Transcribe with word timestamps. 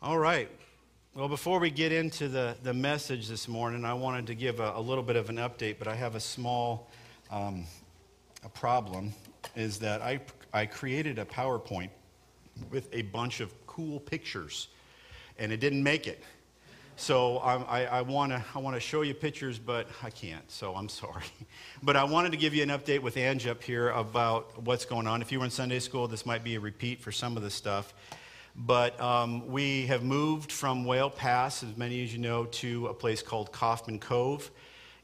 All 0.00 0.16
right. 0.16 0.48
Well, 1.16 1.28
before 1.28 1.58
we 1.58 1.72
get 1.72 1.90
into 1.90 2.28
the, 2.28 2.56
the 2.62 2.72
message 2.72 3.26
this 3.26 3.48
morning, 3.48 3.84
I 3.84 3.94
wanted 3.94 4.28
to 4.28 4.36
give 4.36 4.60
a, 4.60 4.74
a 4.76 4.80
little 4.80 5.02
bit 5.02 5.16
of 5.16 5.28
an 5.28 5.38
update, 5.38 5.74
but 5.76 5.88
I 5.88 5.96
have 5.96 6.14
a 6.14 6.20
small 6.20 6.88
um, 7.32 7.64
a 8.44 8.48
problem. 8.48 9.12
Is 9.56 9.80
that 9.80 10.00
I, 10.00 10.20
I 10.52 10.66
created 10.66 11.18
a 11.18 11.24
PowerPoint 11.24 11.90
with 12.70 12.88
a 12.92 13.02
bunch 13.02 13.40
of 13.40 13.52
cool 13.66 13.98
pictures, 13.98 14.68
and 15.36 15.50
it 15.50 15.58
didn't 15.58 15.82
make 15.82 16.06
it. 16.06 16.22
So 16.94 17.40
um, 17.42 17.64
I, 17.68 17.86
I 17.86 18.02
want 18.02 18.30
to 18.30 18.44
I 18.54 18.60
wanna 18.60 18.78
show 18.78 19.02
you 19.02 19.14
pictures, 19.14 19.58
but 19.58 19.88
I 20.00 20.10
can't, 20.10 20.48
so 20.48 20.76
I'm 20.76 20.88
sorry. 20.88 21.24
But 21.82 21.96
I 21.96 22.04
wanted 22.04 22.30
to 22.30 22.38
give 22.38 22.54
you 22.54 22.62
an 22.62 22.68
update 22.68 23.00
with 23.00 23.16
Ange 23.16 23.48
up 23.48 23.64
here 23.64 23.90
about 23.90 24.62
what's 24.62 24.84
going 24.84 25.08
on. 25.08 25.22
If 25.22 25.32
you 25.32 25.40
were 25.40 25.44
in 25.44 25.50
Sunday 25.50 25.80
school, 25.80 26.06
this 26.06 26.24
might 26.24 26.44
be 26.44 26.54
a 26.54 26.60
repeat 26.60 27.00
for 27.00 27.10
some 27.10 27.36
of 27.36 27.42
the 27.42 27.50
stuff. 27.50 27.94
But 28.66 29.00
um, 29.00 29.46
we 29.46 29.86
have 29.86 30.02
moved 30.02 30.50
from 30.50 30.84
Whale 30.84 31.10
Pass, 31.10 31.62
as 31.62 31.76
many 31.76 32.02
as 32.02 32.12
you 32.12 32.18
know, 32.18 32.44
to 32.46 32.88
a 32.88 32.94
place 32.94 33.22
called 33.22 33.52
Coffman 33.52 34.00
Cove. 34.00 34.50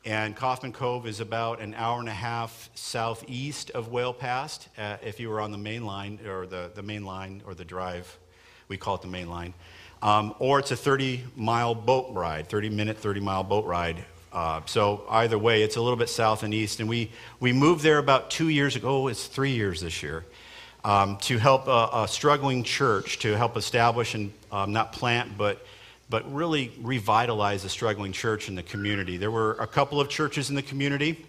And 0.05 0.35
Coffman 0.35 0.73
Cove 0.73 1.07
is 1.07 1.21
about 1.21 1.61
an 1.61 1.73
hour 1.75 2.01
and 2.01 2.09
a 2.09 2.13
half 2.13 2.69
southeast 2.75 3.71
of 3.71 3.93
Whale 3.93 4.13
Pass. 4.13 4.69
Uh, 4.77 4.97
if 5.05 5.21
you 5.21 5.29
were 5.29 5.41
on 5.41 5.53
the 5.53 5.59
main 5.59 5.87
line, 5.87 6.19
or 6.27 6.47
the, 6.47 6.73
the 6.75 6.83
main 6.83 7.05
line, 7.05 7.43
or 7.47 7.55
the 7.55 7.65
drive, 7.65 8.19
we 8.67 8.77
call 8.77 8.97
it 8.97 9.03
the 9.03 9.09
main 9.09 9.31
line. 9.31 9.55
Um, 10.03 10.35
or 10.41 10.59
it's 10.59 10.73
a 10.73 10.77
30 10.77 11.23
mile 11.37 11.77
boat 11.77 12.13
ride, 12.13 12.49
30 12.49 12.71
minute, 12.71 12.99
30 12.99 13.21
mile 13.21 13.45
boat 13.45 13.67
ride. 13.67 14.05
Uh, 14.33 14.63
so 14.67 15.05
either 15.09 15.39
way, 15.39 15.63
it's 15.63 15.77
a 15.77 15.81
little 15.81 15.97
bit 15.97 16.09
south 16.09 16.43
and 16.43 16.53
east. 16.53 16.81
And 16.81 16.89
we, 16.89 17.13
we 17.39 17.53
moved 17.53 17.85
there 17.85 17.99
about 17.99 18.33
two 18.33 18.49
years 18.49 18.75
ago. 18.75 19.07
It's 19.07 19.29
three 19.29 19.53
years 19.53 19.81
this 19.81 20.03
year 20.03 20.25
um, 20.85 21.17
to 21.17 21.39
help 21.39 21.67
a, 21.67 21.89
a, 21.95 22.09
struggling 22.09 22.63
church, 22.63 23.19
to 23.21 23.37
help 23.37 23.57
establish 23.57 24.15
and 24.15 24.33
um, 24.53 24.73
not 24.73 24.93
plant, 24.93 25.37
but, 25.39 25.65
but 26.11 26.31
really 26.33 26.73
revitalize 26.83 27.65
a 27.65 27.71
struggling 27.71 28.13
church 28.13 28.49
in 28.49 28.55
the 28.55 28.63
community. 28.63 29.17
There 29.17 29.31
were 29.31 29.53
a 29.55 29.67
couple 29.67 29.99
of 29.99 30.11
churches 30.11 30.51
in 30.51 30.57
the 30.57 30.63
community, 30.63 31.25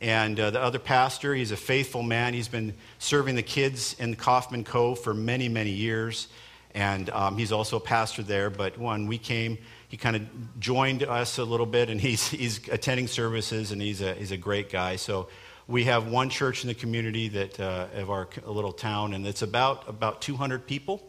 and 0.00 0.38
uh, 0.38 0.50
the 0.50 0.62
other 0.62 0.78
pastor, 0.78 1.34
he's 1.34 1.50
a 1.50 1.56
faithful 1.56 2.04
man. 2.04 2.34
He's 2.34 2.48
been 2.48 2.72
serving 3.00 3.34
the 3.34 3.42
kids 3.42 3.96
in 3.98 4.14
Coffman 4.14 4.64
Cove 4.64 5.00
for 5.00 5.12
many, 5.12 5.48
many 5.48 5.70
years, 5.70 6.28
and 6.72 7.10
um, 7.10 7.36
he's 7.36 7.50
also 7.50 7.78
a 7.78 7.80
pastor 7.80 8.22
there. 8.22 8.48
But 8.48 8.78
when 8.78 9.08
we 9.08 9.18
came, 9.18 9.58
he 9.88 9.96
kind 9.96 10.14
of 10.14 10.60
joined 10.60 11.02
us 11.02 11.38
a 11.38 11.44
little 11.44 11.66
bit, 11.66 11.90
and 11.90 12.00
he's, 12.00 12.28
he's 12.28 12.68
attending 12.68 13.08
services, 13.08 13.72
and 13.72 13.82
he's 13.82 14.00
a, 14.00 14.14
he's 14.14 14.30
a 14.30 14.36
great 14.36 14.70
guy. 14.70 14.94
So 14.94 15.28
we 15.70 15.84
have 15.84 16.08
one 16.08 16.28
church 16.28 16.64
in 16.64 16.68
the 16.68 16.74
community 16.74 17.28
that 17.28 17.60
uh, 17.60 17.86
of 17.94 18.10
our 18.10 18.28
little 18.44 18.72
town, 18.72 19.14
and 19.14 19.24
it's 19.24 19.42
about 19.42 19.88
about 19.88 20.20
200 20.20 20.66
people. 20.66 21.00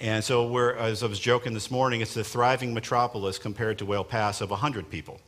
And 0.00 0.22
so 0.22 0.48
we're, 0.48 0.74
as 0.74 1.02
I 1.04 1.06
was 1.06 1.20
joking 1.20 1.54
this 1.54 1.70
morning, 1.70 2.00
it's 2.00 2.16
a 2.16 2.24
thriving 2.24 2.74
metropolis 2.74 3.38
compared 3.38 3.78
to 3.78 3.86
Whale 3.86 4.04
Pass 4.04 4.40
of 4.40 4.50
100 4.50 4.90
people. 4.90 5.20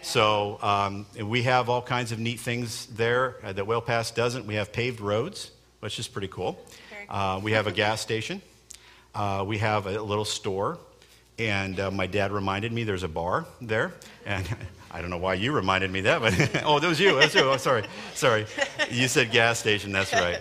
So 0.00 0.58
um, 0.62 1.06
we 1.22 1.42
have 1.42 1.68
all 1.68 1.82
kinds 1.82 2.10
of 2.10 2.18
neat 2.18 2.40
things 2.40 2.86
there 2.86 3.36
uh, 3.44 3.52
that 3.52 3.66
Whale 3.66 3.82
Pass 3.82 4.10
doesn't. 4.10 4.46
We 4.46 4.54
have 4.54 4.72
paved 4.72 5.00
roads, 5.00 5.50
which 5.80 5.98
is 5.98 6.08
pretty 6.08 6.28
cool. 6.28 6.58
Uh, 7.08 7.40
we 7.42 7.52
have 7.52 7.66
a 7.66 7.72
gas 7.72 8.00
station. 8.00 8.40
Uh, 9.14 9.44
we 9.46 9.58
have 9.58 9.86
a 9.86 10.00
little 10.00 10.24
store. 10.24 10.78
And 11.38 11.78
uh, 11.78 11.90
my 11.90 12.06
dad 12.06 12.32
reminded 12.32 12.72
me 12.72 12.84
there's 12.84 13.04
a 13.04 13.08
bar 13.08 13.46
there. 13.60 13.92
And 14.24 14.48
I 14.90 15.00
don't 15.00 15.10
know 15.10 15.18
why 15.18 15.34
you 15.34 15.52
reminded 15.52 15.90
me 15.90 16.02
that, 16.02 16.20
but 16.20 16.62
oh, 16.64 16.78
that 16.78 16.88
was 16.88 16.98
you. 16.98 17.18
That's 17.18 17.34
you. 17.34 17.42
Oh, 17.42 17.56
sorry, 17.56 17.84
sorry. 18.14 18.46
You 18.90 19.08
said 19.08 19.30
gas 19.30 19.58
station. 19.58 19.92
That's 19.92 20.12
right. 20.12 20.40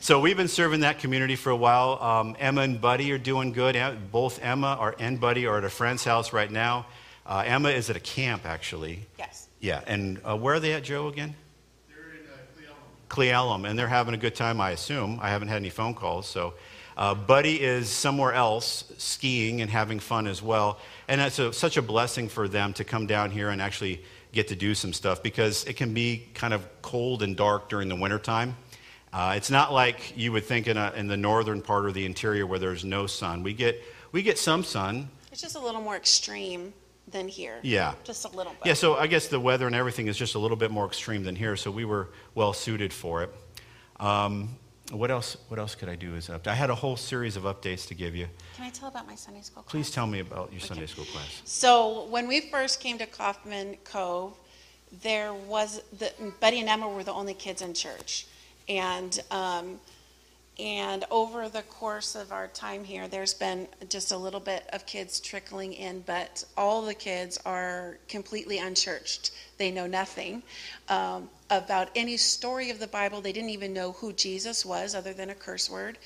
So 0.00 0.18
we've 0.18 0.36
been 0.36 0.48
serving 0.48 0.80
that 0.80 0.98
community 0.98 1.36
for 1.36 1.50
a 1.50 1.56
while. 1.56 1.98
Um, 2.00 2.36
Emma 2.38 2.62
and 2.62 2.80
Buddy 2.80 3.12
are 3.12 3.18
doing 3.18 3.52
good. 3.52 3.76
Both 4.10 4.42
Emma 4.42 4.76
are, 4.78 4.94
and 4.98 5.20
Buddy 5.20 5.46
are 5.46 5.58
at 5.58 5.64
a 5.64 5.70
friend's 5.70 6.04
house 6.04 6.32
right 6.32 6.50
now. 6.50 6.86
Uh, 7.26 7.42
Emma 7.44 7.68
is 7.68 7.90
at 7.90 7.96
a 7.96 8.00
camp, 8.00 8.46
actually. 8.46 9.06
Yes. 9.18 9.48
Yeah, 9.60 9.82
and 9.86 10.18
uh, 10.24 10.36
where 10.36 10.54
are 10.54 10.60
they 10.60 10.72
at, 10.72 10.84
Joe, 10.84 11.08
again? 11.08 11.34
They're 11.88 11.98
in 11.98 12.26
uh, 12.26 12.72
Cle 13.10 13.24
Elum, 13.26 13.68
and 13.68 13.78
they're 13.78 13.88
having 13.88 14.14
a 14.14 14.16
good 14.18 14.34
time, 14.34 14.58
I 14.60 14.70
assume. 14.70 15.18
I 15.20 15.28
haven't 15.28 15.48
had 15.48 15.56
any 15.56 15.70
phone 15.70 15.94
calls, 15.94 16.26
so. 16.26 16.54
Uh, 16.96 17.14
Buddy 17.14 17.60
is 17.60 17.88
somewhere 17.88 18.34
else 18.34 18.84
skiing 18.98 19.62
and 19.62 19.70
having 19.70 20.00
fun 20.00 20.26
as 20.26 20.42
well. 20.42 20.78
And 21.10 21.20
it's 21.20 21.40
a, 21.40 21.52
such 21.52 21.76
a 21.76 21.82
blessing 21.82 22.28
for 22.28 22.46
them 22.46 22.72
to 22.74 22.84
come 22.84 23.08
down 23.08 23.32
here 23.32 23.50
and 23.50 23.60
actually 23.60 24.00
get 24.30 24.46
to 24.46 24.54
do 24.54 24.76
some 24.76 24.92
stuff 24.92 25.24
because 25.24 25.64
it 25.64 25.72
can 25.74 25.92
be 25.92 26.28
kind 26.34 26.54
of 26.54 26.64
cold 26.82 27.24
and 27.24 27.36
dark 27.36 27.68
during 27.68 27.88
the 27.88 27.96
wintertime. 27.96 28.56
Uh, 29.12 29.34
it's 29.36 29.50
not 29.50 29.72
like 29.72 30.16
you 30.16 30.30
would 30.30 30.44
think 30.44 30.68
in, 30.68 30.76
a, 30.76 30.92
in 30.94 31.08
the 31.08 31.16
northern 31.16 31.62
part 31.62 31.86
of 31.86 31.94
the 31.94 32.06
interior 32.06 32.46
where 32.46 32.60
there's 32.60 32.84
no 32.84 33.08
sun. 33.08 33.42
We 33.42 33.54
get, 33.54 33.82
we 34.12 34.22
get 34.22 34.38
some 34.38 34.62
sun. 34.62 35.10
It's 35.32 35.42
just 35.42 35.56
a 35.56 35.60
little 35.60 35.80
more 35.80 35.96
extreme 35.96 36.72
than 37.08 37.26
here. 37.26 37.58
Yeah. 37.64 37.94
Just 38.04 38.24
a 38.24 38.28
little 38.28 38.52
bit. 38.52 38.66
Yeah, 38.66 38.74
so 38.74 38.94
I 38.94 39.08
guess 39.08 39.26
the 39.26 39.40
weather 39.40 39.66
and 39.66 39.74
everything 39.74 40.06
is 40.06 40.16
just 40.16 40.36
a 40.36 40.38
little 40.38 40.56
bit 40.56 40.70
more 40.70 40.86
extreme 40.86 41.24
than 41.24 41.34
here, 41.34 41.56
so 41.56 41.72
we 41.72 41.84
were 41.84 42.10
well 42.36 42.52
suited 42.52 42.92
for 42.92 43.24
it. 43.24 43.34
Um, 43.98 44.50
what 44.90 45.10
else? 45.10 45.36
What 45.48 45.58
else 45.58 45.74
could 45.74 45.88
I 45.88 45.94
do 45.94 46.14
as 46.16 46.28
up? 46.30 46.46
I 46.46 46.54
had 46.54 46.70
a 46.70 46.74
whole 46.74 46.96
series 46.96 47.36
of 47.36 47.44
updates 47.44 47.86
to 47.88 47.94
give 47.94 48.14
you. 48.14 48.26
Can 48.56 48.66
I 48.66 48.70
tell 48.70 48.88
about 48.88 49.06
my 49.06 49.14
Sunday 49.14 49.42
school 49.42 49.62
class? 49.62 49.70
Please 49.70 49.90
tell 49.90 50.06
me 50.06 50.20
about 50.20 50.52
your 50.52 50.60
Sunday 50.60 50.86
school 50.86 51.04
class. 51.06 51.42
So 51.44 52.06
when 52.06 52.26
we 52.26 52.40
first 52.50 52.80
came 52.80 52.98
to 52.98 53.06
Coffman 53.06 53.76
Cove, 53.84 54.34
there 55.02 55.32
was 55.32 55.82
the, 55.98 56.12
Betty 56.40 56.60
and 56.60 56.68
Emma 56.68 56.88
were 56.88 57.04
the 57.04 57.12
only 57.12 57.34
kids 57.34 57.62
in 57.62 57.74
church, 57.74 58.26
and 58.68 59.20
um, 59.30 59.80
and 60.60 61.06
over 61.10 61.48
the 61.48 61.62
course 61.62 62.14
of 62.14 62.32
our 62.32 62.46
time 62.48 62.84
here, 62.84 63.08
there's 63.08 63.32
been 63.32 63.66
just 63.88 64.12
a 64.12 64.16
little 64.16 64.40
bit 64.40 64.68
of 64.74 64.84
kids 64.84 65.18
trickling 65.18 65.72
in, 65.72 66.00
but 66.02 66.44
all 66.54 66.82
the 66.82 66.94
kids 66.94 67.38
are 67.46 67.96
completely 68.08 68.58
unchurched. 68.58 69.30
They 69.56 69.70
know 69.70 69.86
nothing 69.86 70.42
um, 70.90 71.30
about 71.48 71.88
any 71.96 72.18
story 72.18 72.68
of 72.68 72.78
the 72.78 72.86
Bible. 72.86 73.22
They 73.22 73.32
didn't 73.32 73.50
even 73.50 73.72
know 73.72 73.92
who 73.92 74.12
Jesus 74.12 74.66
was, 74.66 74.94
other 74.94 75.14
than 75.14 75.30
a 75.30 75.34
curse 75.34 75.70
word. 75.70 75.96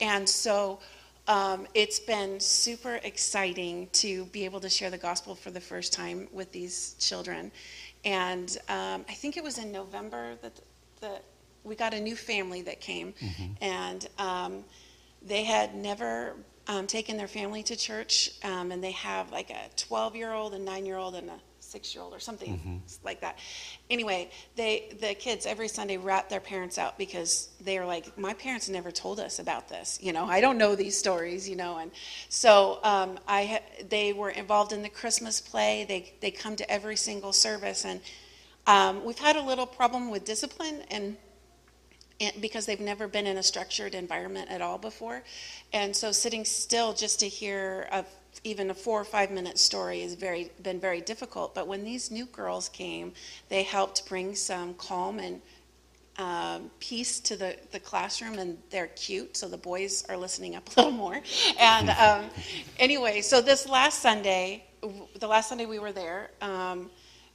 And 0.00 0.28
so 0.28 0.80
um, 1.28 1.68
it's 1.74 2.00
been 2.00 2.40
super 2.40 2.98
exciting 3.04 3.88
to 3.92 4.24
be 4.26 4.44
able 4.44 4.58
to 4.60 4.68
share 4.68 4.90
the 4.90 4.98
gospel 4.98 5.36
for 5.36 5.52
the 5.52 5.60
first 5.60 5.92
time 5.92 6.26
with 6.32 6.50
these 6.50 6.94
children. 6.98 7.52
And 8.04 8.50
um, 8.68 9.04
I 9.08 9.14
think 9.14 9.36
it 9.36 9.44
was 9.44 9.58
in 9.58 9.70
November 9.70 10.34
that 10.42 10.60
the 11.00 11.20
we 11.64 11.74
got 11.74 11.94
a 11.94 12.00
new 12.00 12.16
family 12.16 12.62
that 12.62 12.80
came, 12.80 13.12
mm-hmm. 13.12 13.52
and 13.62 14.08
um, 14.18 14.64
they 15.22 15.44
had 15.44 15.74
never 15.74 16.34
um, 16.66 16.86
taken 16.86 17.16
their 17.16 17.28
family 17.28 17.62
to 17.64 17.76
church, 17.76 18.30
um, 18.44 18.72
and 18.72 18.82
they 18.82 18.92
have 18.92 19.30
like 19.30 19.50
a 19.50 19.68
12 19.76 20.16
year 20.16 20.32
old, 20.32 20.54
a 20.54 20.58
nine 20.58 20.86
year 20.86 20.96
old, 20.96 21.14
and 21.14 21.28
a 21.28 21.40
six 21.70 21.94
year 21.94 22.02
old 22.02 22.12
or 22.12 22.18
something 22.18 22.58
mm-hmm. 22.58 22.76
like 23.04 23.20
that. 23.20 23.38
Anyway, 23.88 24.30
they 24.56 24.96
the 25.00 25.14
kids 25.14 25.46
every 25.46 25.68
Sunday 25.68 25.96
rat 25.96 26.28
their 26.28 26.40
parents 26.40 26.78
out 26.78 26.98
because 26.98 27.48
they 27.60 27.78
are 27.78 27.86
like, 27.86 28.16
my 28.18 28.34
parents 28.34 28.68
never 28.68 28.90
told 28.90 29.20
us 29.20 29.38
about 29.38 29.68
this. 29.68 29.98
You 30.02 30.12
know, 30.12 30.24
I 30.24 30.40
don't 30.40 30.58
know 30.58 30.74
these 30.74 30.98
stories. 30.98 31.48
You 31.48 31.56
know, 31.56 31.78
and 31.78 31.90
so 32.28 32.80
um, 32.82 33.18
I 33.26 33.44
ha- 33.46 33.84
they 33.88 34.12
were 34.12 34.30
involved 34.30 34.72
in 34.72 34.82
the 34.82 34.88
Christmas 34.88 35.40
play. 35.40 35.84
They 35.86 36.12
they 36.20 36.30
come 36.30 36.56
to 36.56 36.70
every 36.70 36.96
single 36.96 37.32
service, 37.32 37.84
and 37.84 38.00
um, 38.66 39.04
we've 39.04 39.18
had 39.18 39.36
a 39.36 39.42
little 39.42 39.66
problem 39.66 40.10
with 40.10 40.24
discipline 40.24 40.82
and 40.90 41.16
because 42.40 42.66
they've 42.66 42.80
never 42.80 43.08
been 43.08 43.26
in 43.26 43.36
a 43.36 43.42
structured 43.42 43.94
environment 43.94 44.50
at 44.50 44.60
all 44.60 44.78
before. 44.78 45.22
And 45.72 45.94
so 45.94 46.12
sitting 46.12 46.44
still 46.44 46.92
just 46.92 47.20
to 47.20 47.28
hear 47.28 47.88
a, 47.90 48.04
even 48.44 48.70
a 48.70 48.74
four 48.74 49.00
or 49.00 49.04
five 49.04 49.30
minute 49.30 49.58
story 49.58 50.02
has 50.02 50.14
very 50.14 50.50
been 50.62 50.80
very 50.80 51.00
difficult. 51.00 51.54
But 51.54 51.66
when 51.66 51.84
these 51.84 52.10
new 52.10 52.26
girls 52.26 52.68
came, 52.68 53.12
they 53.48 53.62
helped 53.62 54.08
bring 54.08 54.34
some 54.34 54.74
calm 54.74 55.18
and 55.18 55.40
um, 56.18 56.70
peace 56.80 57.18
to 57.20 57.36
the, 57.36 57.56
the 57.72 57.80
classroom, 57.80 58.38
and 58.38 58.58
they're 58.68 58.88
cute, 58.88 59.36
so 59.36 59.48
the 59.48 59.56
boys 59.56 60.04
are 60.08 60.16
listening 60.16 60.54
up 60.54 60.68
a 60.76 60.80
little 60.80 60.92
more. 60.92 61.20
And 61.58 61.90
um, 62.24 62.30
anyway, 62.78 63.22
so 63.22 63.40
this 63.40 63.66
last 63.66 64.02
Sunday, 64.02 64.64
the 65.18 65.26
last 65.26 65.48
Sunday 65.48 65.64
we 65.64 65.78
were 65.78 65.92
there, 65.92 66.30
um, 66.42 66.90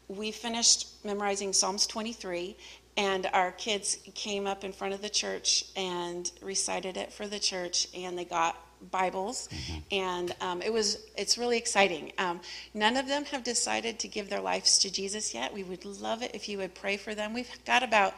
we 0.08 0.32
finished 0.32 1.04
memorizing 1.04 1.52
Psalms 1.52 1.88
23, 1.88 2.56
and 2.98 3.28
our 3.34 3.52
kids 3.52 3.98
came 4.14 4.48
up 4.48 4.64
in 4.64 4.72
front 4.72 4.94
of 4.94 5.02
the 5.02 5.10
church 5.10 5.66
and 5.76 6.32
recited 6.42 6.98
it 6.98 7.12
for 7.12 7.28
the 7.28 7.40
church 7.40 7.88
and 7.94 8.18
they 8.18 8.26
got 8.26 8.58
bibles. 8.92 9.48
Mm-hmm. 9.48 9.80
and 9.92 10.36
um, 10.42 10.62
it 10.62 10.72
was 10.72 11.06
it's 11.18 11.38
really 11.38 11.58
exciting. 11.58 12.12
Um, 12.18 12.40
none 12.74 12.98
of 12.98 13.08
them 13.08 13.26
have 13.26 13.44
decided 13.44 14.00
to 14.00 14.08
give 14.08 14.30
their 14.30 14.42
lives 14.42 14.80
to 14.80 14.92
jesus 14.92 15.34
yet. 15.34 15.54
We 15.54 15.64
would 15.64 15.86
love 15.86 16.22
it 16.22 16.32
if 16.34 16.48
you 16.48 16.58
would 16.60 16.76
pray 16.76 16.98
for 16.98 17.16
them. 17.16 17.34
We've 17.34 17.50
got 17.66 17.84
about 17.84 18.14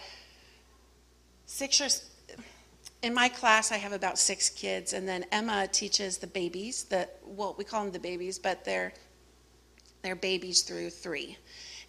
six 1.48 1.80
or 1.80 1.88
in 3.02 3.14
my 3.14 3.30
class 3.30 3.72
i 3.72 3.78
have 3.78 3.94
about 3.94 4.20
six 4.20 4.50
kids 4.50 4.94
and 4.94 5.08
then 5.08 5.26
emma 5.32 5.68
teaches 5.72 6.18
the 6.18 6.28
babies 6.28 6.84
the 6.86 7.08
well 7.26 7.56
we 7.58 7.64
call 7.64 7.84
them 7.84 7.92
the 7.94 8.00
babies 8.00 8.38
but 8.38 8.66
they're 8.66 8.94
they're 10.02 10.16
babies 10.16 10.62
through 10.62 10.90
three 10.90 11.38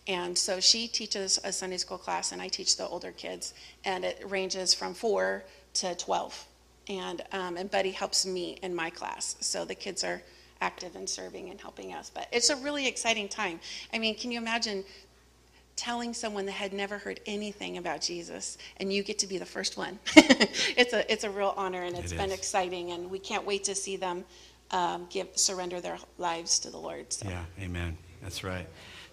and 0.09 0.37
so 0.37 0.59
she 0.59 0.89
teaches 0.89 1.39
a 1.45 1.53
Sunday 1.53 1.77
school 1.77 1.99
class, 1.99 2.33
and 2.33 2.41
I 2.41 2.49
teach 2.49 2.77
the 2.77 2.89
older 2.89 3.13
kids, 3.13 3.53
and 3.85 4.05
it 4.05 4.23
ranges 4.27 4.73
from 4.73 4.95
four 4.95 5.45
to 5.75 5.95
12. 5.95 6.47
And, 6.89 7.23
um, 7.33 7.59
and 7.59 7.71
Buddy 7.71 7.91
helps 7.91 8.25
me 8.25 8.59
in 8.63 8.75
my 8.75 8.89
class. 8.89 9.37
So 9.41 9.67
the 9.67 9.75
kids 9.75 10.03
are 10.05 10.23
active 10.63 10.97
in 10.97 11.07
serving 11.07 11.51
and 11.51 11.61
helping 11.61 11.93
us. 11.93 12.11
But 12.13 12.27
it's 12.33 12.49
a 12.49 12.57
really 12.57 12.89
exciting 12.89 13.29
time. 13.29 13.61
I 13.93 13.99
mean, 13.99 14.17
can 14.17 14.33
you 14.33 14.39
imagine 14.39 14.83
telling 15.77 16.13
someone 16.15 16.47
that 16.47 16.53
had 16.53 16.73
never 16.73 16.99
heard 16.99 17.21
anything 17.27 17.77
about 17.77 18.01
Jesus 18.01 18.59
and 18.79 18.93
you 18.93 19.03
get 19.03 19.19
to 19.21 19.27
be 19.27 19.37
the 19.37 19.47
first 19.47 19.77
one? 19.77 19.99
it's 20.17 20.95
a 20.95 21.13
it's 21.13 21.25
a 21.25 21.31
real 21.31 21.55
honor 21.57 21.83
and 21.83 21.97
it's 21.97 22.13
It 22.13 22.19
been 22.19 22.31
is. 22.31 22.39
exciting 22.39 22.93
and 22.93 23.11
we 23.11 23.19
can't 23.19 23.47
wait 23.47 23.65
to 23.65 23.75
see 23.75 23.97
them 23.97 24.25
um, 24.71 25.07
give 25.11 25.29
surrender 25.37 25.81
their 25.81 25.99
lives 26.17 26.59
to 26.61 26.71
the 26.71 26.79
Lord. 26.79 27.13
So. 27.13 27.29
Yeah, 27.29 27.45
amen. 27.61 27.97
That's 28.23 28.43
right. 28.43 28.67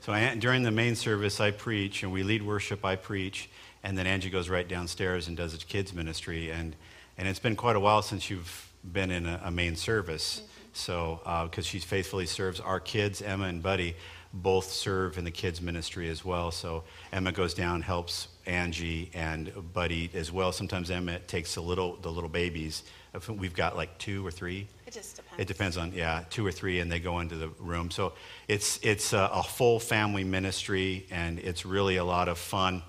So 0.06 0.14
I, 0.14 0.36
during 0.36 0.62
the 0.62 0.70
main 0.70 0.96
service, 0.96 1.40
I 1.40 1.50
preach, 1.50 2.04
and 2.04 2.12
we 2.12 2.22
lead 2.22 2.44
worship. 2.44 2.86
I 2.86 2.96
preach, 2.96 3.50
and 3.82 3.98
then 3.98 4.06
Angie 4.06 4.30
goes 4.30 4.50
right 4.50 4.68
downstairs 4.68 5.28
and 5.28 5.36
does 5.36 5.56
a 5.56 5.58
kids 5.58 5.96
ministry. 5.96 6.52
And 6.52 6.76
and 7.18 7.28
it's 7.28 7.40
been 7.40 7.56
quite 7.56 7.76
a 7.76 7.80
while 7.80 8.04
since 8.04 8.30
you've 8.30 8.72
been 8.84 9.10
in 9.10 9.26
a, 9.26 9.42
a 9.46 9.50
main 9.50 9.76
service. 9.76 10.42
Mm-hmm. 10.42 10.52
So 10.74 11.22
uh, 11.26 11.46
because 11.46 11.66
she 11.66 11.80
faithfully 11.80 12.28
serves 12.28 12.60
our 12.60 12.80
kids, 12.80 13.24
Emma 13.24 13.46
and 13.46 13.64
Buddy, 13.64 13.96
both 14.32 14.66
serve 14.66 15.18
in 15.18 15.24
the 15.24 15.32
kids 15.32 15.60
ministry 15.60 16.08
as 16.08 16.24
well. 16.24 16.52
So 16.52 16.84
Emma 17.12 17.32
goes 17.32 17.56
down, 17.56 17.82
helps 17.82 18.28
Angie 18.46 19.10
and 19.16 19.52
Buddy 19.74 20.12
as 20.14 20.32
well. 20.32 20.52
Sometimes 20.52 20.92
Emma 20.92 21.18
takes 21.18 21.56
a 21.56 21.62
little 21.62 21.96
the 21.96 22.12
little 22.12 22.30
babies. 22.30 22.84
We've 23.28 23.56
got 23.56 23.76
like 23.76 23.98
two 23.98 24.24
or 24.24 24.30
three 24.30 24.68
just 24.96 25.18
depends. 25.18 25.42
it 25.42 25.48
depends 25.48 25.78
on 25.78 25.92
yeah, 25.94 26.24
two 26.30 26.46
or 26.46 26.52
three, 26.52 26.80
and 26.80 26.92
they 26.92 27.00
go 27.00 27.20
into 27.20 27.36
the 27.36 27.50
room. 27.60 27.92
So 27.92 28.14
it's 28.48 28.80
it's 28.82 29.14
a, 29.14 29.30
a 29.32 29.44
full 29.44 29.80
family 29.80 30.24
ministry, 30.24 31.06
and 31.12 31.40
it's 31.40 31.66
really 31.66 31.98
a 31.98 32.04
lot 32.04 32.28
of 32.30 32.38
fun. 32.38 32.82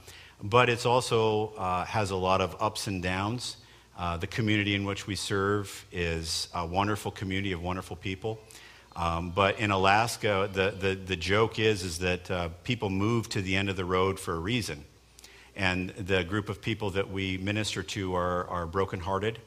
But 0.42 0.68
it's 0.68 0.86
also 0.86 1.52
uh, 1.56 1.84
has 1.84 2.10
a 2.10 2.16
lot 2.16 2.40
of 2.40 2.56
ups 2.60 2.86
and 2.86 3.02
downs. 3.02 3.56
Uh, 3.98 4.16
the 4.18 4.26
community 4.26 4.74
in 4.74 4.84
which 4.84 5.06
we 5.06 5.16
serve 5.16 5.86
is 5.90 6.48
a 6.54 6.66
wonderful 6.66 7.10
community 7.10 7.52
of 7.52 7.62
wonderful 7.62 7.96
people. 7.96 8.38
Um, 8.94 9.30
but 9.30 9.58
in 9.58 9.70
Alaska, 9.70 10.48
the, 10.52 10.70
the, 10.70 10.94
the 10.94 11.16
joke 11.16 11.58
is, 11.58 11.82
is 11.82 11.98
that 11.98 12.30
uh, 12.30 12.48
people 12.64 12.90
move 12.90 13.28
to 13.30 13.42
the 13.42 13.56
end 13.56 13.68
of 13.68 13.76
the 13.76 13.84
road 13.84 14.18
for 14.18 14.34
a 14.34 14.38
reason. 14.38 14.84
And 15.54 15.90
the 15.90 16.24
group 16.24 16.50
of 16.50 16.60
people 16.60 16.90
that 16.90 17.10
we 17.10 17.38
minister 17.38 17.82
to 17.82 18.14
are, 18.14 18.46
are 18.48 18.66
brokenhearted 18.66 19.38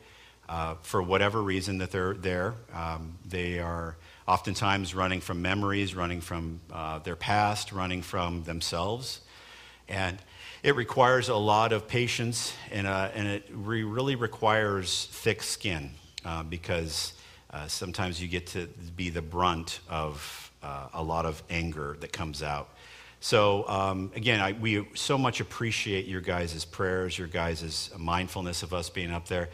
uh, 0.50 0.74
for 0.82 1.02
whatever 1.02 1.42
reason 1.42 1.78
that 1.78 1.92
they're 1.92 2.16
there. 2.16 2.56
Um, 2.74 3.20
they 3.24 3.60
are 3.60 3.96
oftentimes 4.28 4.96
running 4.96 5.22
from 5.22 5.44
memories, 5.44 5.94
running 5.94 6.22
from 6.22 6.60
uh, 6.74 6.98
their 7.00 7.16
past, 7.16 7.72
running 7.72 8.02
from 8.02 8.44
themselves. 8.44 9.22
And 9.88 10.18
it 10.64 10.76
requires 10.76 11.30
a 11.30 11.36
lot 11.36 11.72
of 11.72 11.88
patience, 11.88 12.54
and, 12.72 12.88
uh, 12.88 13.12
and 13.14 13.28
it 13.28 13.46
re- 13.54 13.84
really 13.84 14.16
requires 14.16 15.08
thick 15.12 15.44
skin 15.44 15.92
uh, 16.26 16.42
because 16.44 17.14
uh, 17.52 17.68
sometimes 17.68 18.20
you 18.20 18.28
get 18.28 18.48
to 18.48 18.68
be 18.98 19.10
the 19.10 19.22
brunt 19.22 19.80
of 19.88 20.52
a 20.94 21.02
lot 21.02 21.26
of 21.26 21.42
anger 21.50 21.96
that 22.02 22.12
comes 22.12 22.44
out. 22.44 22.70
So, 23.22 23.68
um, 23.68 24.12
again, 24.16 24.40
I, 24.40 24.54
we 24.54 24.86
so 24.94 25.18
much 25.18 25.42
appreciate 25.42 26.06
your 26.06 26.22
guys' 26.22 26.64
prayers, 26.64 27.18
your 27.18 27.28
guys' 27.28 27.90
mindfulness 27.98 28.64
of 28.64 28.74
us 28.74 28.90
being 28.90 29.12
up 29.12 29.28
there. 29.28 29.50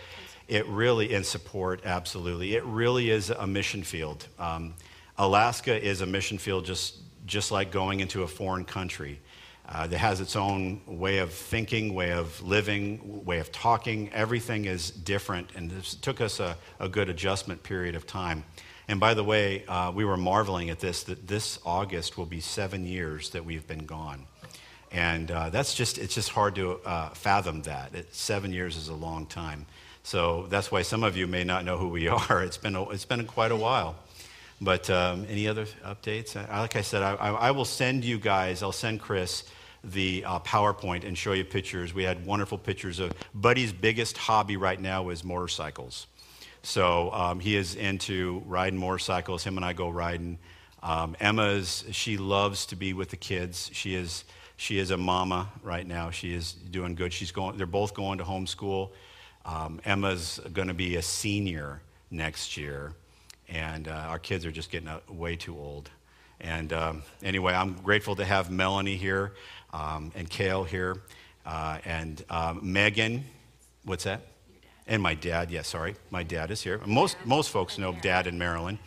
It 0.48 0.68
really, 0.68 1.14
in 1.14 1.24
support, 1.24 1.82
absolutely. 1.86 2.56
It 2.56 2.64
really 2.66 3.10
is 3.10 3.30
a 3.32 3.48
mission 3.48 3.84
field. 3.84 4.28
Um, 4.38 4.76
Alaska 5.18 5.84
is 5.84 6.02
a 6.02 6.06
mission 6.06 6.38
field 6.38 6.66
just, 6.66 6.98
just 7.26 7.52
like 7.52 7.72
going 7.72 8.00
into 8.00 8.24
a 8.24 8.28
foreign 8.28 8.66
country. 8.66 9.20
Uh, 9.68 9.88
that 9.88 9.98
has 9.98 10.22
its 10.22 10.36
own 10.36 10.80
way 10.86 11.18
of 11.18 11.34
thinking, 11.34 11.96
way 11.96 12.12
of 12.12 12.40
living, 12.44 13.26
way 13.26 13.40
of 13.40 13.52
talking. 13.52 14.14
Everything 14.14 14.66
is 14.66 14.92
different, 14.92 15.50
and 15.56 15.72
this 15.72 15.96
took 15.96 16.22
us 16.22 16.40
a, 16.40 16.56
a 16.80 16.88
good 16.88 17.10
adjustment 17.10 17.64
period 17.64 17.96
of 17.96 18.06
time. 18.06 18.44
And 18.88 19.00
by 19.00 19.16
the 19.16 19.24
way, 19.24 19.66
uh, 19.66 19.92
we 19.92 20.06
were 20.06 20.18
marveling 20.18 20.70
at 20.70 20.80
this 20.80 21.02
that 21.06 21.28
this 21.28 21.58
August 21.66 22.16
will 22.16 22.28
be 22.28 22.40
seven 22.42 22.86
years 22.86 23.32
that 23.32 23.44
we've 23.44 23.66
been 23.66 23.88
gone. 23.88 24.28
And 24.92 25.32
uh, 25.32 25.50
that's 25.50 25.74
just, 25.74 25.98
it's 25.98 26.14
just 26.14 26.30
hard 26.30 26.54
to 26.56 26.74
uh, 26.86 27.10
fathom 27.10 27.64
that. 27.64 27.96
It, 27.96 28.14
seven 28.14 28.54
years 28.54 28.78
is 28.78 28.90
a 28.90 28.94
long 28.94 29.26
time. 29.26 29.66
So 30.06 30.46
that's 30.50 30.72
why 30.72 30.84
some 30.84 31.04
of 31.04 31.18
you 31.18 31.26
may 31.26 31.44
not 31.44 31.66
know 31.66 31.80
who 31.80 31.88
we 31.88 32.08
are. 32.30 32.44
It's 32.44 32.58
been, 32.58 32.76
a, 32.76 32.88
it's 32.90 33.06
been 33.06 33.26
quite 33.26 33.52
a 33.52 33.56
while. 33.56 33.96
But 34.62 34.88
um, 34.92 35.26
any 35.28 35.48
other 35.48 35.66
updates? 35.84 36.36
Like 36.36 36.76
I 36.76 36.82
said, 36.82 37.02
I, 37.02 37.16
I, 37.16 37.52
will 37.52 37.66
send 37.66 38.06
you 38.06 38.20
guys, 38.20 38.62
I'll 38.62 38.72
send 38.72 39.02
Chris 39.02 39.46
the 39.84 40.24
uh, 40.24 40.40
PowerPoint 40.40 41.06
and 41.06 41.18
show 41.18 41.34
you 41.34 41.44
pictures. 41.44 41.96
We 41.96 42.04
had 42.04 42.24
wonderful 42.24 42.60
pictures 42.60 43.00
of 43.00 43.14
Buddy's 43.34 43.74
biggest 43.74 44.16
hobby 44.16 44.58
right 44.58 44.80
now 44.80 45.10
is 45.10 45.24
motorcycles. 45.24 46.06
So 46.62 47.12
um, 47.12 47.40
he 47.40 47.56
is 47.56 47.74
into 47.76 48.44
riding 48.46 48.80
motorcycles. 48.80 49.44
Him 49.44 49.58
and 49.58 49.66
I 49.66 49.74
go 49.74 49.90
riding. 49.90 50.38
Um, 50.84 51.16
Emma's, 51.20 51.84
she 51.92 52.18
loves 52.18 52.68
to 52.68 52.76
be 52.76 52.94
with 52.94 53.10
the 53.10 53.18
kids. 53.18 53.72
She 53.74 53.96
is, 53.96 54.24
she 54.56 54.78
is 54.78 54.92
a 54.92 54.98
mama 54.98 55.50
right 55.64 55.86
now. 55.86 56.12
She 56.12 56.32
is 56.36 56.54
doing 56.54 56.94
good. 56.94 57.12
She's 57.12 57.32
going, 57.32 57.58
they're 57.58 57.66
both 57.66 57.96
going 57.96 58.20
to 58.20 58.24
homeschool. 58.24 58.92
Um, 59.46 59.80
Emma's 59.86 60.40
going 60.54 60.68
to 60.68 60.74
be 60.74 60.96
a 60.96 61.02
senior 61.02 61.82
next 62.12 62.58
year. 62.58 62.94
And 63.48 63.88
uh, 63.88 63.92
our 63.92 64.20
kids 64.20 64.46
are 64.46 64.52
just 64.52 64.72
getting 64.72 64.88
uh, 64.88 65.00
way 65.08 65.36
too 65.36 65.56
old. 65.58 65.90
And 66.42 66.74
um, 66.74 67.04
anyway, 67.24 67.54
I'm 67.54 67.74
grateful 67.74 68.16
to 68.16 68.26
have 68.26 68.52
Melanie 68.52 68.98
here 68.98 69.34
um, 69.72 70.12
and 70.16 70.30
Kale 70.30 70.64
here 70.64 70.98
uh, 71.46 71.78
and 71.86 72.24
um, 72.30 72.60
Megan. 72.64 73.24
What's 73.84 74.04
that? 74.06 74.22
And 74.88 75.02
my 75.02 75.14
dad. 75.14 75.52
Yeah, 75.52 75.62
sorry, 75.62 75.96
my 76.12 76.24
dad 76.24 76.52
is 76.52 76.62
here. 76.62 76.80
Most 76.86 77.18
most 77.26 77.50
folks 77.50 77.78
know 77.78 77.96
Dad 78.02 78.28
in 78.28 78.38
Maryland. 78.38 78.80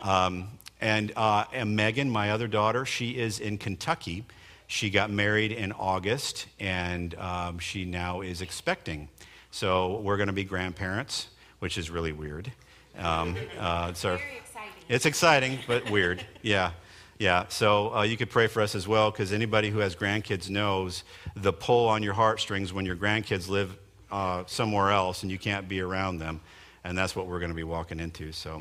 Um, 0.00 0.48
and, 0.80 1.12
uh, 1.16 1.44
and 1.52 1.74
Megan, 1.74 2.10
my 2.10 2.30
other 2.30 2.46
daughter, 2.46 2.84
she 2.84 3.16
is 3.16 3.40
in 3.40 3.56
Kentucky. 3.56 4.26
She 4.66 4.90
got 4.90 5.10
married 5.10 5.50
in 5.50 5.72
August, 5.72 6.46
and 6.60 7.14
um, 7.14 7.58
she 7.58 7.86
now 7.86 8.20
is 8.20 8.42
expecting. 8.42 9.08
So 9.54 10.00
we're 10.00 10.16
going 10.16 10.26
to 10.26 10.32
be 10.32 10.42
grandparents, 10.42 11.28
which 11.60 11.78
is 11.78 11.88
really 11.88 12.10
weird. 12.10 12.50
Um, 12.98 13.36
uh, 13.56 13.86
it's 13.90 14.04
our, 14.04 14.16
Very 14.16 14.38
exciting. 14.38 14.72
it's 14.88 15.06
exciting, 15.06 15.58
but 15.68 15.88
weird. 15.92 16.26
Yeah. 16.42 16.72
Yeah. 17.20 17.46
So 17.50 17.94
uh, 17.94 18.02
you 18.02 18.16
could 18.16 18.30
pray 18.30 18.48
for 18.48 18.62
us 18.62 18.74
as 18.74 18.88
well, 18.88 19.12
because 19.12 19.32
anybody 19.32 19.70
who 19.70 19.78
has 19.78 19.94
grandkids 19.94 20.50
knows 20.50 21.04
the 21.36 21.52
pull 21.52 21.86
on 21.88 22.02
your 22.02 22.14
heartstrings 22.14 22.72
when 22.72 22.84
your 22.84 22.96
grandkids 22.96 23.48
live 23.48 23.78
uh, 24.10 24.42
somewhere 24.48 24.90
else 24.90 25.22
and 25.22 25.30
you 25.30 25.38
can't 25.38 25.68
be 25.68 25.80
around 25.80 26.18
them. 26.18 26.40
And 26.82 26.98
that's 26.98 27.14
what 27.14 27.28
we're 27.28 27.38
going 27.38 27.52
to 27.52 27.54
be 27.54 27.62
walking 27.62 28.00
into. 28.00 28.32
So 28.32 28.60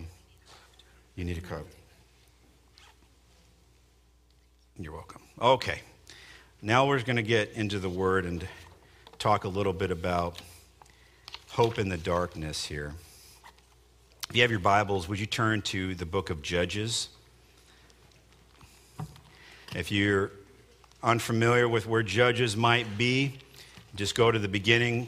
you 1.15 1.25
need 1.25 1.39
a 1.39 1.41
card. 1.41 1.65
You're 4.77 4.93
welcome. 4.93 5.23
Okay. 5.41 5.79
Now 6.61 6.85
we're 6.85 7.01
going 7.01 7.15
to 7.15 7.23
get 7.23 7.53
into 7.53 7.79
the 7.79 7.89
word 7.89 8.27
and 8.27 8.47
talk 9.17 9.43
a 9.43 9.49
little 9.49 9.73
bit 9.73 9.89
about 9.89 10.39
hope 11.53 11.77
in 11.77 11.87
the 11.87 11.97
darkness 11.97 12.65
here. 12.65 12.95
If 14.27 14.35
you 14.35 14.41
have 14.41 14.49
your 14.49 14.59
Bibles, 14.59 15.07
would 15.07 15.19
you 15.19 15.27
turn 15.27 15.61
to 15.63 15.93
the 15.93 16.05
book 16.05 16.31
of 16.31 16.41
Judges? 16.41 17.09
If 19.75 19.91
you're 19.91 20.31
unfamiliar 21.03 21.69
with 21.69 21.85
where 21.85 22.01
Judges 22.01 22.57
might 22.57 22.97
be, 22.97 23.37
just 23.93 24.15
go 24.15 24.31
to 24.31 24.39
the 24.39 24.47
beginning 24.47 25.07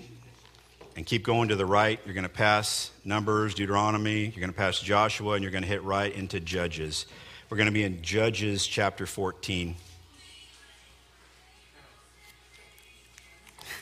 and 0.96 1.04
keep 1.04 1.24
going 1.24 1.50
to 1.50 1.56
the 1.56 1.66
right. 1.66 2.00
You're 2.06 2.14
going 2.14 2.22
to 2.22 2.30
pass 2.30 2.92
Numbers, 3.04 3.56
Deuteronomy, 3.56 4.25
you're 4.25 4.40
going 4.40 4.52
to 4.52 4.54
pass 4.54 4.80
Joshua, 4.80 5.34
and 5.34 5.42
you're 5.42 5.52
going 5.52 5.64
to 5.64 5.68
hit 5.68 5.82
right 5.82 6.14
into 6.14 6.40
Judges. 6.40 7.08
We're 7.50 7.58
going 7.58 7.66
to 7.66 7.74
be 7.74 7.84
in 7.84 8.04
Judges 8.04 8.68
chapter 8.68 9.08
14. 9.08 9.75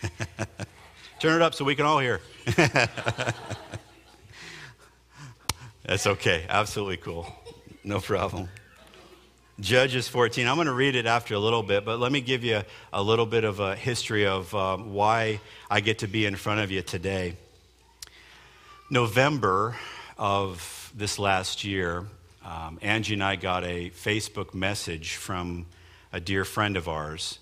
Turn 1.24 1.42
it 1.42 1.42
up 1.42 1.56
so 1.56 1.64
we 1.64 1.74
can 1.74 1.86
all 1.86 2.00
hear. 2.00 2.20
That's 5.86 6.06
okay. 6.06 6.46
Absolutely 6.50 6.98
cool. 6.98 7.26
No 7.86 8.02
problem. 8.02 8.50
Judges 9.58 10.10
14. 10.10 10.46
I'm 10.46 10.56
going 10.56 10.68
to 10.68 10.74
read 10.74 10.98
it 10.98 11.06
after 11.06 11.34
a 11.34 11.40
little 11.40 11.64
bit, 11.64 11.86
but 11.86 11.98
let 11.98 12.12
me 12.12 12.20
give 12.20 12.44
you 12.44 12.64
a 12.92 13.02
little 13.02 13.26
bit 13.26 13.46
of 13.46 13.62
a 13.62 13.74
history 13.74 14.28
of 14.28 14.54
um, 14.54 14.94
why 14.94 15.40
I 15.72 15.80
get 15.80 16.00
to 16.00 16.08
be 16.08 16.26
in 16.26 16.36
front 16.36 16.60
of 16.60 16.72
you 16.72 16.82
today. 16.82 17.38
November 18.90 19.78
of 20.18 20.92
this 20.94 21.18
last 21.18 21.64
year, 21.64 22.04
um, 22.44 22.80
Angie 22.82 23.14
and 23.14 23.24
I 23.24 23.38
got 23.38 23.64
a 23.64 23.92
Facebook 23.92 24.54
message 24.54 25.16
from 25.16 25.68
a 26.12 26.20
dear 26.20 26.44
friend 26.44 26.76
of 26.76 26.90
ours. 26.90 27.40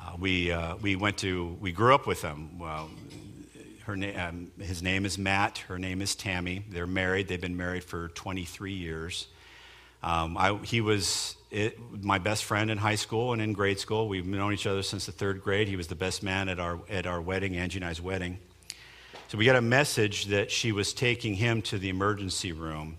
Uh, 0.00 0.12
we, 0.18 0.52
uh, 0.52 0.76
we 0.76 0.96
went 0.96 1.18
to, 1.18 1.56
we 1.60 1.72
grew 1.72 1.94
up 1.94 2.06
with 2.06 2.22
them. 2.22 2.58
Well, 2.58 2.90
her 3.84 3.96
na- 3.96 4.28
um, 4.28 4.52
his 4.60 4.82
name 4.82 5.04
is 5.06 5.18
Matt. 5.18 5.58
Her 5.58 5.78
name 5.78 6.02
is 6.02 6.14
Tammy. 6.14 6.64
They're 6.70 6.86
married. 6.86 7.28
They've 7.28 7.40
been 7.40 7.56
married 7.56 7.84
for 7.84 8.08
23 8.08 8.72
years. 8.72 9.28
Um, 10.02 10.36
I, 10.38 10.56
he 10.62 10.80
was 10.80 11.36
it, 11.50 11.78
my 12.02 12.18
best 12.18 12.44
friend 12.44 12.70
in 12.70 12.78
high 12.78 12.94
school 12.96 13.32
and 13.32 13.42
in 13.42 13.52
grade 13.52 13.80
school. 13.80 14.08
We've 14.08 14.26
known 14.26 14.52
each 14.52 14.66
other 14.66 14.82
since 14.82 15.06
the 15.06 15.12
third 15.12 15.42
grade. 15.42 15.68
He 15.68 15.76
was 15.76 15.88
the 15.88 15.96
best 15.96 16.22
man 16.22 16.48
at 16.48 16.60
our, 16.60 16.80
at 16.88 17.06
our 17.06 17.20
wedding, 17.20 17.56
Angie 17.56 17.78
and 17.78 17.84
I's 17.84 18.00
wedding. 18.00 18.38
So 19.28 19.38
we 19.38 19.44
got 19.44 19.56
a 19.56 19.62
message 19.62 20.26
that 20.26 20.50
she 20.50 20.72
was 20.72 20.92
taking 20.94 21.34
him 21.34 21.62
to 21.62 21.78
the 21.78 21.88
emergency 21.88 22.52
room 22.52 22.98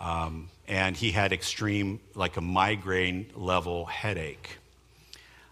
Um, 0.00 0.48
and 0.66 0.96
he 0.96 1.12
had 1.12 1.32
extreme, 1.32 2.00
like 2.14 2.36
a 2.36 2.40
migraine 2.40 3.26
level 3.36 3.84
headache. 3.86 4.58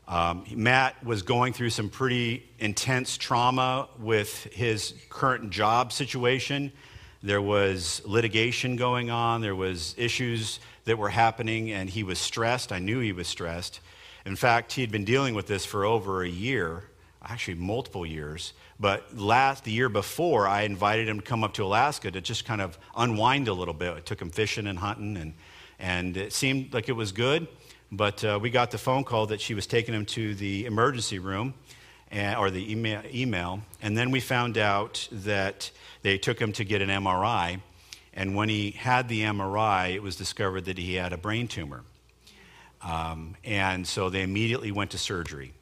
Um, 0.09 0.44
Matt 0.54 1.02
was 1.04 1.23
going 1.23 1.52
through 1.52 1.71
some 1.71 1.88
pretty 1.88 2.49
intense 2.59 3.16
trauma 3.16 3.88
with 3.99 4.44
his 4.52 4.94
current 5.09 5.50
job 5.50 5.92
situation. 5.92 6.73
There 7.23 7.40
was 7.40 8.02
litigation 8.04 8.76
going 8.76 9.11
on, 9.11 9.40
there 9.40 9.54
was 9.54 9.94
issues 9.97 10.59
that 10.85 10.99
were 10.99 11.09
happening, 11.09 11.71
and 11.71 11.88
he 11.88 12.02
was 12.02 12.18
stressed. 12.18 12.73
I 12.73 12.80
knew 12.80 12.99
he 12.99 13.12
was 13.12 13.28
stressed. 13.28 13.80
In 14.26 14.37
fact, 14.37 14.73
he 14.73 14.80
had 14.80 14.90
been 14.90 15.04
dealing 15.04 15.35
with 15.35 15.47
this 15.47 15.64
for 15.64 15.85
over 15.85 16.23
a 16.23 16.28
year, 16.28 16.85
actually 17.25 17.54
multiple 17.54 18.04
years. 18.04 18.52
But 18.80 19.16
last 19.16 19.62
the 19.64 19.71
year 19.71 19.88
before, 19.88 20.49
I 20.49 20.62
invited 20.62 21.09
him 21.09 21.21
to 21.21 21.25
come 21.25 21.44
up 21.44 21.54
to 21.54 21.64
Alaska 21.64 22.11
to 22.11 22.21
just 22.21 22.44
kind 22.44 22.61
of 22.61 22.76
unwind 22.97 23.47
a 23.47 23.52
little 23.52 23.75
bit. 23.75 24.04
Took 24.04 24.21
him 24.21 24.30
fishing 24.30 24.66
and 24.66 24.78
hunting, 24.78 25.16
and 25.16 25.35
and 25.78 26.16
it 26.16 26.32
seemed 26.32 26.73
like 26.73 26.88
it 26.88 26.92
was 26.92 27.12
good. 27.12 27.49
But 27.94 28.25
uh, 28.25 28.38
we 28.40 28.49
got 28.49 28.70
the 28.70 28.78
phone 28.78 29.04
call 29.04 29.26
that 29.26 29.42
she 29.42 29.52
was 29.52 29.66
taking 29.66 29.94
him 29.94 30.06
to 30.06 30.34
the 30.34 30.64
emergency 30.64 31.18
room, 31.18 31.52
and, 32.11 32.38
or 32.38 32.50
the 32.50 32.72
email, 32.72 33.02
email, 33.12 33.61
and 33.82 33.94
then 33.94 34.11
we 34.11 34.18
found 34.18 34.56
out 34.56 35.06
that 35.12 35.70
they 36.00 36.16
took 36.16 36.40
him 36.40 36.52
to 36.54 36.64
get 36.64 36.80
an 36.80 36.88
MRI. 36.88 37.61
And 38.14 38.34
when 38.34 38.49
he 38.49 38.70
had 38.70 39.08
the 39.11 39.20
MRI, 39.20 39.94
it 39.94 40.02
was 40.02 40.16
discovered 40.16 40.64
that 40.64 40.78
he 40.78 40.94
had 40.94 41.12
a 41.12 41.18
brain 41.18 41.49
tumor. 41.49 41.82
Um, 42.80 43.37
and 43.44 43.87
so 43.87 44.08
they 44.08 44.22
immediately 44.22 44.72
went 44.72 44.92
to 44.92 44.99
surgery. 44.99 45.52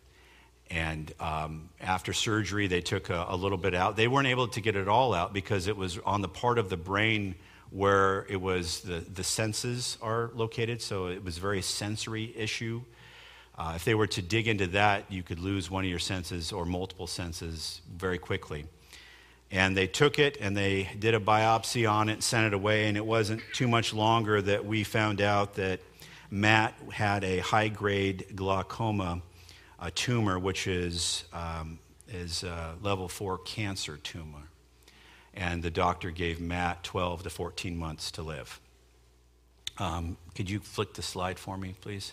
And 0.71 1.13
um, 1.19 1.69
after 1.81 2.13
surgery, 2.13 2.69
they 2.69 2.81
took 2.81 3.11
a, 3.11 3.27
a, 3.29 3.37
little 3.37 3.59
bit 3.59 3.75
out. 3.75 3.97
They 3.97 4.07
weren't 4.07 4.29
able 4.29 4.47
to 4.49 4.61
get 4.61 4.77
it 4.77 4.87
all 4.87 5.15
out 5.15 5.33
because 5.33 5.67
it 5.67 5.77
was 5.77 5.99
on 5.99 6.23
the 6.23 6.29
part 6.29 6.59
of 6.59 6.71
the 6.71 6.77
brain 6.77 7.35
where 7.71 8.27
it 8.29 8.41
was 8.41 8.81
the, 8.81 9.05
the 9.15 9.25
senses 9.25 9.97
are 10.03 10.31
located. 10.35 10.83
So 10.83 11.07
it 11.07 11.23
was 11.25 11.39
a 11.39 11.41
very 11.41 11.63
sensory 11.63 12.35
issue. 12.37 12.83
Uh, 13.57 13.75
if 13.77 13.85
they 13.85 13.95
were 13.95 14.07
to 14.09 14.23
dig 14.23 14.49
into 14.49 14.67
that, 14.69 15.11
you 15.11 15.23
could 15.23 15.39
lose 15.39 15.71
one 15.71 15.85
of 15.85 15.91
your 15.91 15.99
senses 15.99 16.53
or 16.53 16.65
multiple 16.65 17.07
senses 17.07 17.81
very 17.95 18.19
quickly. 18.19 18.67
And 19.51 19.77
they 19.77 19.87
took 19.87 20.19
it 20.19 20.39
and 20.41 20.57
they 20.57 20.89
did 20.99 21.15
a 21.15 21.21
biopsy 21.21 21.91
on 21.91 22.09
it 22.09 22.23
sent 22.23 22.47
it 22.47 22.55
away. 22.55 22.87
And 22.87 22.97
it 22.97 23.05
wasn't 23.05 23.43
too 23.53 23.69
much 23.69 23.93
longer 23.93 24.41
that 24.43 24.65
we 24.65 24.85
found 24.85 25.21
out 25.21 25.55
that 25.55 25.81
Matt 26.31 26.75
had 26.93 27.25
a 27.25 27.39
high 27.39 27.69
grade 27.69 28.27
glioma 28.35 29.23
a 29.81 29.91
tumor, 29.91 30.39
which 30.39 30.67
is, 30.67 31.25
um, 31.33 31.79
is 32.09 32.43
a 32.43 32.75
level 32.83 33.09
four 33.09 33.39
cancer 33.39 33.97
tumor. 33.97 34.50
And 35.35 35.63
the 35.63 35.71
doctor 35.71 36.11
gave 36.11 36.41
Matt 36.41 36.83
12 36.83 37.25
to 37.25 37.31
14 37.31 37.77
months 37.77 38.11
to 38.13 38.23
live. 38.23 38.61
Um, 39.79 40.17
could 40.35 40.51
you 40.51 40.61
flick 40.61 40.95
the 40.95 41.03
slide 41.03 41.39
for 41.39 41.57
me, 41.57 41.75
please? 41.81 42.13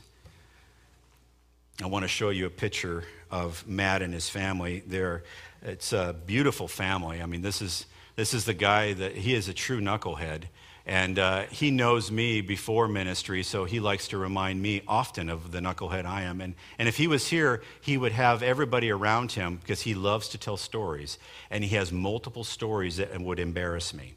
I 1.81 1.87
want 1.87 2.03
to 2.03 2.07
show 2.07 2.29
you 2.29 2.45
a 2.47 2.49
picture 2.49 3.03
of 3.29 3.67
Matt 3.67 4.01
and 4.01 4.13
his 4.13 4.29
family. 4.29 4.83
They're, 4.87 5.23
it's 5.61 5.93
a 5.93 6.15
beautiful 6.25 6.67
family. 6.67 7.21
I 7.21 7.25
mean, 7.25 7.41
this 7.41 7.61
is, 7.61 7.85
this 8.15 8.33
is 8.33 8.45
the 8.45 8.53
guy 8.53 8.93
that 8.93 9.15
he 9.15 9.35
is 9.35 9.47
a 9.47 9.53
true 9.53 9.79
knucklehead. 9.79 10.43
And 10.87 11.19
uh, 11.19 11.43
he 11.47 11.69
knows 11.69 12.09
me 12.09 12.39
before 12.39 12.87
ministry, 12.87 13.43
so 13.43 13.65
he 13.65 13.81
likes 13.81 14.07
to 14.07 14.17
remind 14.17 14.61
me 14.61 14.83
often 14.87 15.29
of 15.29 15.51
the 15.51 15.59
knucklehead 15.59 16.05
I 16.05 16.21
am. 16.21 16.39
And, 16.39 16.55
and 16.79 16.87
if 16.87 16.95
he 16.95 17.07
was 17.07 17.27
here, 17.27 17.61
he 17.81 17.97
would 17.97 18.13
have 18.13 18.41
everybody 18.41 18.89
around 18.89 19.33
him 19.33 19.57
because 19.57 19.81
he 19.81 19.93
loves 19.93 20.29
to 20.29 20.37
tell 20.37 20.55
stories. 20.55 21.19
And 21.51 21.61
he 21.61 21.75
has 21.75 21.91
multiple 21.91 22.45
stories 22.45 22.97
that 22.97 23.19
would 23.19 23.37
embarrass 23.37 23.93
me. 23.93 24.13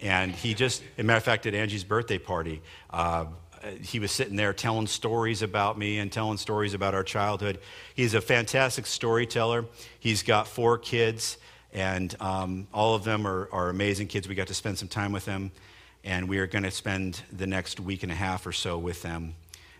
And 0.00 0.32
he 0.32 0.54
just, 0.54 0.82
as 0.96 1.00
a 1.00 1.02
matter 1.02 1.18
of 1.18 1.24
fact, 1.24 1.44
at 1.44 1.54
Angie's 1.54 1.84
birthday 1.84 2.18
party, 2.18 2.62
uh, 2.88 3.26
he 3.82 3.98
was 3.98 4.10
sitting 4.10 4.36
there 4.36 4.54
telling 4.54 4.86
stories 4.86 5.42
about 5.42 5.76
me 5.76 5.98
and 5.98 6.10
telling 6.10 6.38
stories 6.38 6.72
about 6.72 6.94
our 6.94 7.04
childhood. 7.04 7.58
He's 7.94 8.14
a 8.14 8.22
fantastic 8.22 8.86
storyteller. 8.86 9.66
He's 10.00 10.22
got 10.22 10.48
four 10.48 10.78
kids, 10.78 11.36
and 11.74 12.16
um, 12.18 12.66
all 12.72 12.94
of 12.94 13.04
them 13.04 13.26
are, 13.26 13.46
are 13.52 13.68
amazing 13.68 14.08
kids. 14.08 14.26
We 14.26 14.34
got 14.34 14.48
to 14.48 14.54
spend 14.54 14.78
some 14.78 14.88
time 14.88 15.12
with 15.12 15.26
them 15.26 15.50
and 16.04 16.28
we 16.28 16.38
are 16.38 16.46
going 16.46 16.64
to 16.64 16.70
spend 16.70 17.22
the 17.32 17.46
next 17.46 17.80
week 17.80 18.02
and 18.02 18.12
a 18.12 18.14
half 18.14 18.46
or 18.46 18.52
so 18.52 18.76
with 18.76 19.00
them 19.02 19.34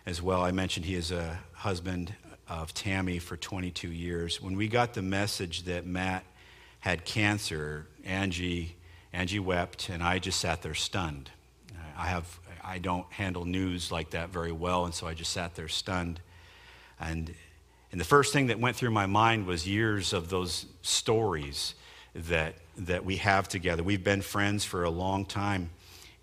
as 0.07 0.21
well. 0.21 0.41
I 0.41 0.51
mentioned 0.51 0.85
he 0.85 0.95
is 0.95 1.11
a 1.11 1.39
husband 1.53 2.13
of 2.49 2.73
Tammy 2.73 3.19
for 3.19 3.37
22 3.37 3.89
years. 3.89 4.41
When 4.41 4.57
we 4.57 4.67
got 4.67 4.95
the 4.95 5.03
message 5.03 5.63
that 5.63 5.85
Matt 5.85 6.23
had 6.79 7.05
cancer, 7.05 7.85
Angie, 8.03 8.75
Angie 9.13 9.39
wept, 9.39 9.89
and 9.89 10.01
I 10.01 10.17
just 10.17 10.39
sat 10.39 10.63
there 10.63 10.73
stunned. 10.73 11.29
I 11.97 12.07
have 12.07 12.39
I 12.63 12.79
don't 12.79 13.09
handle 13.11 13.45
news 13.45 13.91
like 13.91 14.09
that 14.09 14.29
very 14.29 14.51
well, 14.51 14.85
and 14.85 14.93
so 14.93 15.07
I 15.07 15.13
just 15.13 15.31
sat 15.31 15.55
there 15.55 15.67
stunned. 15.67 16.19
And 16.99 17.33
and 17.91 18.01
the 18.01 18.05
first 18.05 18.33
thing 18.33 18.47
that 18.47 18.59
went 18.59 18.75
through 18.75 18.91
my 18.91 19.05
mind 19.05 19.45
was 19.45 19.67
years 19.67 20.11
of 20.11 20.29
those 20.29 20.65
stories 20.81 21.75
that 22.13 22.55
that 22.77 23.05
we 23.05 23.17
have 23.17 23.47
together. 23.47 23.83
We've 23.83 24.03
been 24.03 24.21
friends 24.21 24.65
for 24.65 24.83
a 24.83 24.89
long 24.89 25.25
time 25.25 25.69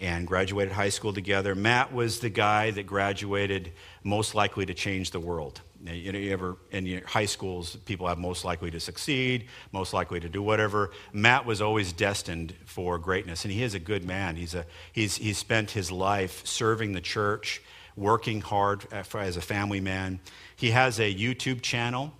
and 0.02 0.26
graduated 0.26 0.72
high 0.72 0.88
school 0.88 1.12
together. 1.12 1.54
Matt 1.54 1.94
was 1.94 2.18
the 2.18 2.28
guy 2.28 2.72
that 2.72 2.86
graduated 2.86 3.72
most 4.02 4.34
likely 4.34 4.66
to 4.66 4.74
change 4.74 5.12
the 5.12 5.20
world. 5.20 5.60
You 5.84 6.12
know, 6.12 6.18
you 6.18 6.32
ever 6.32 6.56
in 6.72 7.02
high 7.06 7.24
schools, 7.24 7.76
people 7.76 8.08
have 8.08 8.18
most 8.18 8.44
likely 8.44 8.70
to 8.72 8.80
succeed, 8.80 9.46
most 9.70 9.94
likely 9.94 10.18
to 10.18 10.28
do 10.28 10.42
whatever. 10.42 10.90
Matt 11.12 11.46
was 11.46 11.62
always 11.62 11.92
destined 11.92 12.52
for 12.64 12.98
greatness, 12.98 13.44
and 13.44 13.52
he 13.52 13.62
is 13.62 13.74
a 13.74 13.78
good 13.78 14.04
man. 14.04 14.34
He's 14.34 14.54
a, 14.54 14.66
he's, 14.92 15.16
he's 15.16 15.38
spent 15.38 15.70
his 15.70 15.90
life 15.92 16.44
serving 16.44 16.92
the 16.92 17.00
church, 17.00 17.62
working 17.96 18.40
hard 18.40 18.84
as 18.92 19.36
a 19.36 19.40
family 19.40 19.80
man. 19.80 20.18
He 20.56 20.70
has 20.70 20.98
a 20.98 21.14
YouTube 21.14 21.62
channel 21.62 22.12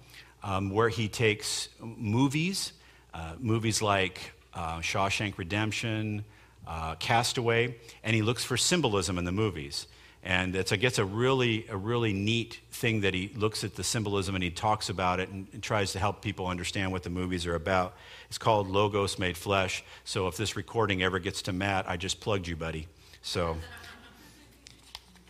um, 0.44 0.70
where 0.70 0.88
he 0.88 1.08
takes 1.08 1.68
movies, 1.80 2.72
uh, 3.12 3.34
movies 3.40 3.82
like 3.82 4.32
uh, 4.54 4.78
Shawshank 4.78 5.36
Redemption, 5.36 6.24
uh, 6.66 6.94
Castaway, 6.96 7.76
and 8.02 8.14
he 8.14 8.22
looks 8.22 8.44
for 8.44 8.56
symbolism 8.56 9.18
in 9.18 9.24
the 9.24 9.32
movies. 9.32 9.86
And 10.24 10.54
it's, 10.54 10.70
I 10.70 10.76
guess, 10.76 10.98
a 10.98 11.04
really, 11.04 11.66
a 11.68 11.76
really 11.76 12.12
neat 12.12 12.60
thing 12.70 13.00
that 13.00 13.12
he 13.12 13.32
looks 13.34 13.64
at 13.64 13.74
the 13.74 13.82
symbolism 13.82 14.36
and 14.36 14.44
he 14.44 14.50
talks 14.50 14.88
about 14.88 15.18
it 15.18 15.28
and, 15.30 15.48
and, 15.52 15.60
tries 15.60 15.92
to 15.92 15.98
help 15.98 16.22
people 16.22 16.46
understand 16.46 16.92
what 16.92 17.02
the 17.02 17.10
movies 17.10 17.44
are 17.44 17.56
about. 17.56 17.94
It's 18.28 18.38
called 18.38 18.68
Logos 18.68 19.18
Made 19.18 19.36
Flesh. 19.36 19.82
So 20.04 20.28
if 20.28 20.36
this 20.36 20.54
recording 20.54 21.02
ever 21.02 21.18
gets 21.18 21.42
to 21.42 21.52
Matt, 21.52 21.88
I 21.88 21.96
just 21.96 22.20
plugged 22.20 22.46
you, 22.46 22.54
buddy. 22.54 22.86
So, 23.22 23.56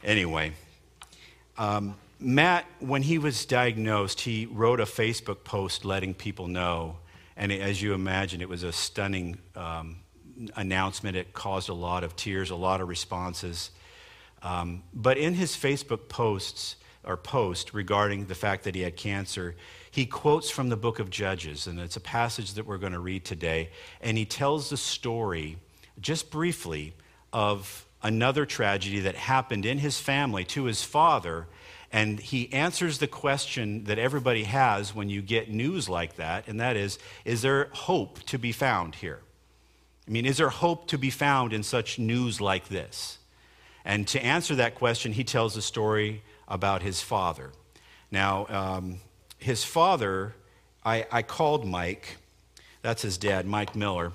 anyway, 0.04 0.52
um, 1.56 1.94
Matt, 2.20 2.66
when 2.78 3.02
he 3.02 3.18
was 3.18 3.46
diagnosed, 3.46 4.20
he 4.20 4.46
wrote 4.46 4.78
a 4.78 4.84
Facebook 4.84 5.42
post 5.42 5.86
letting 5.86 6.12
people 6.12 6.48
know. 6.48 6.96
And 7.36 7.50
as 7.50 7.80
you 7.80 7.94
imagine, 7.94 8.42
it 8.42 8.48
was 8.48 8.62
a 8.62 8.72
stunning 8.72 9.38
um, 9.56 9.96
announcement. 10.56 11.16
It 11.16 11.32
caused 11.32 11.68
a 11.68 11.74
lot 11.74 12.04
of 12.04 12.16
tears, 12.16 12.50
a 12.50 12.56
lot 12.56 12.80
of 12.80 12.88
responses. 12.88 13.70
Um, 14.42 14.82
but 14.92 15.18
in 15.18 15.34
his 15.34 15.52
Facebook 15.52 16.08
posts 16.08 16.76
or 17.04 17.16
post 17.16 17.74
regarding 17.74 18.26
the 18.26 18.34
fact 18.34 18.64
that 18.64 18.74
he 18.74 18.82
had 18.82 18.96
cancer, 18.96 19.54
he 19.90 20.06
quotes 20.06 20.50
from 20.50 20.68
the 20.68 20.76
book 20.76 20.98
of 20.98 21.10
Judges, 21.10 21.66
and 21.66 21.78
it's 21.78 21.96
a 21.96 22.00
passage 22.00 22.54
that 22.54 22.66
we're 22.66 22.78
going 22.78 22.92
to 22.92 22.98
read 22.98 23.24
today. 23.24 23.70
And 24.00 24.16
he 24.16 24.24
tells 24.24 24.70
the 24.70 24.76
story, 24.76 25.58
just 26.00 26.30
briefly, 26.30 26.94
of 27.32 27.86
another 28.02 28.46
tragedy 28.46 29.00
that 29.00 29.14
happened 29.14 29.64
in 29.64 29.78
his 29.78 29.98
family 30.00 30.44
to 30.44 30.64
his 30.64 30.82
father. 30.82 31.46
And 31.92 32.18
he 32.18 32.52
answers 32.52 32.98
the 32.98 33.06
question 33.06 33.84
that 33.84 33.98
everybody 33.98 34.44
has 34.44 34.94
when 34.94 35.08
you 35.08 35.22
get 35.22 35.50
news 35.50 35.88
like 35.88 36.16
that, 36.16 36.48
and 36.48 36.58
that 36.60 36.76
is 36.76 36.98
Is 37.24 37.42
there 37.42 37.68
hope 37.72 38.22
to 38.24 38.38
be 38.38 38.52
found 38.52 38.96
here? 38.96 39.20
I 40.06 40.10
mean, 40.10 40.26
is 40.26 40.36
there 40.36 40.48
hope 40.48 40.88
to 40.88 40.98
be 40.98 41.10
found 41.10 41.52
in 41.52 41.62
such 41.62 41.98
news 41.98 42.40
like 42.40 42.68
this? 42.68 43.18
And 43.84 44.06
to 44.08 44.24
answer 44.24 44.54
that 44.56 44.74
question, 44.74 45.12
he 45.12 45.24
tells 45.24 45.56
a 45.56 45.62
story 45.62 46.22
about 46.48 46.82
his 46.82 47.00
father. 47.00 47.50
Now, 48.10 48.46
um, 48.48 49.00
his 49.38 49.64
father, 49.64 50.34
I, 50.84 51.06
I, 51.10 51.22
called 51.22 51.66
Mike, 51.66 52.18
that's 52.82 53.02
his 53.02 53.18
dad, 53.18 53.46
Mike 53.46 53.74
Miller. 53.74 54.12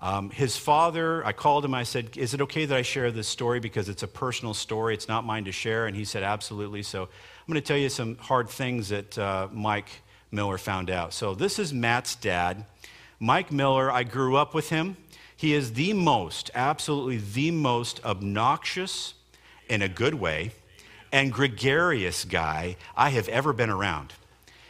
Um, 0.00 0.30
his 0.30 0.56
father, 0.56 1.24
I 1.24 1.32
called 1.32 1.64
him, 1.64 1.74
I 1.74 1.82
said, 1.82 2.16
Is 2.16 2.34
it 2.34 2.40
okay 2.42 2.66
that 2.66 2.76
I 2.76 2.82
share 2.82 3.10
this 3.10 3.28
story 3.28 3.60
because 3.60 3.88
it's 3.88 4.02
a 4.02 4.08
personal 4.08 4.54
story? 4.54 4.94
It's 4.94 5.08
not 5.08 5.24
mine 5.24 5.44
to 5.44 5.52
share. 5.52 5.86
And 5.86 5.96
he 5.96 6.04
said, 6.04 6.22
Absolutely. 6.22 6.82
So 6.82 7.02
I'm 7.02 7.52
going 7.52 7.60
to 7.60 7.66
tell 7.66 7.76
you 7.76 7.88
some 7.88 8.16
hard 8.16 8.48
things 8.48 8.90
that 8.90 9.18
uh, 9.18 9.48
Mike 9.52 9.90
Miller 10.30 10.58
found 10.58 10.90
out. 10.90 11.12
So 11.12 11.34
this 11.34 11.58
is 11.58 11.72
Matt's 11.72 12.14
dad. 12.14 12.64
Mike 13.18 13.50
Miller, 13.50 13.90
I 13.90 14.04
grew 14.04 14.36
up 14.36 14.54
with 14.54 14.68
him. 14.68 14.96
He 15.38 15.54
is 15.54 15.74
the 15.74 15.92
most, 15.92 16.50
absolutely 16.52 17.18
the 17.18 17.52
most 17.52 18.04
obnoxious, 18.04 19.14
in 19.68 19.82
a 19.82 19.88
good 19.88 20.14
way, 20.14 20.50
and 21.12 21.32
gregarious 21.32 22.24
guy 22.24 22.74
I 22.96 23.10
have 23.10 23.28
ever 23.28 23.52
been 23.52 23.70
around. 23.70 24.14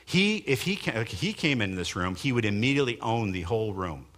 He, 0.04 0.36
if 0.46 0.62
he, 0.62 0.74
he 0.74 1.32
came 1.32 1.62
into 1.62 1.74
this 1.74 1.96
room, 1.96 2.16
he 2.16 2.32
would 2.32 2.44
immediately 2.44 3.00
own 3.00 3.32
the 3.32 3.42
whole 3.42 3.72
room. 3.72 4.08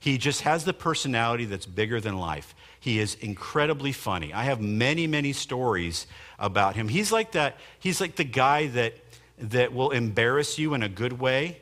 He 0.00 0.18
just 0.18 0.40
has 0.40 0.64
the 0.64 0.72
personality 0.72 1.44
that's 1.44 1.64
bigger 1.64 2.00
than 2.00 2.18
life. 2.18 2.56
He 2.80 2.98
is 2.98 3.14
incredibly 3.20 3.92
funny. 3.92 4.32
I 4.32 4.42
have 4.42 4.60
many, 4.60 5.06
many 5.06 5.32
stories 5.32 6.08
about 6.40 6.74
him. 6.74 6.88
He's 6.88 7.12
like 7.12 7.30
that, 7.32 7.56
he's 7.78 8.00
like 8.00 8.16
the 8.16 8.24
guy 8.24 8.66
that, 8.66 8.94
that 9.38 9.72
will 9.72 9.92
embarrass 9.92 10.58
you 10.58 10.74
in 10.74 10.82
a 10.82 10.88
good 10.88 11.20
way. 11.20 11.60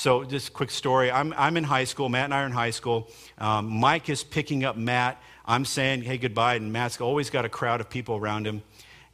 So, 0.00 0.24
just 0.24 0.48
a 0.48 0.52
quick 0.52 0.70
story. 0.70 1.10
I'm, 1.10 1.34
I'm 1.36 1.58
in 1.58 1.64
high 1.64 1.84
school. 1.84 2.08
Matt 2.08 2.24
and 2.24 2.32
I 2.32 2.40
are 2.40 2.46
in 2.46 2.52
high 2.52 2.70
school. 2.70 3.10
Um, 3.36 3.68
Mike 3.68 4.08
is 4.08 4.24
picking 4.24 4.64
up 4.64 4.74
Matt. 4.74 5.22
I'm 5.44 5.66
saying, 5.66 6.04
hey, 6.04 6.16
goodbye. 6.16 6.54
And 6.54 6.72
Matt's 6.72 6.98
always 7.02 7.28
got 7.28 7.44
a 7.44 7.50
crowd 7.50 7.82
of 7.82 7.90
people 7.90 8.16
around 8.16 8.46
him. 8.46 8.62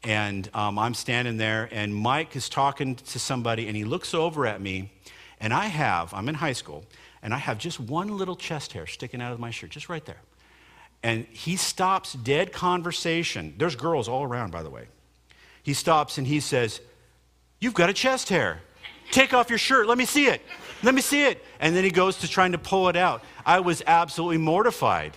And 0.04 0.48
um, 0.54 0.78
I'm 0.78 0.94
standing 0.94 1.38
there, 1.38 1.68
and 1.72 1.92
Mike 1.92 2.36
is 2.36 2.48
talking 2.48 2.94
to 2.94 3.18
somebody, 3.18 3.66
and 3.66 3.76
he 3.76 3.82
looks 3.82 4.14
over 4.14 4.46
at 4.46 4.60
me. 4.60 4.92
And 5.40 5.52
I 5.52 5.64
have, 5.64 6.14
I'm 6.14 6.28
in 6.28 6.36
high 6.36 6.52
school, 6.52 6.84
and 7.20 7.34
I 7.34 7.38
have 7.38 7.58
just 7.58 7.80
one 7.80 8.16
little 8.16 8.36
chest 8.36 8.72
hair 8.72 8.86
sticking 8.86 9.20
out 9.20 9.32
of 9.32 9.40
my 9.40 9.50
shirt, 9.50 9.70
just 9.70 9.88
right 9.88 10.04
there. 10.04 10.20
And 11.02 11.24
he 11.32 11.56
stops 11.56 12.12
dead 12.12 12.52
conversation. 12.52 13.54
There's 13.58 13.74
girls 13.74 14.06
all 14.06 14.22
around, 14.22 14.52
by 14.52 14.62
the 14.62 14.70
way. 14.70 14.86
He 15.64 15.74
stops 15.74 16.16
and 16.16 16.28
he 16.28 16.38
says, 16.38 16.80
You've 17.58 17.74
got 17.74 17.90
a 17.90 17.92
chest 17.92 18.28
hair. 18.28 18.60
Take 19.10 19.34
off 19.34 19.48
your 19.48 19.58
shirt. 19.58 19.88
Let 19.88 19.98
me 19.98 20.04
see 20.04 20.26
it. 20.26 20.42
Let 20.82 20.94
me 20.94 21.00
see 21.00 21.24
it. 21.24 21.44
And 21.60 21.74
then 21.74 21.84
he 21.84 21.90
goes 21.90 22.18
to 22.18 22.28
trying 22.28 22.52
to 22.52 22.58
pull 22.58 22.88
it 22.88 22.96
out. 22.96 23.22
I 23.44 23.60
was 23.60 23.82
absolutely 23.86 24.38
mortified. 24.38 25.16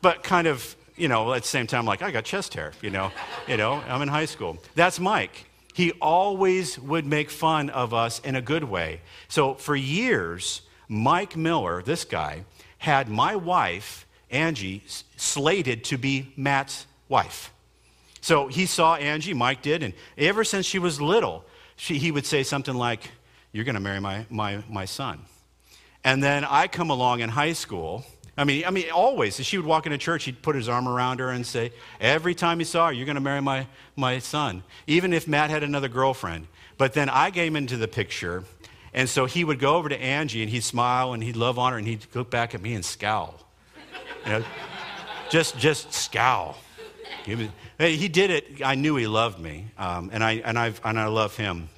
But 0.00 0.22
kind 0.22 0.46
of, 0.46 0.76
you 0.96 1.08
know, 1.08 1.32
at 1.32 1.42
the 1.42 1.48
same 1.48 1.66
time, 1.66 1.86
like, 1.86 2.02
I 2.02 2.10
got 2.10 2.24
chest 2.24 2.54
hair, 2.54 2.72
you 2.82 2.90
know, 2.90 3.10
you 3.48 3.56
know, 3.56 3.82
I'm 3.88 4.02
in 4.02 4.08
high 4.08 4.26
school. 4.26 4.58
That's 4.74 5.00
Mike. 5.00 5.46
He 5.72 5.92
always 5.92 6.78
would 6.78 7.06
make 7.06 7.30
fun 7.30 7.70
of 7.70 7.92
us 7.94 8.20
in 8.20 8.36
a 8.36 8.42
good 8.42 8.64
way. 8.64 9.00
So 9.28 9.54
for 9.54 9.74
years, 9.74 10.62
Mike 10.88 11.36
Miller, 11.36 11.82
this 11.82 12.04
guy, 12.04 12.44
had 12.78 13.08
my 13.08 13.34
wife, 13.34 14.06
Angie, 14.30 14.84
slated 15.16 15.84
to 15.84 15.98
be 15.98 16.32
Matt's 16.36 16.86
wife. 17.08 17.52
So 18.20 18.46
he 18.48 18.66
saw 18.66 18.94
Angie, 18.96 19.34
Mike 19.34 19.62
did, 19.62 19.82
and 19.82 19.94
ever 20.16 20.44
since 20.44 20.64
she 20.64 20.78
was 20.78 21.00
little, 21.00 21.44
she, 21.76 21.98
he 21.98 22.10
would 22.10 22.26
say 22.26 22.42
something 22.42 22.74
like, 22.74 23.10
You're 23.54 23.64
going 23.64 23.76
to 23.76 23.80
marry 23.80 24.00
my, 24.00 24.26
my, 24.30 24.64
my 24.68 24.84
son. 24.84 25.20
And 26.02 26.20
then 26.20 26.44
I 26.44 26.66
come 26.66 26.90
along 26.90 27.20
in 27.20 27.28
high 27.28 27.52
school. 27.52 28.04
I 28.36 28.42
mean, 28.42 28.64
I 28.64 28.70
mean, 28.70 28.90
always. 28.90 29.36
She 29.36 29.56
would 29.56 29.64
walk 29.64 29.86
into 29.86 29.96
church, 29.96 30.24
he'd 30.24 30.42
put 30.42 30.56
his 30.56 30.68
arm 30.68 30.88
around 30.88 31.20
her 31.20 31.30
and 31.30 31.46
say, 31.46 31.70
Every 32.00 32.34
time 32.34 32.58
he 32.58 32.64
saw 32.64 32.88
her, 32.88 32.92
you're 32.92 33.06
going 33.06 33.14
to 33.14 33.20
marry 33.20 33.40
my, 33.40 33.68
my 33.94 34.18
son. 34.18 34.64
Even 34.88 35.12
if 35.12 35.28
Matt 35.28 35.50
had 35.50 35.62
another 35.62 35.86
girlfriend. 35.86 36.48
But 36.78 36.94
then 36.94 37.08
I 37.08 37.30
came 37.30 37.54
into 37.54 37.76
the 37.76 37.86
picture, 37.86 38.42
and 38.92 39.08
so 39.08 39.24
he 39.26 39.44
would 39.44 39.60
go 39.60 39.76
over 39.76 39.88
to 39.88 39.96
Angie 39.96 40.42
and 40.42 40.50
he'd 40.50 40.64
smile 40.64 41.12
and 41.12 41.22
he'd 41.22 41.36
love 41.36 41.56
on 41.56 41.70
her 41.70 41.78
and 41.78 41.86
he'd 41.86 42.04
look 42.12 42.30
back 42.30 42.56
at 42.56 42.60
me 42.60 42.74
and 42.74 42.84
scowl. 42.84 43.38
You 44.24 44.32
know, 44.32 44.44
just, 45.30 45.56
just 45.58 45.92
scowl. 45.92 46.56
He, 47.24 48.08
did 48.08 48.30
it. 48.30 48.62
I 48.64 48.74
knew 48.74 48.96
he 48.96 49.06
loved 49.06 49.38
me, 49.38 49.66
um, 49.78 50.10
and, 50.12 50.24
I, 50.24 50.32
and, 50.44 50.58
i 50.58 50.74
and 50.84 50.98
I 50.98 51.06
love 51.06 51.36
him. 51.36 51.68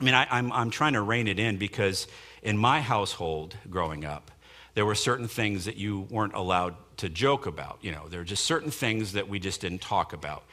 I 0.00 0.04
mean, 0.04 0.14
I, 0.14 0.26
I'm, 0.30 0.52
I'm 0.52 0.70
trying 0.70 0.92
to 0.92 1.00
rein 1.00 1.28
it 1.28 1.38
in 1.38 1.56
because 1.56 2.06
in 2.42 2.58
my 2.58 2.80
household 2.80 3.56
growing 3.70 4.04
up, 4.04 4.30
there 4.74 4.84
were 4.84 4.94
certain 4.94 5.26
things 5.26 5.64
that 5.64 5.76
you 5.76 6.06
weren't 6.10 6.34
allowed 6.34 6.74
to 6.98 7.08
joke 7.08 7.46
about. 7.46 7.78
You 7.80 7.92
know, 7.92 8.08
there 8.08 8.20
were 8.20 8.24
just 8.24 8.44
certain 8.44 8.70
things 8.70 9.12
that 9.12 9.28
we 9.28 9.38
just 9.38 9.60
didn't 9.60 9.80
talk 9.80 10.12
about. 10.12 10.44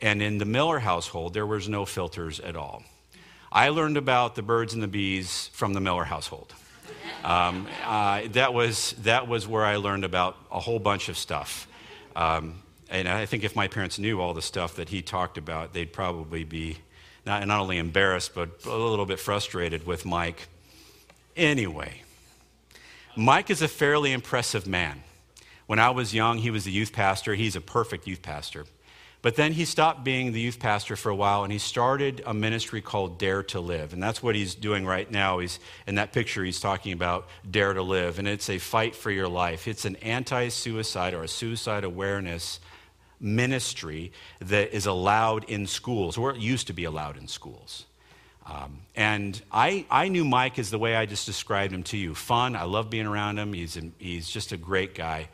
And 0.00 0.22
in 0.22 0.38
the 0.38 0.44
Miller 0.44 0.78
household, 0.78 1.34
there 1.34 1.46
was 1.46 1.68
no 1.68 1.84
filters 1.84 2.40
at 2.40 2.56
all. 2.56 2.82
I 3.52 3.68
learned 3.68 3.96
about 3.96 4.34
the 4.34 4.42
birds 4.42 4.74
and 4.74 4.82
the 4.82 4.88
bees 4.88 5.50
from 5.52 5.72
the 5.72 5.80
Miller 5.80 6.04
household. 6.04 6.54
Um, 7.24 7.66
uh, 7.84 8.22
that, 8.32 8.54
was, 8.54 8.92
that 9.02 9.28
was 9.28 9.46
where 9.46 9.64
I 9.64 9.76
learned 9.76 10.04
about 10.04 10.36
a 10.50 10.60
whole 10.60 10.78
bunch 10.78 11.08
of 11.08 11.16
stuff. 11.16 11.66
Um, 12.14 12.62
and 12.88 13.08
I 13.08 13.26
think 13.26 13.44
if 13.44 13.56
my 13.56 13.68
parents 13.68 13.98
knew 13.98 14.20
all 14.20 14.32
the 14.32 14.42
stuff 14.42 14.76
that 14.76 14.88
he 14.88 15.02
talked 15.02 15.38
about, 15.38 15.72
they'd 15.72 15.92
probably 15.92 16.44
be 16.44 16.78
not, 17.26 17.46
not 17.46 17.60
only 17.60 17.78
embarrassed, 17.78 18.34
but 18.34 18.64
a 18.64 18.76
little 18.76 19.06
bit 19.06 19.20
frustrated 19.20 19.86
with 19.86 20.06
Mike. 20.06 20.48
Anyway, 21.36 22.02
Mike 23.16 23.50
is 23.50 23.60
a 23.60 23.68
fairly 23.68 24.12
impressive 24.12 24.66
man. 24.66 25.02
When 25.66 25.78
I 25.78 25.90
was 25.90 26.14
young, 26.14 26.38
he 26.38 26.50
was 26.50 26.64
the 26.64 26.70
youth 26.70 26.92
pastor. 26.92 27.34
He's 27.34 27.56
a 27.56 27.60
perfect 27.60 28.06
youth 28.06 28.22
pastor. 28.22 28.66
But 29.22 29.34
then 29.34 29.54
he 29.54 29.64
stopped 29.64 30.04
being 30.04 30.30
the 30.30 30.40
youth 30.40 30.60
pastor 30.60 30.94
for 30.94 31.10
a 31.10 31.16
while 31.16 31.42
and 31.42 31.52
he 31.52 31.58
started 31.58 32.22
a 32.24 32.32
ministry 32.32 32.80
called 32.80 33.18
Dare 33.18 33.42
to 33.44 33.58
Live. 33.58 33.92
And 33.92 34.00
that's 34.00 34.22
what 34.22 34.36
he's 34.36 34.54
doing 34.54 34.86
right 34.86 35.10
now. 35.10 35.40
He's 35.40 35.58
in 35.86 35.96
that 35.96 36.12
picture 36.12 36.44
he's 36.44 36.60
talking 36.60 36.92
about 36.92 37.26
Dare 37.50 37.72
to 37.72 37.82
Live 37.82 38.20
and 38.20 38.28
it's 38.28 38.48
a 38.48 38.58
fight 38.58 38.94
for 38.94 39.10
your 39.10 39.26
life. 39.26 39.66
It's 39.66 39.84
an 39.84 39.96
anti-suicide 39.96 41.12
or 41.12 41.24
a 41.24 41.28
suicide 41.28 41.82
awareness 41.82 42.60
ministry 43.20 44.12
that 44.40 44.74
is 44.74 44.86
allowed 44.86 45.44
in 45.44 45.66
schools, 45.66 46.18
or 46.18 46.30
it 46.30 46.38
used 46.38 46.66
to 46.66 46.72
be 46.72 46.84
allowed 46.84 47.16
in 47.16 47.28
schools. 47.28 47.86
Um, 48.46 48.80
and 48.94 49.40
I, 49.50 49.86
I 49.90 50.08
knew 50.08 50.24
Mike 50.24 50.58
as 50.58 50.70
the 50.70 50.78
way 50.78 50.94
I 50.94 51.06
just 51.06 51.26
described 51.26 51.72
him 51.72 51.82
to 51.84 51.96
you 51.96 52.14
fun. 52.14 52.54
I 52.54 52.62
love 52.62 52.90
being 52.90 53.06
around 53.06 53.38
him. 53.38 53.52
He's, 53.52 53.78
he's 53.98 54.28
just 54.28 54.52
a 54.52 54.56
great 54.56 54.94
guy. 54.94 55.28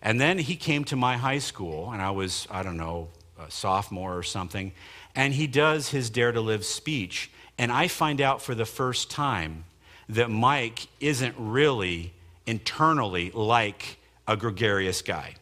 And 0.00 0.20
then 0.20 0.38
he 0.38 0.56
came 0.56 0.84
to 0.84 0.96
my 0.96 1.16
high 1.16 1.38
school, 1.38 1.90
and 1.90 2.00
I 2.00 2.10
was, 2.10 2.46
I 2.50 2.62
don't 2.62 2.76
know, 2.76 3.08
a 3.40 3.50
sophomore 3.50 4.16
or 4.16 4.22
something. 4.22 4.72
And 5.14 5.34
he 5.34 5.46
does 5.46 5.88
his 5.90 6.10
Dare 6.10 6.32
to 6.32 6.40
Live 6.40 6.64
speech. 6.64 7.30
And 7.58 7.72
I 7.72 7.88
find 7.88 8.20
out 8.20 8.42
for 8.42 8.54
the 8.54 8.64
first 8.64 9.10
time 9.10 9.64
that 10.08 10.30
Mike 10.30 10.86
isn't 11.00 11.34
really 11.38 12.12
internally 12.46 13.30
like 13.32 13.98
a 14.26 14.36
gregarious 14.36 15.02
guy. 15.02 15.34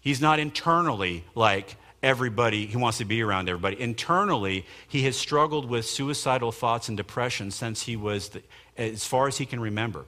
He's 0.00 0.20
not 0.20 0.38
internally 0.38 1.24
like 1.34 1.76
everybody, 2.02 2.66
he 2.66 2.76
wants 2.76 2.98
to 2.98 3.04
be 3.04 3.22
around 3.22 3.48
everybody. 3.48 3.80
Internally, 3.80 4.64
he 4.88 5.02
has 5.02 5.16
struggled 5.16 5.68
with 5.68 5.84
suicidal 5.84 6.52
thoughts 6.52 6.88
and 6.88 6.96
depression 6.96 7.50
since 7.50 7.82
he 7.82 7.96
was, 7.96 8.30
the, 8.30 8.42
as 8.76 9.04
far 9.04 9.28
as 9.28 9.36
he 9.36 9.44
can 9.44 9.60
remember. 9.60 10.06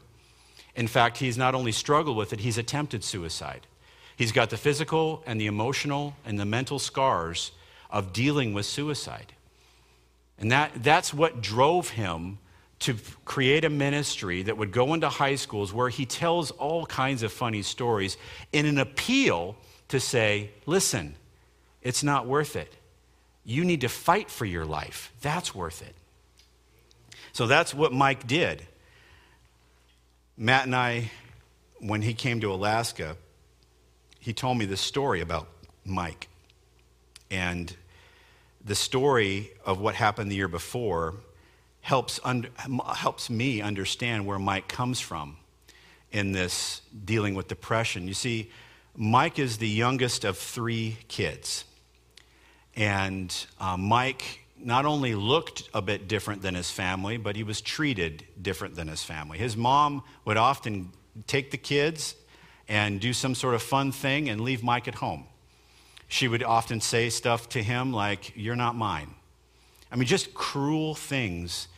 In 0.75 0.87
fact, 0.87 1.19
he's 1.19 1.37
not 1.37 1.55
only 1.55 1.73
struggled 1.73 2.17
with 2.17 2.33
it, 2.33 2.41
he's 2.41 2.57
attempted 2.57 3.05
suicide. 3.05 3.67
He's 4.17 4.33
got 4.33 4.51
the 4.51 4.57
physical 4.57 5.23
and 5.27 5.41
the 5.41 5.47
emotional 5.47 6.17
and 6.25 6.39
the 6.39 6.45
mental 6.47 6.79
scars 6.79 7.53
of 7.91 8.13
dealing 8.13 8.55
with 8.55 8.65
suicide. 8.65 9.35
And 10.39 10.51
that, 10.51 10.83
that's 10.83 11.13
what 11.13 11.43
drove 11.43 11.91
him 11.91 12.39
to 12.81 12.97
create 13.25 13.65
a 13.65 13.71
ministry 13.71 14.43
that 14.43 14.57
would 14.57 14.73
go 14.73 14.95
into 14.95 15.09
high 15.09 15.37
schools 15.37 15.73
where 15.73 15.89
he 15.89 16.05
tells 16.05 16.51
all 16.53 16.85
kinds 16.87 17.23
of 17.23 17.33
funny 17.33 17.63
stories 17.63 18.17
in 18.53 18.67
an 18.67 18.79
appeal 18.79 19.57
to 19.93 20.01
say, 20.01 20.51
listen, 20.65 21.15
it's 21.83 22.03
not 22.03 22.27
worth 22.27 22.57
it. 22.57 22.75
You 23.45 23.63
need 23.63 23.83
to 23.83 23.91
fight 23.91 24.31
for 24.31 24.47
your 24.47 24.65
life. 24.65 25.13
That's 25.21 25.55
worth 25.55 25.83
it. 25.83 25.95
So 27.33 27.47
that's 27.47 27.75
what 27.75 27.93
Mike 27.93 28.27
did. 28.27 28.63
Matt 30.35 30.65
and 30.65 30.75
I, 30.75 31.11
when 31.79 32.01
he 32.01 32.15
came 32.15 32.41
to 32.41 32.51
Alaska, 32.55 33.19
he 34.19 34.33
told 34.33 34.57
me 34.57 34.65
this 34.65 34.81
story 34.81 35.21
about 35.21 35.49
Mike. 35.85 36.29
And 37.31 37.77
the 38.65 38.75
story 38.75 39.51
of 39.67 39.79
what 39.79 39.95
happened 39.95 40.31
the 40.31 40.37
year 40.37 40.49
before 40.49 41.17
helps, 41.83 42.19
under, 42.25 42.49
helps 42.97 43.29
me 43.29 43.61
understand 43.61 44.25
where 44.25 44.39
Mike 44.39 44.69
comes 44.69 45.01
from 45.01 45.37
in 46.13 46.33
this 46.33 46.81
dealing 47.05 47.35
with 47.35 47.47
depression. 47.47 48.09
You 48.09 48.15
see, 48.15 48.51
Mike 48.97 49.39
is 49.39 49.57
the 49.57 49.69
youngest 49.69 50.25
of 50.25 50.37
three 50.37 50.99
kids. 51.09 51.65
And 52.77 53.35
uh, 53.59 53.77
Mike 53.79 54.45
not 54.59 54.85
only 54.85 55.15
looked 55.15 55.69
a 55.73 55.81
bit 55.81 56.09
different 56.09 56.43
than 56.43 56.55
his 56.55 56.71
family, 56.71 57.17
but 57.17 57.35
he 57.35 57.43
was 57.43 57.61
treated 57.61 58.25
different 58.41 58.75
than 58.75 58.89
his 58.89 59.03
family. 59.03 59.39
His 59.39 59.57
mom 59.57 60.03
would 60.25 60.37
often 60.37 60.91
take 61.27 61.51
the 61.51 61.57
kids 61.57 62.15
and 62.69 63.01
do 63.01 63.13
some 63.13 63.35
sort 63.35 63.55
of 63.55 63.63
fun 63.63 63.93
thing 63.93 64.29
and 64.29 64.41
leave 64.41 64.63
Mike 64.63 64.87
at 64.89 64.97
home. 64.97 65.25
She 66.09 66.29
would 66.29 66.43
often 66.43 66.81
say 66.81 67.09
stuff 67.09 67.49
to 67.51 67.63
him 67.63 67.93
like, 67.93 68.33
You're 68.37 68.57
not 68.57 68.77
mine. 68.77 69.15
I 69.91 69.97
mean, 69.97 70.07
just 70.07 70.35
cruel 70.35 70.95
things. 70.95 71.69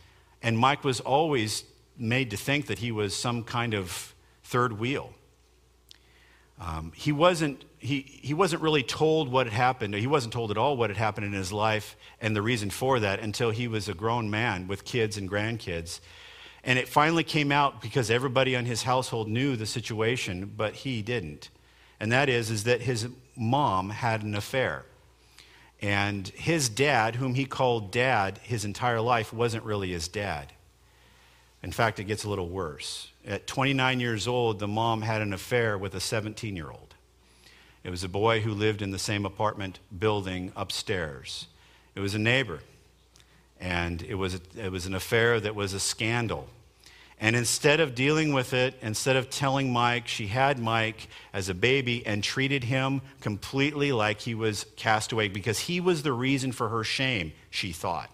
And 0.42 0.58
Mike 0.58 0.84
was 0.84 1.00
always 1.00 1.64
made 1.96 2.30
to 2.30 2.36
think 2.36 2.66
that 2.66 2.80
he 2.80 2.90
was 2.90 3.14
some 3.14 3.44
kind 3.44 3.72
of 3.72 4.14
third 4.42 4.78
wheel. 4.78 5.12
Um, 6.60 6.92
he, 6.94 7.12
wasn't, 7.12 7.64
he, 7.78 8.00
he 8.00 8.32
wasn't 8.32 8.62
really 8.62 8.82
told 8.82 9.28
what 9.28 9.46
had 9.46 9.52
happened. 9.52 9.94
He 9.94 10.06
wasn't 10.06 10.32
told 10.32 10.50
at 10.50 10.56
all 10.56 10.76
what 10.76 10.90
had 10.90 10.96
happened 10.96 11.26
in 11.26 11.32
his 11.32 11.52
life 11.52 11.96
and 12.20 12.34
the 12.34 12.42
reason 12.42 12.70
for 12.70 13.00
that 13.00 13.20
until 13.20 13.50
he 13.50 13.66
was 13.66 13.88
a 13.88 13.94
grown 13.94 14.30
man 14.30 14.68
with 14.68 14.84
kids 14.84 15.16
and 15.16 15.28
grandkids. 15.28 16.00
And 16.62 16.78
it 16.78 16.88
finally 16.88 17.24
came 17.24 17.52
out 17.52 17.82
because 17.82 18.10
everybody 18.10 18.56
on 18.56 18.64
his 18.64 18.84
household 18.84 19.28
knew 19.28 19.56
the 19.56 19.66
situation, 19.66 20.52
but 20.56 20.74
he 20.74 21.02
didn't. 21.02 21.50
And 22.00 22.12
that 22.12 22.28
is, 22.28 22.50
is 22.50 22.64
that 22.64 22.82
his 22.82 23.08
mom 23.36 23.90
had 23.90 24.22
an 24.22 24.34
affair. 24.34 24.84
And 25.82 26.28
his 26.28 26.68
dad, 26.68 27.16
whom 27.16 27.34
he 27.34 27.44
called 27.44 27.90
dad 27.90 28.38
his 28.42 28.64
entire 28.64 29.00
life, 29.00 29.32
wasn't 29.32 29.64
really 29.64 29.90
his 29.90 30.08
dad. 30.08 30.52
In 31.62 31.72
fact, 31.72 31.98
it 31.98 32.04
gets 32.04 32.24
a 32.24 32.28
little 32.28 32.48
worse. 32.48 33.10
At 33.26 33.46
29 33.46 34.00
years 34.00 34.28
old, 34.28 34.58
the 34.58 34.68
mom 34.68 35.02
had 35.02 35.22
an 35.22 35.32
affair 35.32 35.78
with 35.78 35.94
a 35.94 36.00
17 36.00 36.56
year 36.56 36.70
old. 36.70 36.94
It 37.82 37.90
was 37.90 38.04
a 38.04 38.08
boy 38.08 38.40
who 38.40 38.52
lived 38.52 38.82
in 38.82 38.90
the 38.90 38.98
same 38.98 39.26
apartment 39.26 39.78
building 39.96 40.52
upstairs. 40.56 41.46
It 41.94 42.00
was 42.00 42.14
a 42.14 42.18
neighbor. 42.18 42.60
And 43.60 44.02
it 44.02 44.14
was, 44.14 44.40
it 44.56 44.70
was 44.70 44.86
an 44.86 44.94
affair 44.94 45.40
that 45.40 45.54
was 45.54 45.72
a 45.72 45.80
scandal. 45.80 46.48
And 47.20 47.36
instead 47.36 47.80
of 47.80 47.94
dealing 47.94 48.32
with 48.32 48.52
it, 48.52 48.74
instead 48.82 49.16
of 49.16 49.30
telling 49.30 49.72
Mike, 49.72 50.08
she 50.08 50.26
had 50.26 50.58
Mike 50.58 51.08
as 51.32 51.48
a 51.48 51.54
baby 51.54 52.04
and 52.04 52.22
treated 52.22 52.64
him 52.64 53.00
completely 53.20 53.92
like 53.92 54.20
he 54.20 54.34
was 54.34 54.66
cast 54.76 55.12
away 55.12 55.28
because 55.28 55.60
he 55.60 55.80
was 55.80 56.02
the 56.02 56.12
reason 56.12 56.52
for 56.52 56.68
her 56.68 56.84
shame, 56.84 57.32
she 57.50 57.72
thought. 57.72 58.10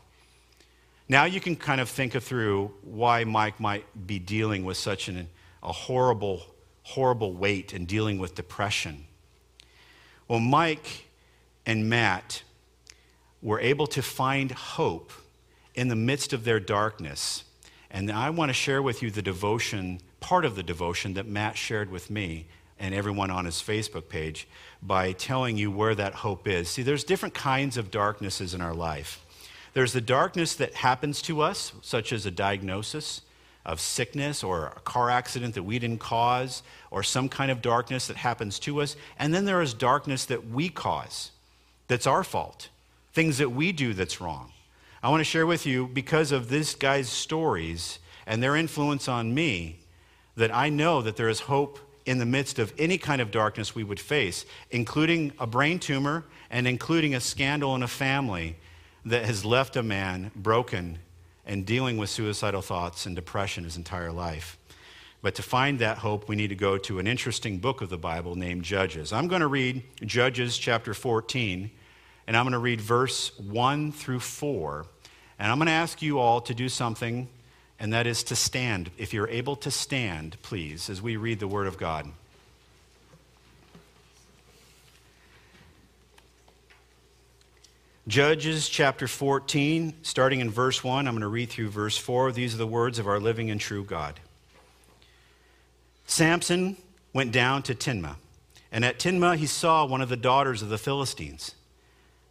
Now 1.11 1.25
you 1.25 1.40
can 1.40 1.57
kind 1.57 1.81
of 1.81 1.88
think 1.88 2.12
through 2.12 2.70
why 2.83 3.25
Mike 3.25 3.59
might 3.59 3.85
be 4.07 4.20
dealing 4.20 4.64
with 4.64 4.77
such 4.77 5.09
an, 5.09 5.29
a 5.61 5.73
horrible, 5.73 6.46
horrible 6.85 7.33
weight 7.33 7.73
and 7.73 7.85
dealing 7.85 8.20
with 8.20 8.37
depression. 8.37 9.07
Well, 10.29 10.38
Mike 10.38 11.09
and 11.66 11.90
Matt 11.90 12.44
were 13.42 13.59
able 13.59 13.88
to 13.88 14.03
find 14.03 14.53
hope 14.53 15.11
in 15.75 15.88
the 15.88 15.96
midst 15.96 16.33
of 16.33 16.44
their 16.44 16.61
darkness. 16.61 17.42
And 17.90 18.12
I 18.12 18.31
want 18.31 18.51
to 18.51 18.55
share 18.55 18.81
with 18.81 19.03
you 19.03 19.11
the 19.11 19.20
devotion, 19.20 19.99
part 20.20 20.44
of 20.44 20.55
the 20.55 20.62
devotion 20.62 21.14
that 21.14 21.27
Matt 21.27 21.59
shared 21.59 21.90
with 21.90 22.09
me 22.09 22.46
and 22.79 22.94
everyone 22.94 23.33
on 23.33 23.46
his 23.46 23.57
Facebook 23.57 24.09
page 24.09 24.46
by 24.81 25.11
telling 25.11 25.57
you 25.57 25.73
where 25.73 25.96
that 25.96 26.14
hope 26.14 26.46
is. 26.46 26.68
See, 26.68 26.85
there's 26.85 27.03
different 27.03 27.35
kinds 27.35 27.77
of 27.77 27.90
darknesses 27.90 28.55
in 28.55 28.61
our 28.61 28.75
life. 28.75 29.27
There's 29.73 29.93
the 29.93 30.01
darkness 30.01 30.55
that 30.57 30.75
happens 30.75 31.23
to 31.23 31.41
us, 31.41 31.73
such 31.83 32.13
as 32.13 32.27
a 32.27 32.31
diagnosis 32.31 33.23
of 33.65 33.81
sickness 33.81 34.43
or 34.43 34.73
a 34.77 34.81
car 34.81 35.11
accident 35.11 35.55
that 35.55 35.63
we 35.63 35.79
didn't 35.79 36.01
cause, 36.01 36.63
or 36.91 37.03
some 37.03 37.29
kind 37.29 37.51
of 37.51 37.63
darkness 37.63 38.07
that 38.07 38.17
happens 38.17 38.59
to 38.61 38.81
us. 38.81 38.97
And 39.19 39.33
then 39.35 39.45
there 39.45 39.63
is 39.63 39.75
darkness 39.75 40.25
that 40.27 40.49
we 40.49 40.71
cause, 40.71 41.31
that's 41.87 42.07
our 42.07 42.25
fault, 42.25 42.69
things 43.13 43.39
that 43.39 43.51
we 43.51 43.73
do 43.73 43.93
that's 43.95 44.21
wrong. 44.21 44.53
I 45.03 45.09
want 45.09 45.21
to 45.21 45.25
share 45.25 45.47
with 45.47 45.67
you, 45.67 45.87
because 45.87 46.33
of 46.33 46.49
this 46.49 46.75
guy's 46.75 47.09
stories 47.09 47.99
and 48.27 48.43
their 48.43 48.57
influence 48.57 49.09
on 49.09 49.35
me, 49.35 49.81
that 50.37 50.55
I 50.55 50.69
know 50.69 51.03
that 51.03 51.17
there 51.17 51.29
is 51.29 51.41
hope 51.41 51.79
in 52.07 52.19
the 52.19 52.27
midst 52.27 52.59
of 52.59 52.73
any 52.79 52.99
kind 52.99 53.21
of 53.21 53.31
darkness 53.31 53.75
we 53.75 53.85
would 53.85 54.01
face, 54.01 54.47
including 54.71 55.33
a 55.39 55.47
brain 55.47 55.79
tumor 55.79 56.25
and 56.51 56.67
including 56.67 57.15
a 57.15 57.21
scandal 57.21 57.75
in 57.77 57.83
a 57.83 57.89
family 57.89 58.57
that 59.05 59.25
has 59.25 59.45
left 59.45 59.77
a 59.77 59.83
man 59.83 60.31
broken 60.35 60.99
and 61.47 61.67
dealing 61.67 61.97
with 61.97 62.11
suicidal 62.11 62.63
thoughts 62.63 63.07
and 63.07 63.17
depression 63.17 63.65
his 63.65 63.77
entire 63.77 64.13
life. 64.13 64.59
But 65.23 65.35
to 65.35 65.43
find 65.43 65.79
that 65.79 65.99
hope, 65.99 66.29
we 66.29 66.37
need 66.37 66.49
to 66.49 66.55
go 66.55 66.79
to 66.79 66.99
an 66.99 67.07
interesting 67.07 67.59
book 67.59 67.83
of 67.83 67.91
the 67.91 67.99
Bible 67.99 68.37
named 68.37 68.65
Judges. 68.65 69.13
I'm 69.13 69.29
going 69.29 69.41
to 69.41 69.47
read 69.47 69.83
Judges 70.05 70.57
chapter 70.57 70.95
14 70.95 71.71
and 72.31 72.37
I'm 72.37 72.45
going 72.45 72.53
to 72.53 72.59
read 72.59 72.81
verse 72.81 73.37
1 73.41 73.91
through 73.91 74.21
4. 74.21 74.87
And 75.41 75.51
I'm 75.51 75.59
going 75.59 75.67
to 75.67 75.73
ask 75.73 76.01
you 76.01 76.21
all 76.21 76.41
to 76.43 76.55
do 76.55 76.69
something, 76.69 77.29
and 77.81 77.93
that 77.93 78.07
is 78.07 78.23
to 78.25 78.37
stand. 78.37 78.93
If 78.99 79.13
you're 79.13 79.27
able 79.27 79.57
to 79.57 79.71
stand, 79.73 80.37
please, 80.41 80.89
as 80.89 81.03
we 81.03 81.17
read 81.17 81.41
the 81.41 81.49
Word 81.49 81.67
of 81.67 81.77
God. 81.77 82.09
Judges 88.11 88.68
chapter 88.68 89.07
14, 89.07 89.94
starting 90.03 90.40
in 90.40 90.51
verse 90.51 90.83
1, 90.83 91.07
I'm 91.07 91.14
going 91.14 91.20
to 91.20 91.29
read 91.29 91.49
through 91.49 91.68
verse 91.68 91.96
4. 91.96 92.33
These 92.33 92.55
are 92.55 92.59
the 92.59 92.66
words 92.66 92.99
of 92.99 93.07
our 93.07 93.20
living 93.20 93.53
and 93.53 93.61
true 93.61 93.85
God. 93.85 94.18
Samson 96.07 96.77
went 97.12 97.31
down 97.31 97.62
to 97.62 97.73
Timnah, 97.73 98.16
and 98.73 98.85
at 98.85 98.99
Timnah 98.99 99.37
he 99.37 99.46
saw 99.46 99.87
one 99.87 100.01
of 100.01 100.09
the 100.09 100.16
daughters 100.16 100.61
of 100.61 100.70
the 100.70 100.77
Philistines. 100.77 101.55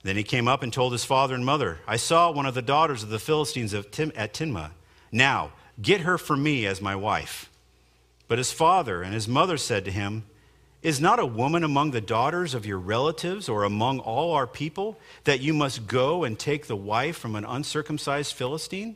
Then 0.04 0.18
he 0.18 0.24
came 0.24 0.50
up 0.50 0.64
and 0.64 0.74
told 0.74 0.92
his 0.92 1.06
father 1.06 1.34
and 1.34 1.46
mother, 1.46 1.80
I 1.88 1.96
saw 1.96 2.30
one 2.30 2.46
of 2.46 2.56
the 2.56 2.62
daughters 2.62 3.02
of 3.02 3.08
the 3.08 3.18
Philistines 3.18 3.74
at 3.74 3.94
Timnah. 3.94 4.72
Now, 5.14 5.54
get 5.82 6.02
her 6.02 6.18
for 6.18 6.36
me 6.36 6.66
as 6.66 6.82
my 6.82 6.98
wife. 6.98 7.50
But 8.28 8.38
his 8.38 8.52
father 8.52 9.02
and 9.02 9.14
his 9.14 9.30
mother 9.30 9.56
said 9.56 9.86
to 9.86 9.92
him, 9.92 10.26
Is 10.82 11.02
not 11.02 11.20
a 11.20 11.26
woman 11.26 11.64
among 11.64 11.92
the 11.92 12.00
daughters 12.00 12.54
of 12.54 12.66
your 12.66 12.80
relatives 12.80 13.50
or 13.50 13.64
among 13.64 14.00
all 14.00 14.32
our 14.32 14.48
people 14.48 14.98
that 15.26 15.42
you 15.42 15.54
must 15.54 15.88
go 15.88 16.24
and 16.24 16.40
take 16.40 16.68
the 16.68 16.76
wife 16.76 17.18
from 17.18 17.36
an 17.36 17.44
uncircumcised 17.44 18.34
Philistine? 18.34 18.96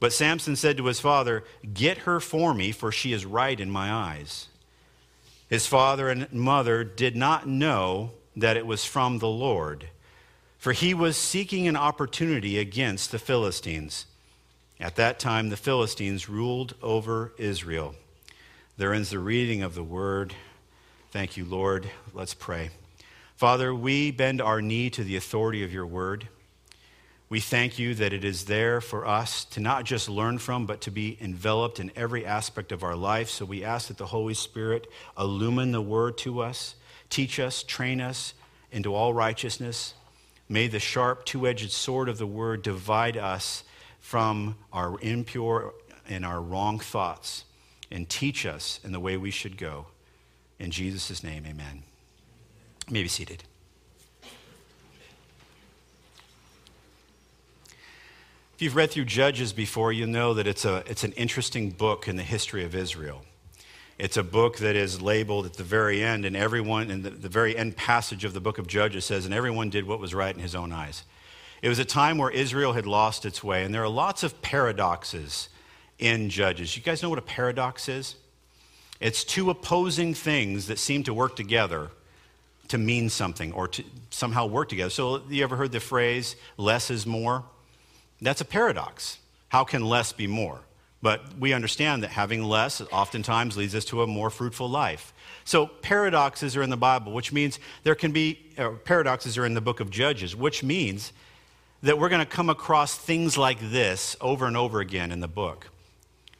But 0.00 0.12
Samson 0.12 0.56
said 0.56 0.76
to 0.78 0.86
his 0.86 0.98
father, 0.98 1.44
Get 1.72 1.98
her 1.98 2.18
for 2.18 2.52
me, 2.52 2.72
for 2.72 2.90
she 2.90 3.12
is 3.12 3.24
right 3.24 3.58
in 3.60 3.70
my 3.70 3.92
eyes. 3.92 4.48
His 5.48 5.68
father 5.68 6.08
and 6.08 6.32
mother 6.32 6.82
did 6.82 7.14
not 7.14 7.46
know 7.46 8.10
that 8.34 8.56
it 8.56 8.66
was 8.66 8.84
from 8.84 9.18
the 9.20 9.28
Lord, 9.28 9.86
for 10.58 10.72
he 10.72 10.94
was 10.94 11.16
seeking 11.16 11.68
an 11.68 11.76
opportunity 11.76 12.58
against 12.58 13.12
the 13.12 13.20
Philistines. 13.20 14.06
At 14.80 14.96
that 14.96 15.20
time, 15.20 15.50
the 15.50 15.56
Philistines 15.56 16.28
ruled 16.28 16.74
over 16.82 17.32
Israel. 17.38 17.94
There 18.76 18.92
ends 18.92 19.10
the 19.10 19.20
reading 19.20 19.62
of 19.62 19.76
the 19.76 19.84
word. 19.84 20.34
Thank 21.12 21.36
you, 21.36 21.44
Lord. 21.44 21.88
Let's 22.12 22.34
pray. 22.34 22.70
Father, 23.36 23.72
we 23.74 24.10
bend 24.10 24.40
our 24.40 24.60
knee 24.60 24.90
to 24.90 25.04
the 25.04 25.16
authority 25.16 25.62
of 25.62 25.72
your 25.72 25.86
word. 25.86 26.26
We 27.28 27.38
thank 27.38 27.78
you 27.78 27.94
that 27.94 28.12
it 28.12 28.24
is 28.24 28.46
there 28.46 28.80
for 28.80 29.06
us 29.06 29.44
to 29.46 29.60
not 29.60 29.84
just 29.84 30.08
learn 30.08 30.38
from, 30.38 30.66
but 30.66 30.80
to 30.82 30.90
be 30.90 31.16
enveloped 31.20 31.78
in 31.78 31.92
every 31.94 32.26
aspect 32.26 32.72
of 32.72 32.82
our 32.82 32.96
life. 32.96 33.28
So 33.30 33.44
we 33.44 33.62
ask 33.62 33.88
that 33.88 33.98
the 33.98 34.06
Holy 34.06 34.34
Spirit 34.34 34.86
illumine 35.16 35.72
the 35.72 35.80
word 35.80 36.18
to 36.18 36.40
us 36.40 36.74
Teach 37.12 37.38
us, 37.38 37.62
train 37.62 38.00
us 38.00 38.32
into 38.70 38.94
all 38.94 39.12
righteousness. 39.12 39.92
May 40.48 40.66
the 40.66 40.80
sharp, 40.80 41.26
two 41.26 41.46
edged 41.46 41.70
sword 41.70 42.08
of 42.08 42.16
the 42.16 42.26
word 42.26 42.62
divide 42.62 43.18
us 43.18 43.64
from 44.00 44.56
our 44.72 44.98
impure 45.02 45.74
and 46.08 46.24
our 46.24 46.40
wrong 46.40 46.78
thoughts 46.78 47.44
and 47.90 48.08
teach 48.08 48.46
us 48.46 48.80
in 48.82 48.92
the 48.92 48.98
way 48.98 49.18
we 49.18 49.30
should 49.30 49.58
go. 49.58 49.84
In 50.62 50.70
Jesus' 50.70 51.24
name, 51.24 51.44
amen. 51.44 51.82
You 52.86 52.92
may 52.92 53.02
be 53.02 53.08
seated. 53.08 53.42
If 58.54 58.60
you've 58.62 58.76
read 58.76 58.92
through 58.92 59.06
Judges 59.06 59.52
before, 59.52 59.92
you 59.92 60.06
know 60.06 60.34
that 60.34 60.46
it's, 60.46 60.64
a, 60.64 60.84
it's 60.86 61.02
an 61.02 61.10
interesting 61.14 61.70
book 61.70 62.06
in 62.06 62.14
the 62.14 62.22
history 62.22 62.62
of 62.62 62.76
Israel. 62.76 63.24
It's 63.98 64.16
a 64.16 64.22
book 64.22 64.58
that 64.58 64.76
is 64.76 65.02
labeled 65.02 65.46
at 65.46 65.54
the 65.54 65.64
very 65.64 66.00
end, 66.00 66.24
and 66.24 66.36
everyone, 66.36 66.92
in 66.92 67.02
the, 67.02 67.10
the 67.10 67.28
very 67.28 67.56
end 67.56 67.76
passage 67.76 68.24
of 68.24 68.32
the 68.32 68.40
book 68.40 68.58
of 68.58 68.68
Judges 68.68 69.04
says, 69.04 69.24
and 69.24 69.34
everyone 69.34 69.68
did 69.68 69.84
what 69.84 69.98
was 69.98 70.14
right 70.14 70.32
in 70.32 70.40
his 70.40 70.54
own 70.54 70.70
eyes. 70.70 71.02
It 71.60 71.70
was 71.70 71.80
a 71.80 71.84
time 71.84 72.18
where 72.18 72.30
Israel 72.30 72.74
had 72.74 72.86
lost 72.86 73.26
its 73.26 73.42
way, 73.42 73.64
and 73.64 73.74
there 73.74 73.82
are 73.82 73.88
lots 73.88 74.22
of 74.22 74.40
paradoxes 74.42 75.48
in 75.98 76.30
Judges. 76.30 76.76
You 76.76 76.84
guys 76.84 77.02
know 77.02 77.10
what 77.10 77.18
a 77.18 77.22
paradox 77.22 77.88
is? 77.88 78.14
It's 79.02 79.24
two 79.24 79.50
opposing 79.50 80.14
things 80.14 80.68
that 80.68 80.78
seem 80.78 81.02
to 81.04 81.12
work 81.12 81.34
together 81.34 81.90
to 82.68 82.78
mean 82.78 83.10
something 83.10 83.52
or 83.52 83.66
to 83.66 83.82
somehow 84.10 84.46
work 84.46 84.68
together. 84.68 84.90
So, 84.90 85.22
you 85.28 85.42
ever 85.42 85.56
heard 85.56 85.72
the 85.72 85.80
phrase, 85.80 86.36
less 86.56 86.88
is 86.88 87.04
more? 87.04 87.42
That's 88.20 88.40
a 88.40 88.44
paradox. 88.44 89.18
How 89.48 89.64
can 89.64 89.84
less 89.84 90.12
be 90.12 90.28
more? 90.28 90.60
But 91.02 91.36
we 91.36 91.52
understand 91.52 92.04
that 92.04 92.10
having 92.10 92.44
less 92.44 92.80
oftentimes 92.92 93.56
leads 93.56 93.74
us 93.74 93.84
to 93.86 94.02
a 94.02 94.06
more 94.06 94.30
fruitful 94.30 94.70
life. 94.70 95.12
So 95.44 95.66
paradoxes 95.66 96.56
are 96.56 96.62
in 96.62 96.70
the 96.70 96.76
Bible, 96.76 97.10
which 97.10 97.32
means 97.32 97.58
there 97.82 97.96
can 97.96 98.12
be 98.12 98.38
uh, 98.56 98.70
paradoxes 98.84 99.36
are 99.36 99.44
in 99.44 99.54
the 99.54 99.60
book 99.60 99.80
of 99.80 99.90
Judges, 99.90 100.36
which 100.36 100.62
means 100.62 101.12
that 101.82 101.98
we're 101.98 102.08
going 102.08 102.24
to 102.24 102.26
come 102.26 102.48
across 102.48 102.96
things 102.96 103.36
like 103.36 103.58
this 103.58 104.14
over 104.20 104.46
and 104.46 104.56
over 104.56 104.78
again 104.78 105.10
in 105.10 105.18
the 105.18 105.26
book. 105.26 105.70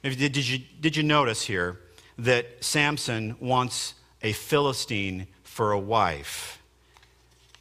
Did 0.05 0.49
you, 0.49 0.61
did 0.81 0.97
you 0.97 1.03
notice 1.03 1.43
here 1.43 1.81
that 2.19 2.47
Samson 2.63 3.37
wants 3.41 3.95
a 4.23 4.33
Philistine 4.33 5.27
for 5.43 5.73
a 5.73 5.79
wife? 5.79 6.63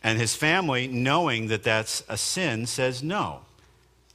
And 0.04 0.20
his 0.20 0.36
family, 0.36 0.88
knowing 0.88 1.48
that 1.48 1.64
that's 1.64 2.04
a 2.10 2.18
sin, 2.18 2.66
says 2.66 3.04
no. 3.04 3.42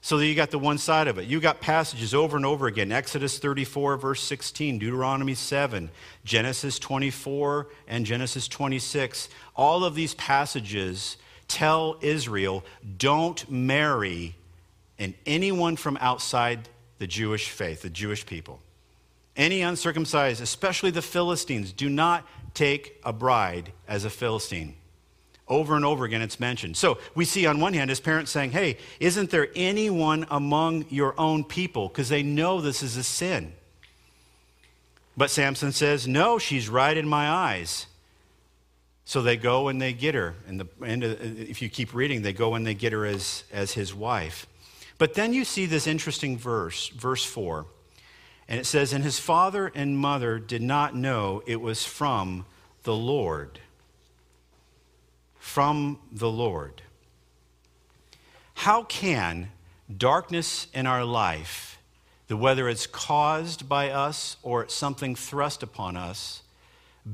So 0.07 0.18
you 0.18 0.37
got 0.37 0.53
the 0.53 0.59
one 0.59 0.79
side 0.79 1.09
of 1.09 1.18
it. 1.18 1.27
You 1.27 1.40
got 1.40 1.61
passages 1.61 2.14
over 2.14 2.37
and 2.37 2.46
over 2.46 2.68
again 2.68 2.92
Exodus 2.92 3.40
34, 3.40 3.96
verse 3.96 4.22
16, 4.22 4.79
Deuteronomy 4.79 5.35
7, 5.35 5.90
Genesis 6.25 6.79
24, 6.79 7.66
and 7.88 8.07
Genesis 8.07 8.46
26. 8.46 9.29
All 9.57 9.85
of 9.85 9.96
these 9.96 10.14
passages 10.14 11.16
tell 11.49 11.96
Israel 12.03 12.64
don't 12.99 13.51
marry 13.51 14.37
and 14.99 15.14
anyone 15.27 15.75
from 15.75 15.96
outside 16.01 16.68
the 16.99 17.07
Jewish 17.07 17.51
faith, 17.51 17.83
the 17.83 17.90
Jewish 17.90 18.25
people. 18.25 18.61
Any 19.37 19.61
uncircumcised, 19.62 20.40
especially 20.40 20.90
the 20.90 21.03
Philistines, 21.03 21.72
do 21.72 21.88
not 21.88 22.27
take 22.55 22.99
a 23.05 23.12
bride 23.12 23.72
as 23.87 24.05
a 24.05 24.11
Philistine. 24.11 24.75
Over 25.49 25.77
and 25.77 25.85
over 25.85 26.05
again, 26.05 26.22
it's 26.22 26.40
mentioned. 26.40 26.77
So 26.77 26.99
we 27.14 27.25
see 27.25 27.46
on 27.46 27.61
one 27.61 27.72
hand 27.75 27.90
his 27.90 28.01
parents 28.01 28.33
saying, 28.33 28.51
Hey, 28.51 28.79
isn't 28.99 29.31
there 29.31 29.49
anyone 29.55 30.27
among 30.31 30.87
your 30.88 31.14
own 31.20 31.44
people? 31.44 31.88
Because 31.88 32.09
they 32.09 32.22
know 32.22 32.61
this 32.61 32.83
is 32.83 32.96
a 32.96 33.05
sin. 33.05 33.53
But 35.16 35.31
Samson 35.31 35.70
says, 35.70 36.09
No, 36.09 36.38
she's 36.38 36.68
right 36.68 36.96
in 36.96 37.07
my 37.07 37.29
eyes. 37.29 37.87
So 39.05 39.22
they 39.22 39.37
go 39.37 39.68
and 39.68 39.81
they 39.81 39.92
get 39.92 40.16
her. 40.16 40.35
And 40.49 40.61
the, 40.61 40.66
and 40.85 41.05
uh, 41.05 41.14
if 41.20 41.62
you 41.62 41.68
keep 41.68 41.94
reading, 41.94 42.22
they 42.22 42.33
go 42.33 42.55
and 42.55 42.66
they 42.66 42.75
get 42.75 42.92
her 42.92 43.07
as, 43.07 43.44
as 43.53 43.72
his 43.72 43.94
wife. 43.94 44.49
But 44.99 45.14
then 45.14 45.33
you 45.33 45.44
see 45.44 45.66
this 45.66 45.87
interesting 45.87 46.37
verse, 46.37 46.88
verse 46.88 47.25
4. 47.25 47.66
And 48.48 48.61
it 48.61 48.66
says, 48.66 48.92
And 48.92 49.02
his 49.02 49.18
father 49.18 49.70
and 49.74 49.98
mother 49.98 50.38
did 50.38 50.62
not 50.62 50.94
know 50.94 51.42
it 51.46 51.61
was 51.61 51.85
from 51.85 52.46
the 52.85 52.94
Lord. 52.94 53.61
From 55.38 55.98
the 56.12 56.30
Lord. 56.30 56.82
How 58.54 58.85
can 58.85 59.50
darkness 59.94 60.66
in 60.72 60.87
our 60.87 61.04
life, 61.04 61.78
whether 62.28 62.68
it's 62.68 62.87
caused 62.87 63.68
by 63.68 63.90
us 63.90 64.37
or 64.42 64.62
it's 64.62 64.74
something 64.74 65.14
thrust 65.14 65.62
upon 65.62 65.96
us, 65.96 66.42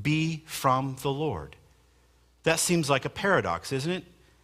be 0.01 0.43
from 0.45 0.95
the 1.01 1.11
Lord? 1.11 1.55
That 2.43 2.59
seems 2.59 2.89
like 2.89 3.05
a 3.05 3.09
paradox, 3.09 3.71
isn't 3.71 3.91
it? 3.91 4.03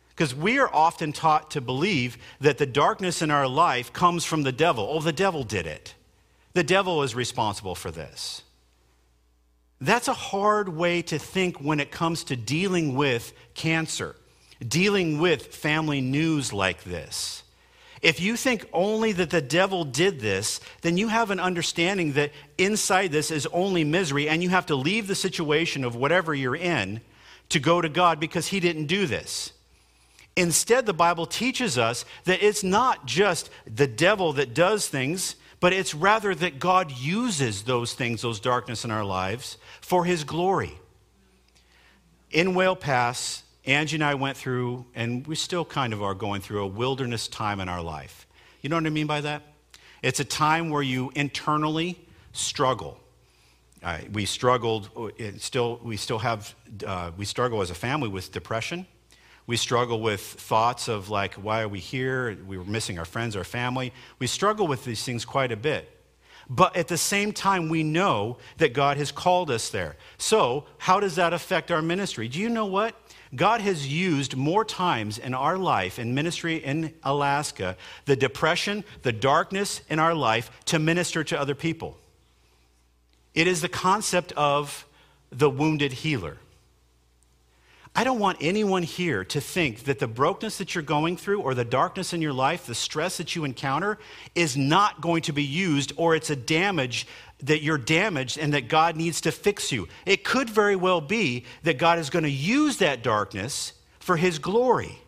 Because 0.09 0.35
we 0.35 0.59
are 0.59 0.73
often 0.73 1.13
taught 1.13 1.51
to 1.51 1.61
believe 1.61 2.17
that 2.41 2.57
the 2.57 2.65
darkness 2.65 3.21
in 3.21 3.31
our 3.31 3.47
life 3.47 3.93
comes 3.93 4.25
from 4.25 4.43
the 4.43 4.51
devil. 4.51 4.87
Oh, 4.89 4.99
the 4.99 5.13
devil 5.13 5.43
did 5.43 5.65
it. 5.65 5.95
The 6.53 6.63
devil 6.63 7.03
is 7.03 7.15
responsible 7.15 7.75
for 7.75 7.91
this. 7.91 8.43
That's 9.81 10.07
a 10.07 10.13
hard 10.13 10.69
way 10.69 11.01
to 11.03 11.17
think 11.17 11.57
when 11.57 11.79
it 11.79 11.91
comes 11.91 12.25
to 12.25 12.35
dealing 12.35 12.95
with 12.95 13.31
cancer, 13.53 14.15
dealing 14.65 15.19
with 15.19 15.55
family 15.55 16.01
news 16.01 16.51
like 16.51 16.83
this. 16.83 17.43
If 18.01 18.19
you 18.19 18.35
think 18.37 18.67
only 18.71 19.11
that 19.13 19.29
the 19.29 19.41
devil 19.41 19.83
did 19.83 20.19
this, 20.19 20.61
then 20.81 20.97
you 20.97 21.09
have 21.09 21.31
an 21.31 21.39
understanding 21.39 22.13
that 22.13 22.31
inside 22.57 23.11
this 23.11 23.29
is 23.29 23.45
only 23.47 23.83
misery, 23.83 24.29
and 24.29 24.41
you 24.41 24.49
have 24.49 24.65
to 24.67 24.75
leave 24.75 25.07
the 25.07 25.15
situation 25.15 25.83
of 25.83 25.95
whatever 25.95 26.33
you're 26.33 26.55
in 26.55 27.01
to 27.49 27.59
go 27.59 27.81
to 27.81 27.89
God 27.89 28.19
because 28.19 28.47
he 28.47 28.59
didn't 28.59 28.85
do 28.85 29.05
this. 29.05 29.51
Instead, 30.35 30.85
the 30.85 30.93
Bible 30.93 31.25
teaches 31.25 31.77
us 31.77 32.05
that 32.23 32.41
it's 32.41 32.63
not 32.63 33.05
just 33.05 33.49
the 33.65 33.87
devil 33.87 34.31
that 34.33 34.53
does 34.53 34.87
things, 34.87 35.35
but 35.59 35.73
it's 35.73 35.93
rather 35.93 36.33
that 36.35 36.59
God 36.59 36.91
uses 36.91 37.63
those 37.63 37.93
things, 37.93 38.21
those 38.21 38.39
darkness 38.39 38.85
in 38.85 38.91
our 38.91 39.03
lives, 39.03 39.57
for 39.81 40.05
his 40.05 40.23
glory. 40.23 40.73
In 42.31 42.53
Whale 42.53 42.75
Pass, 42.75 43.43
Angie 43.65 43.97
and 43.97 44.03
I 44.03 44.15
went 44.15 44.37
through, 44.37 44.85
and 44.95 45.25
we 45.27 45.35
still 45.35 45.65
kind 45.65 45.93
of 45.93 46.01
are 46.01 46.13
going 46.13 46.41
through 46.41 46.63
a 46.63 46.67
wilderness 46.67 47.27
time 47.27 47.59
in 47.59 47.67
our 47.67 47.81
life. 47.81 48.27
You 48.61 48.69
know 48.69 48.77
what 48.77 48.85
I 48.85 48.89
mean 48.89 49.07
by 49.07 49.21
that? 49.21 49.43
It's 50.01 50.19
a 50.19 50.25
time 50.25 50.69
where 50.69 50.81
you 50.81 51.11
internally 51.15 51.99
struggle. 52.31 52.99
Uh, 53.83 53.99
we 54.11 54.25
struggled, 54.25 54.89
still, 55.37 55.79
we 55.83 55.97
still 55.97 56.19
have, 56.19 56.53
uh, 56.85 57.11
we 57.17 57.25
struggle 57.25 57.61
as 57.61 57.69
a 57.69 57.75
family 57.75 58.09
with 58.09 58.31
depression 58.31 58.85
we 59.49 59.57
struggle 59.57 59.99
with 59.99 60.21
thoughts 60.21 60.87
of, 60.87 61.09
like, 61.09 61.33
why 61.33 61.61
are 61.61 61.67
we 61.67 61.79
here? 61.79 62.37
We 62.47 62.55
were 62.55 62.63
missing 62.63 62.99
our 62.99 63.05
friends, 63.05 63.35
our 63.35 63.43
family. 63.43 63.91
We 64.19 64.27
struggle 64.27 64.67
with 64.67 64.85
these 64.85 65.03
things 65.03 65.25
quite 65.25 65.51
a 65.51 65.57
bit. 65.57 65.89
But 66.47 66.75
at 66.75 66.87
the 66.87 66.99
same 66.99 67.33
time, 67.33 67.67
we 67.67 67.81
know 67.81 68.37
that 68.57 68.73
God 68.73 68.97
has 68.97 69.11
called 69.11 69.49
us 69.49 69.69
there. 69.69 69.95
So, 70.19 70.65
how 70.77 70.99
does 70.99 71.15
that 71.15 71.33
affect 71.33 71.71
our 71.71 71.81
ministry? 71.81 72.27
Do 72.27 72.37
you 72.37 72.47
know 72.47 72.67
what? 72.67 72.93
God 73.35 73.61
has 73.61 73.87
used 73.87 74.37
more 74.37 74.63
times 74.63 75.17
in 75.17 75.33
our 75.33 75.57
life, 75.57 75.97
in 75.97 76.13
ministry 76.13 76.57
in 76.57 76.93
Alaska, 77.03 77.75
the 78.05 78.15
depression, 78.15 78.83
the 79.01 79.11
darkness 79.11 79.81
in 79.89 79.97
our 79.97 80.13
life 80.13 80.51
to 80.65 80.77
minister 80.77 81.23
to 81.23 81.39
other 81.39 81.55
people. 81.55 81.97
It 83.33 83.47
is 83.47 83.61
the 83.61 83.69
concept 83.69 84.31
of 84.33 84.85
the 85.31 85.49
wounded 85.49 85.91
healer. 85.91 86.37
I 87.95 88.03
don't 88.03 88.19
want 88.19 88.37
anyone 88.39 88.83
here 88.83 89.25
to 89.25 89.41
think 89.41 89.83
that 89.85 89.99
the 89.99 90.07
brokenness 90.07 90.59
that 90.59 90.73
you're 90.73 90.83
going 90.83 91.17
through 91.17 91.41
or 91.41 91.53
the 91.53 91.65
darkness 91.65 92.13
in 92.13 92.21
your 92.21 92.33
life, 92.33 92.65
the 92.65 92.75
stress 92.75 93.17
that 93.17 93.35
you 93.35 93.43
encounter, 93.43 93.97
is 94.35 94.55
not 94.55 95.01
going 95.01 95.23
to 95.23 95.33
be 95.33 95.43
used 95.43 95.91
or 95.97 96.15
it's 96.15 96.29
a 96.29 96.35
damage 96.35 97.07
that 97.43 97.61
you're 97.61 97.77
damaged 97.77 98.37
and 98.37 98.53
that 98.53 98.67
God 98.67 98.95
needs 98.95 99.21
to 99.21 99.31
fix 99.31 99.71
you. 99.71 99.87
It 100.05 100.23
could 100.23 100.49
very 100.49 100.75
well 100.75 101.01
be 101.01 101.45
that 101.63 101.77
God 101.77 101.99
is 101.99 102.09
going 102.09 102.23
to 102.23 102.29
use 102.29 102.77
that 102.77 103.01
darkness 103.01 103.73
for 103.99 104.17
His 104.17 104.39
glory. 104.39 104.99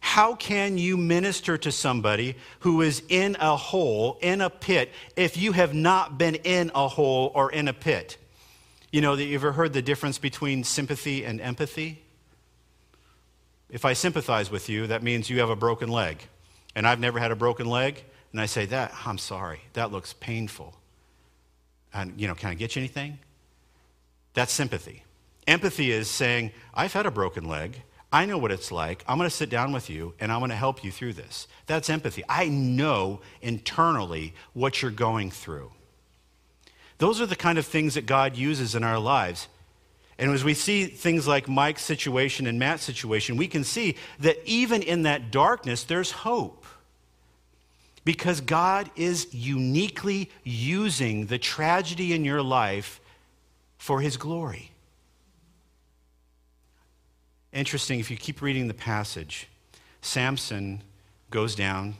How 0.00 0.34
can 0.34 0.78
you 0.78 0.96
minister 0.96 1.56
to 1.58 1.70
somebody 1.70 2.36
who 2.60 2.82
is 2.82 3.02
in 3.08 3.36
a 3.40 3.56
hole, 3.56 4.18
in 4.20 4.40
a 4.40 4.50
pit, 4.50 4.90
if 5.16 5.36
you 5.36 5.52
have 5.52 5.74
not 5.74 6.18
been 6.18 6.34
in 6.34 6.72
a 6.74 6.88
hole 6.88 7.30
or 7.34 7.52
in 7.52 7.68
a 7.68 7.72
pit? 7.72 8.16
You 8.92 9.00
know, 9.00 9.16
that 9.16 9.24
you 9.24 9.34
ever 9.34 9.52
heard 9.52 9.72
the 9.72 9.82
difference 9.82 10.18
between 10.18 10.64
sympathy 10.64 11.24
and 11.24 11.40
empathy? 11.40 12.02
If 13.70 13.86
I 13.86 13.94
sympathize 13.94 14.50
with 14.50 14.68
you, 14.68 14.86
that 14.88 15.02
means 15.02 15.30
you 15.30 15.40
have 15.40 15.48
a 15.48 15.56
broken 15.56 15.88
leg. 15.88 16.22
And 16.74 16.86
I've 16.86 17.00
never 17.00 17.18
had 17.18 17.30
a 17.30 17.36
broken 17.36 17.66
leg. 17.66 18.04
And 18.32 18.40
I 18.40 18.44
say, 18.44 18.66
that, 18.66 18.94
I'm 19.06 19.16
sorry. 19.16 19.60
That 19.72 19.90
looks 19.90 20.12
painful. 20.12 20.74
And, 21.94 22.20
you 22.20 22.28
know, 22.28 22.34
can 22.34 22.50
I 22.50 22.54
get 22.54 22.76
you 22.76 22.80
anything? 22.80 23.18
That's 24.34 24.52
sympathy. 24.52 25.04
Empathy 25.46 25.90
is 25.90 26.08
saying, 26.08 26.52
I've 26.74 26.92
had 26.92 27.06
a 27.06 27.10
broken 27.10 27.48
leg. 27.48 27.82
I 28.12 28.26
know 28.26 28.36
what 28.36 28.52
it's 28.52 28.70
like. 28.70 29.02
I'm 29.08 29.16
going 29.16 29.28
to 29.28 29.34
sit 29.34 29.48
down 29.48 29.72
with 29.72 29.88
you 29.88 30.12
and 30.20 30.30
I'm 30.30 30.40
going 30.40 30.50
to 30.50 30.54
help 30.54 30.84
you 30.84 30.92
through 30.92 31.14
this. 31.14 31.48
That's 31.66 31.88
empathy. 31.88 32.22
I 32.28 32.48
know 32.48 33.22
internally 33.40 34.34
what 34.52 34.82
you're 34.82 34.90
going 34.90 35.30
through. 35.30 35.72
Those 37.02 37.20
are 37.20 37.26
the 37.26 37.34
kind 37.34 37.58
of 37.58 37.66
things 37.66 37.94
that 37.94 38.06
God 38.06 38.36
uses 38.36 38.76
in 38.76 38.84
our 38.84 39.00
lives. 39.00 39.48
And 40.18 40.30
as 40.30 40.44
we 40.44 40.54
see 40.54 40.84
things 40.84 41.26
like 41.26 41.48
Mike's 41.48 41.82
situation 41.82 42.46
and 42.46 42.60
Matt's 42.60 42.84
situation, 42.84 43.36
we 43.36 43.48
can 43.48 43.64
see 43.64 43.96
that 44.20 44.38
even 44.44 44.82
in 44.82 45.02
that 45.02 45.32
darkness, 45.32 45.82
there's 45.82 46.12
hope. 46.12 46.64
Because 48.04 48.40
God 48.40 48.88
is 48.94 49.34
uniquely 49.34 50.30
using 50.44 51.26
the 51.26 51.38
tragedy 51.38 52.12
in 52.12 52.24
your 52.24 52.40
life 52.40 53.00
for 53.78 54.00
his 54.00 54.16
glory. 54.16 54.70
Interesting, 57.52 57.98
if 57.98 58.12
you 58.12 58.16
keep 58.16 58.40
reading 58.40 58.68
the 58.68 58.74
passage, 58.74 59.48
Samson 60.02 60.82
goes 61.30 61.56
down 61.56 61.96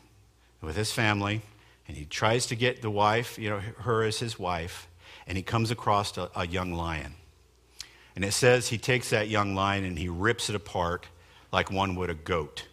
with 0.60 0.76
his 0.76 0.92
family 0.92 1.42
and 1.88 1.96
he 1.96 2.04
tries 2.04 2.46
to 2.46 2.54
get 2.54 2.82
the 2.82 2.90
wife, 2.90 3.36
you 3.36 3.50
know, 3.50 3.58
her 3.58 4.04
as 4.04 4.20
his 4.20 4.38
wife 4.38 4.86
and 5.26 5.36
he 5.36 5.42
comes 5.42 5.70
across 5.70 6.16
a, 6.18 6.30
a 6.34 6.46
young 6.46 6.72
lion. 6.72 7.14
And 8.14 8.24
it 8.24 8.32
says 8.32 8.68
he 8.68 8.78
takes 8.78 9.10
that 9.10 9.28
young 9.28 9.54
lion 9.54 9.84
and 9.84 9.98
he 9.98 10.08
rips 10.08 10.50
it 10.50 10.56
apart 10.56 11.06
like 11.50 11.70
one 11.70 11.94
would 11.96 12.10
a 12.10 12.14
goat. 12.14 12.66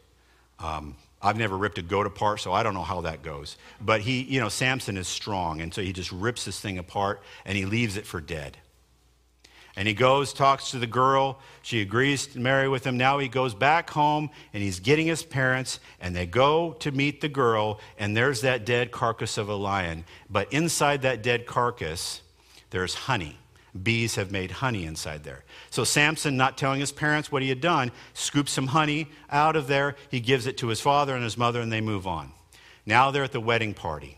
Um, 0.59 0.95
I've 1.21 1.37
never 1.37 1.57
ripped 1.57 1.77
a 1.77 1.81
goat 1.81 2.05
apart, 2.05 2.39
so 2.39 2.53
I 2.53 2.63
don't 2.63 2.73
know 2.73 2.83
how 2.83 3.01
that 3.01 3.23
goes. 3.23 3.57
But 3.81 4.01
he, 4.01 4.21
you 4.21 4.39
know, 4.39 4.49
Samson 4.49 4.97
is 4.97 5.07
strong, 5.07 5.59
and 5.59 5.73
so 5.73 5.81
he 5.81 5.91
just 5.91 6.11
rips 6.11 6.45
this 6.45 6.59
thing 6.59 6.77
apart 6.77 7.21
and 7.45 7.57
he 7.57 7.65
leaves 7.65 7.97
it 7.97 8.05
for 8.05 8.21
dead. 8.21 8.57
And 9.75 9.87
he 9.87 9.93
goes, 9.93 10.33
talks 10.33 10.71
to 10.71 10.79
the 10.79 10.87
girl. 10.87 11.39
She 11.61 11.79
agrees 11.79 12.27
to 12.27 12.39
marry 12.39 12.67
with 12.67 12.85
him. 12.85 12.97
Now 12.97 13.19
he 13.19 13.29
goes 13.29 13.53
back 13.53 13.89
home 13.89 14.29
and 14.53 14.61
he's 14.61 14.79
getting 14.79 15.07
his 15.07 15.23
parents, 15.23 15.79
and 16.01 16.15
they 16.15 16.25
go 16.25 16.73
to 16.79 16.91
meet 16.91 17.21
the 17.21 17.29
girl, 17.29 17.79
and 17.97 18.15
there's 18.15 18.41
that 18.41 18.65
dead 18.65 18.91
carcass 18.91 19.37
of 19.37 19.47
a 19.47 19.55
lion. 19.55 20.03
But 20.29 20.51
inside 20.51 21.03
that 21.03 21.21
dead 21.21 21.45
carcass, 21.45 22.21
there's 22.69 22.93
honey. 22.93 23.37
Bees 23.83 24.15
have 24.15 24.31
made 24.31 24.51
honey 24.51 24.85
inside 24.85 25.23
there. 25.23 25.43
So 25.69 25.83
Samson, 25.83 26.37
not 26.37 26.57
telling 26.57 26.79
his 26.79 26.91
parents 26.91 27.31
what 27.31 27.43
he 27.43 27.49
had 27.49 27.61
done, 27.61 27.91
scoops 28.13 28.51
some 28.51 28.67
honey 28.67 29.07
out 29.29 29.55
of 29.55 29.67
there. 29.67 29.95
He 30.09 30.19
gives 30.19 30.47
it 30.47 30.57
to 30.57 30.67
his 30.67 30.81
father 30.81 31.13
and 31.13 31.23
his 31.23 31.37
mother, 31.37 31.61
and 31.61 31.71
they 31.71 31.81
move 31.81 32.07
on. 32.07 32.31
Now 32.85 33.11
they're 33.11 33.23
at 33.23 33.31
the 33.31 33.39
wedding 33.39 33.73
party. 33.73 34.17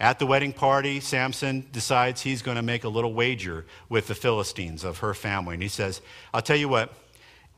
At 0.00 0.18
the 0.18 0.26
wedding 0.26 0.52
party, 0.52 0.98
Samson 0.98 1.68
decides 1.72 2.20
he's 2.20 2.42
going 2.42 2.56
to 2.56 2.62
make 2.62 2.82
a 2.82 2.88
little 2.88 3.14
wager 3.14 3.64
with 3.88 4.08
the 4.08 4.14
Philistines 4.14 4.82
of 4.82 4.98
her 4.98 5.14
family. 5.14 5.54
And 5.54 5.62
he 5.62 5.68
says, 5.68 6.00
I'll 6.32 6.42
tell 6.42 6.56
you 6.56 6.68
what, 6.68 6.92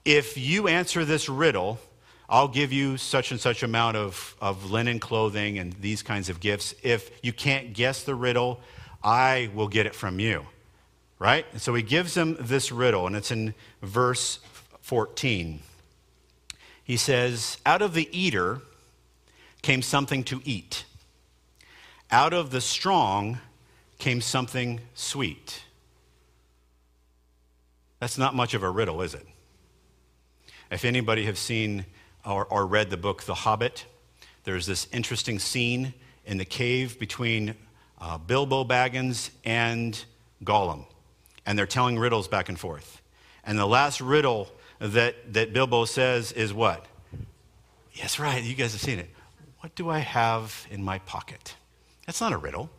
if 0.05 0.37
you 0.37 0.69
answer 0.69 1.05
this 1.05 1.29
riddle, 1.29 1.81
I'll 2.29 2.49
give 2.49 2.73
you 2.73 2.99
such 2.99 3.31
and 3.31 3.41
such 3.41 3.63
amount 3.63 3.97
of, 3.97 4.37
of 4.41 4.71
linen 4.71 5.01
clothing 5.01 5.59
and 5.59 5.73
these 5.75 6.03
kinds 6.03 6.29
of 6.29 6.41
gifts. 6.41 6.75
If 6.83 7.11
you 7.23 7.33
can't 7.33 7.73
guess 7.73 8.03
the 8.03 8.15
riddle, 8.15 8.61
I 9.03 9.51
will 9.55 9.69
get 9.69 9.87
it 9.87 9.95
from 9.95 10.21
you. 10.21 10.47
Right? 11.19 11.47
And 11.53 11.61
so 11.61 11.73
he 11.75 11.83
gives 11.83 12.15
them 12.15 12.37
this 12.39 12.71
riddle, 12.71 13.07
and 13.07 13.17
it's 13.17 13.31
in 13.31 13.55
verse 13.81 14.39
14. 14.83 15.61
He 16.85 16.97
says, 16.97 17.59
Out 17.65 17.83
of 17.83 17.95
the 17.95 18.09
eater 18.17 18.61
came 19.63 19.83
something 19.83 20.23
to 20.25 20.43
eat, 20.45 20.85
out 22.11 22.33
of 22.33 22.51
the 22.51 22.61
strong 22.61 23.39
came 23.99 24.21
something 24.21 24.81
sweet. 24.95 25.63
That's 27.99 28.19
not 28.19 28.35
much 28.35 28.55
of 28.55 28.63
a 28.63 28.71
riddle, 28.71 29.03
is 29.03 29.15
it? 29.15 29.27
If 30.71 30.85
anybody 30.85 31.25
have 31.25 31.39
seen 31.39 31.87
or, 32.25 32.45
or 32.45 32.67
read 32.67 32.91
the 32.91 32.97
book 32.97 33.23
The 33.23 33.35
Hobbit, 33.35 33.87
there's 34.45 34.67
this 34.67 34.87
interesting 34.93 35.39
scene 35.39 35.95
in 36.25 36.39
the 36.39 36.45
cave 36.45 36.99
between 36.99 37.55
uh, 38.01 38.19
Bilbo 38.19 38.65
Baggins 38.65 39.31
and 39.45 40.05
Gollum. 40.45 40.87
And 41.45 41.59
they're 41.59 41.67
telling 41.67 41.99
riddles 41.99 42.29
back 42.29 42.49
and 42.49 42.59
forth. 42.59 43.01
And 43.45 43.59
the 43.59 43.67
last 43.67 44.01
riddle 44.01 44.49
that, 44.79 45.33
that 45.33 45.53
Bilbo 45.53 45.85
says 45.85 46.33
is 46.33 46.53
what? 46.53 46.87
Yes, 47.93 48.19
right, 48.19 48.43
you 48.43 48.55
guys 48.55 48.73
have 48.73 48.81
seen 48.81 48.99
it. 48.99 49.09
What 49.61 49.75
do 49.75 49.89
I 49.89 50.01
have 50.01 50.67
in 50.71 50.83
my 50.83 50.99
pocket? 51.01 51.55
That's 52.05 52.21
not 52.21 52.33
a 52.33 52.37
riddle. 52.37 52.71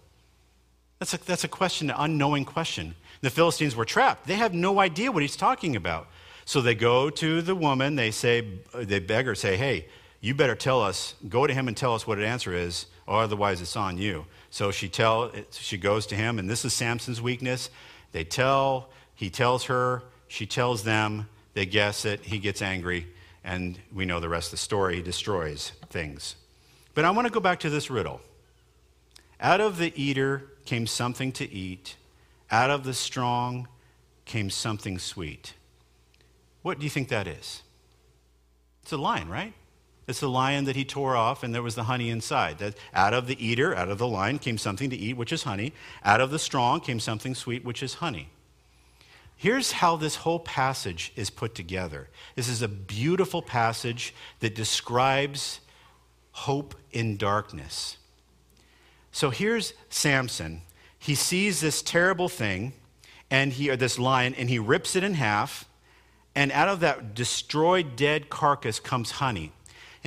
That's 1.00 1.14
a, 1.14 1.26
that's 1.26 1.44
a 1.44 1.48
question, 1.48 1.90
an 1.90 1.96
unknowing 1.98 2.46
question. 2.46 2.96
The 3.22 3.30
Philistines 3.30 3.76
were 3.76 3.86
trapped. 3.86 4.28
They 4.28 4.36
have 4.36 4.54
no 4.54 4.80
idea 4.80 5.12
what 5.12 5.22
he's 5.22 5.36
talking 5.36 5.76
about. 5.76 6.08
So 6.46 6.62
they 6.62 6.76
go 6.76 7.10
to 7.10 7.42
the 7.42 7.56
woman, 7.56 7.96
they 7.96 8.12
say, 8.12 8.48
they 8.74 9.00
beg 9.00 9.26
her, 9.26 9.36
say, 9.36 9.58
hey, 9.58 9.88
you 10.22 10.34
better 10.34 10.56
tell 10.56 10.82
us, 10.82 11.14
go 11.28 11.46
to 11.46 11.54
him 11.54 11.68
and 11.68 11.76
tell 11.76 11.94
us 11.94 12.08
what 12.08 12.18
an 12.18 12.24
answer 12.24 12.54
is, 12.54 12.86
or 13.06 13.22
otherwise 13.22 13.62
it's 13.62 13.76
on 13.76 13.98
you. 13.98 14.26
So 14.50 14.72
she, 14.72 14.90
tell, 14.90 15.32
she 15.52 15.78
goes 15.78 16.08
to 16.08 16.16
him, 16.16 16.40
and 16.40 16.50
this 16.50 16.66
is 16.66 16.74
Samson's 16.74 17.22
weakness. 17.22 17.70
They 18.12 18.24
tell, 18.24 18.90
he 19.14 19.30
tells 19.30 19.66
her, 19.66 20.04
she 20.28 20.46
tells 20.46 20.84
them, 20.84 21.28
they 21.54 21.66
guess 21.66 22.06
it, 22.06 22.22
he 22.22 22.40
gets 22.40 22.62
angry, 22.62 23.08
and 23.44 23.80
we 23.94 24.06
know 24.06 24.20
the 24.20 24.30
rest 24.30 24.48
of 24.48 24.52
the 24.52 24.58
story. 24.58 24.96
He 24.96 25.02
destroys 25.02 25.72
things. 25.90 26.36
But 26.94 27.06
I 27.06 27.12
want 27.12 27.28
to 27.28 27.34
go 27.34 27.40
back 27.40 27.60
to 27.62 27.70
this 27.70 27.90
riddle. 27.90 28.22
Out 29.40 29.62
of 29.62 29.78
the 29.78 29.94
eater 30.02 30.52
came 30.66 30.88
something 30.88 31.32
to 31.34 31.52
eat, 31.52 31.96
out 32.50 32.70
of 32.70 32.84
the 32.84 32.94
strong 32.94 33.68
came 34.26 34.50
something 34.50 34.98
sweet. 34.98 35.54
What 36.62 36.80
do 36.80 36.84
you 36.84 36.90
think 36.90 37.10
that 37.10 37.28
is? 37.28 37.62
It's 38.84 38.92
a 38.92 38.98
lion, 38.98 39.30
right? 39.30 39.54
It's 40.08 40.22
the 40.22 40.30
lion 40.30 40.64
that 40.66 40.78
he 40.78 40.86
tore 40.86 41.18
off, 41.18 41.44
and 41.44 41.54
there 41.54 41.62
was 41.62 41.76
the 41.76 41.84
honey 41.84 42.10
inside. 42.10 42.60
That 42.60 42.76
out 42.94 43.14
of 43.14 43.28
the 43.28 43.46
eater, 43.46 43.76
out 43.76 43.90
of 43.90 43.98
the 43.98 44.08
lion, 44.08 44.40
came 44.40 44.58
something 44.58 44.90
to 44.90 44.96
eat, 44.96 45.18
which 45.18 45.34
is 45.34 45.44
honey. 45.44 45.74
Out 46.04 46.22
of 46.22 46.32
the 46.32 46.40
strong 46.40 46.80
came 46.80 47.00
something 47.00 47.36
sweet, 47.36 47.66
which 47.66 47.84
is 47.84 47.96
honey. 47.96 48.30
Here's 49.36 49.74
how 49.74 49.98
this 49.98 50.16
whole 50.16 50.40
passage 50.40 51.12
is 51.16 51.30
put 51.30 51.54
together. 51.54 52.08
This 52.36 52.48
is 52.48 52.62
a 52.62 52.68
beautiful 52.68 53.42
passage 53.42 54.16
that 54.40 54.56
describes 54.56 55.60
hope 56.32 56.74
in 56.92 57.18
darkness. 57.18 57.98
So 59.12 59.30
here's 59.30 59.74
Samson. 59.90 60.62
He 60.98 61.16
sees 61.16 61.60
this 61.60 61.82
terrible 61.82 62.30
thing, 62.30 62.74
and 63.30 63.54
he, 63.54 63.70
or 63.70 63.76
this 63.76 64.00
lion, 64.00 64.34
and 64.36 64.50
he 64.50 64.58
rips 64.58 64.96
it 64.96 65.04
in 65.04 65.16
half, 65.16 65.66
and 66.34 66.52
out 66.52 66.70
of 66.70 66.80
that 66.80 67.14
destroyed, 67.14 67.96
dead 67.96 68.30
carcass 68.30 68.80
comes 68.80 69.12
honey. 69.12 69.52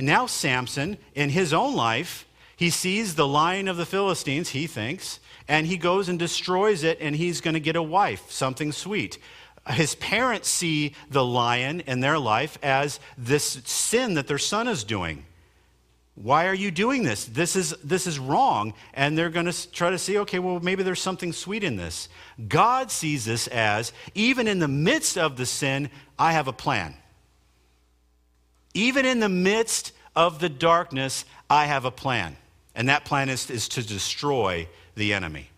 And 0.01 0.07
now 0.07 0.25
Samson, 0.25 0.97
in 1.13 1.29
his 1.29 1.53
own 1.53 1.75
life, 1.75 2.25
he 2.55 2.71
sees 2.71 3.13
the 3.13 3.27
lion 3.27 3.67
of 3.67 3.77
the 3.77 3.85
Philistines, 3.85 4.49
he 4.49 4.65
thinks, 4.65 5.19
and 5.47 5.67
he 5.67 5.77
goes 5.77 6.09
and 6.09 6.17
destroys 6.17 6.83
it, 6.83 6.97
and 6.99 7.15
he's 7.15 7.39
going 7.39 7.53
to 7.53 7.59
get 7.59 7.75
a 7.75 7.83
wife, 7.83 8.31
something 8.31 8.71
sweet. 8.71 9.19
His 9.69 9.93
parents 9.93 10.49
see 10.49 10.95
the 11.11 11.23
lion 11.23 11.81
in 11.81 11.99
their 11.99 12.17
life 12.17 12.57
as 12.63 12.99
this 13.15 13.61
sin 13.65 14.15
that 14.15 14.25
their 14.25 14.39
son 14.39 14.67
is 14.67 14.83
doing. 14.83 15.23
Why 16.15 16.47
are 16.47 16.55
you 16.55 16.71
doing 16.71 17.03
this? 17.03 17.25
This 17.25 17.55
is, 17.55 17.75
this 17.83 18.07
is 18.07 18.17
wrong. 18.17 18.73
And 18.95 19.15
they're 19.15 19.29
going 19.29 19.45
to 19.45 19.71
try 19.71 19.91
to 19.91 19.99
see, 19.99 20.17
okay, 20.17 20.39
well, 20.39 20.59
maybe 20.61 20.81
there's 20.81 20.99
something 20.99 21.31
sweet 21.31 21.63
in 21.63 21.75
this. 21.75 22.09
God 22.47 22.89
sees 22.89 23.25
this 23.25 23.45
as, 23.49 23.93
even 24.15 24.47
in 24.47 24.57
the 24.57 24.67
midst 24.67 25.15
of 25.15 25.37
the 25.37 25.45
sin, 25.45 25.91
I 26.17 26.31
have 26.31 26.47
a 26.47 26.53
plan. 26.53 26.95
Even 28.73 29.05
in 29.05 29.19
the 29.19 29.29
midst 29.29 29.91
of 30.15 30.39
the 30.39 30.49
darkness, 30.49 31.25
I 31.49 31.65
have 31.65 31.85
a 31.85 31.91
plan. 31.91 32.37
And 32.75 32.89
that 32.89 33.05
plan 33.05 33.29
is, 33.29 33.49
is 33.49 33.67
to 33.69 33.85
destroy 33.85 34.67
the 34.95 35.13
enemy. 35.13 35.49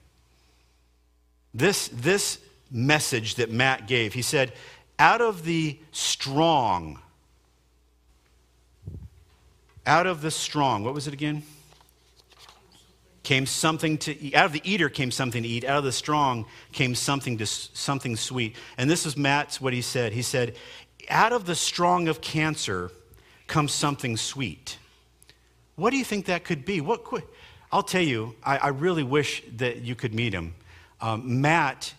This, 1.53 1.89
this 1.89 2.39
message 2.71 3.35
that 3.35 3.51
Matt 3.51 3.87
gave, 3.87 4.13
he 4.13 4.23
said, 4.23 4.53
out 4.97 5.21
of 5.21 5.43
the 5.43 5.77
strong, 5.91 6.99
out 9.85 10.07
of 10.07 10.21
the 10.21 10.31
strong, 10.31 10.83
what 10.83 10.93
was 10.93 11.07
it 11.07 11.13
again? 11.13 11.43
Came 13.21 13.45
something 13.45 13.97
to 13.99 14.19
eat. 14.19 14.35
Out 14.35 14.47
of 14.47 14.51
the 14.51 14.61
eater 14.63 14.89
came 14.89 15.11
something 15.11 15.43
to 15.43 15.49
eat. 15.49 15.63
Out 15.63 15.77
of 15.77 15.83
the 15.83 15.91
strong 15.91 16.45
came 16.71 16.93
something 16.95 17.37
to 17.37 17.45
something 17.45 18.15
sweet. 18.17 18.55
And 18.77 18.89
this 18.89 19.05
is 19.05 19.15
Matt's 19.15 19.61
what 19.61 19.71
he 19.71 19.81
said. 19.81 20.13
He 20.13 20.21
said, 20.21 20.55
out 21.09 21.31
of 21.31 21.45
the 21.45 21.55
strong 21.55 22.07
of 22.07 22.21
cancer 22.21 22.91
comes 23.47 23.71
something 23.71 24.17
sweet. 24.17 24.77
What 25.75 25.91
do 25.91 25.97
you 25.97 26.05
think 26.05 26.25
that 26.25 26.43
could 26.43 26.65
be? 26.65 26.81
What 26.81 27.03
could, 27.03 27.23
I'll 27.71 27.83
tell 27.83 28.01
you, 28.01 28.35
I, 28.43 28.57
I 28.57 28.67
really 28.69 29.03
wish 29.03 29.43
that 29.57 29.81
you 29.81 29.95
could 29.95 30.13
meet 30.13 30.33
him. 30.33 30.53
Um, 31.01 31.41
Matt 31.41 31.93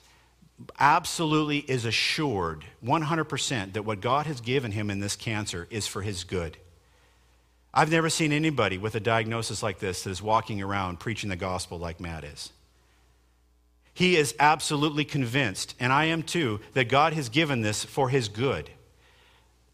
absolutely 0.78 1.58
is 1.58 1.84
assured 1.84 2.64
100% 2.84 3.72
that 3.72 3.82
what 3.82 4.00
God 4.00 4.26
has 4.26 4.40
given 4.40 4.72
him 4.72 4.90
in 4.90 5.00
this 5.00 5.16
cancer 5.16 5.66
is 5.70 5.86
for 5.86 6.02
his 6.02 6.24
good. 6.24 6.56
I've 7.72 7.90
never 7.90 8.08
seen 8.08 8.32
anybody 8.32 8.78
with 8.78 8.94
a 8.94 9.00
diagnosis 9.00 9.62
like 9.62 9.80
this 9.80 10.04
that 10.04 10.10
is 10.10 10.22
walking 10.22 10.62
around 10.62 11.00
preaching 11.00 11.28
the 11.28 11.36
gospel 11.36 11.76
like 11.76 12.00
Matt 12.00 12.22
is. 12.22 12.50
He 13.92 14.16
is 14.16 14.34
absolutely 14.38 15.04
convinced, 15.04 15.74
and 15.80 15.92
I 15.92 16.06
am 16.06 16.22
too, 16.22 16.60
that 16.74 16.88
God 16.88 17.12
has 17.14 17.28
given 17.28 17.62
this 17.62 17.84
for 17.84 18.08
his 18.08 18.28
good. 18.28 18.70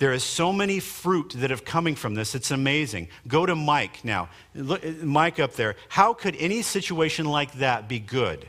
There 0.00 0.14
is 0.14 0.24
so 0.24 0.50
many 0.50 0.80
fruit 0.80 1.34
that 1.36 1.50
have 1.50 1.66
coming 1.66 1.94
from 1.94 2.14
this. 2.14 2.34
It's 2.34 2.50
amazing. 2.50 3.08
Go 3.28 3.44
to 3.44 3.54
Mike 3.54 4.02
now. 4.02 4.30
Look, 4.54 4.82
Mike 5.02 5.38
up 5.38 5.52
there. 5.52 5.76
How 5.90 6.14
could 6.14 6.34
any 6.36 6.62
situation 6.62 7.26
like 7.26 7.52
that 7.58 7.86
be 7.86 7.98
good? 7.98 8.48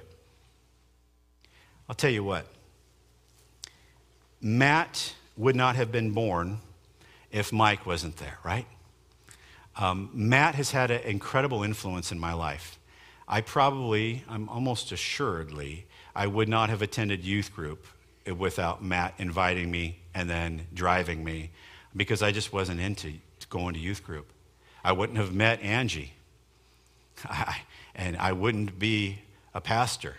I'll 1.89 1.95
tell 1.95 2.09
you 2.09 2.23
what. 2.23 2.47
Matt 4.39 5.13
would 5.35 5.57
not 5.57 5.75
have 5.75 5.91
been 5.91 6.11
born 6.11 6.59
if 7.31 7.51
Mike 7.51 7.85
wasn't 7.85 8.15
there, 8.15 8.37
right? 8.45 8.65
Um, 9.75 10.09
Matt 10.13 10.55
has 10.55 10.71
had 10.71 10.89
an 10.89 11.01
incredible 11.01 11.63
influence 11.63 12.13
in 12.13 12.19
my 12.19 12.31
life. 12.31 12.79
I 13.27 13.41
probably, 13.41 14.23
I'm 14.29 14.47
almost 14.47 14.93
assuredly, 14.93 15.85
I 16.15 16.27
would 16.27 16.47
not 16.47 16.69
have 16.69 16.81
attended 16.81 17.25
youth 17.25 17.53
group 17.53 17.85
without 18.37 18.81
Matt 18.81 19.15
inviting 19.17 19.69
me 19.69 20.00
and 20.13 20.29
then 20.29 20.67
driving 20.73 21.23
me 21.23 21.51
because 21.95 22.21
I 22.21 22.31
just 22.31 22.53
wasn't 22.53 22.79
into 22.79 23.13
going 23.49 23.73
to 23.73 23.79
youth 23.79 24.03
group. 24.03 24.31
I 24.83 24.93
wouldn't 24.93 25.17
have 25.17 25.33
met 25.33 25.61
Angie, 25.61 26.13
I, 27.25 27.61
and 27.95 28.17
I 28.17 28.31
wouldn't 28.31 28.79
be 28.79 29.19
a 29.53 29.61
pastor. 29.61 30.15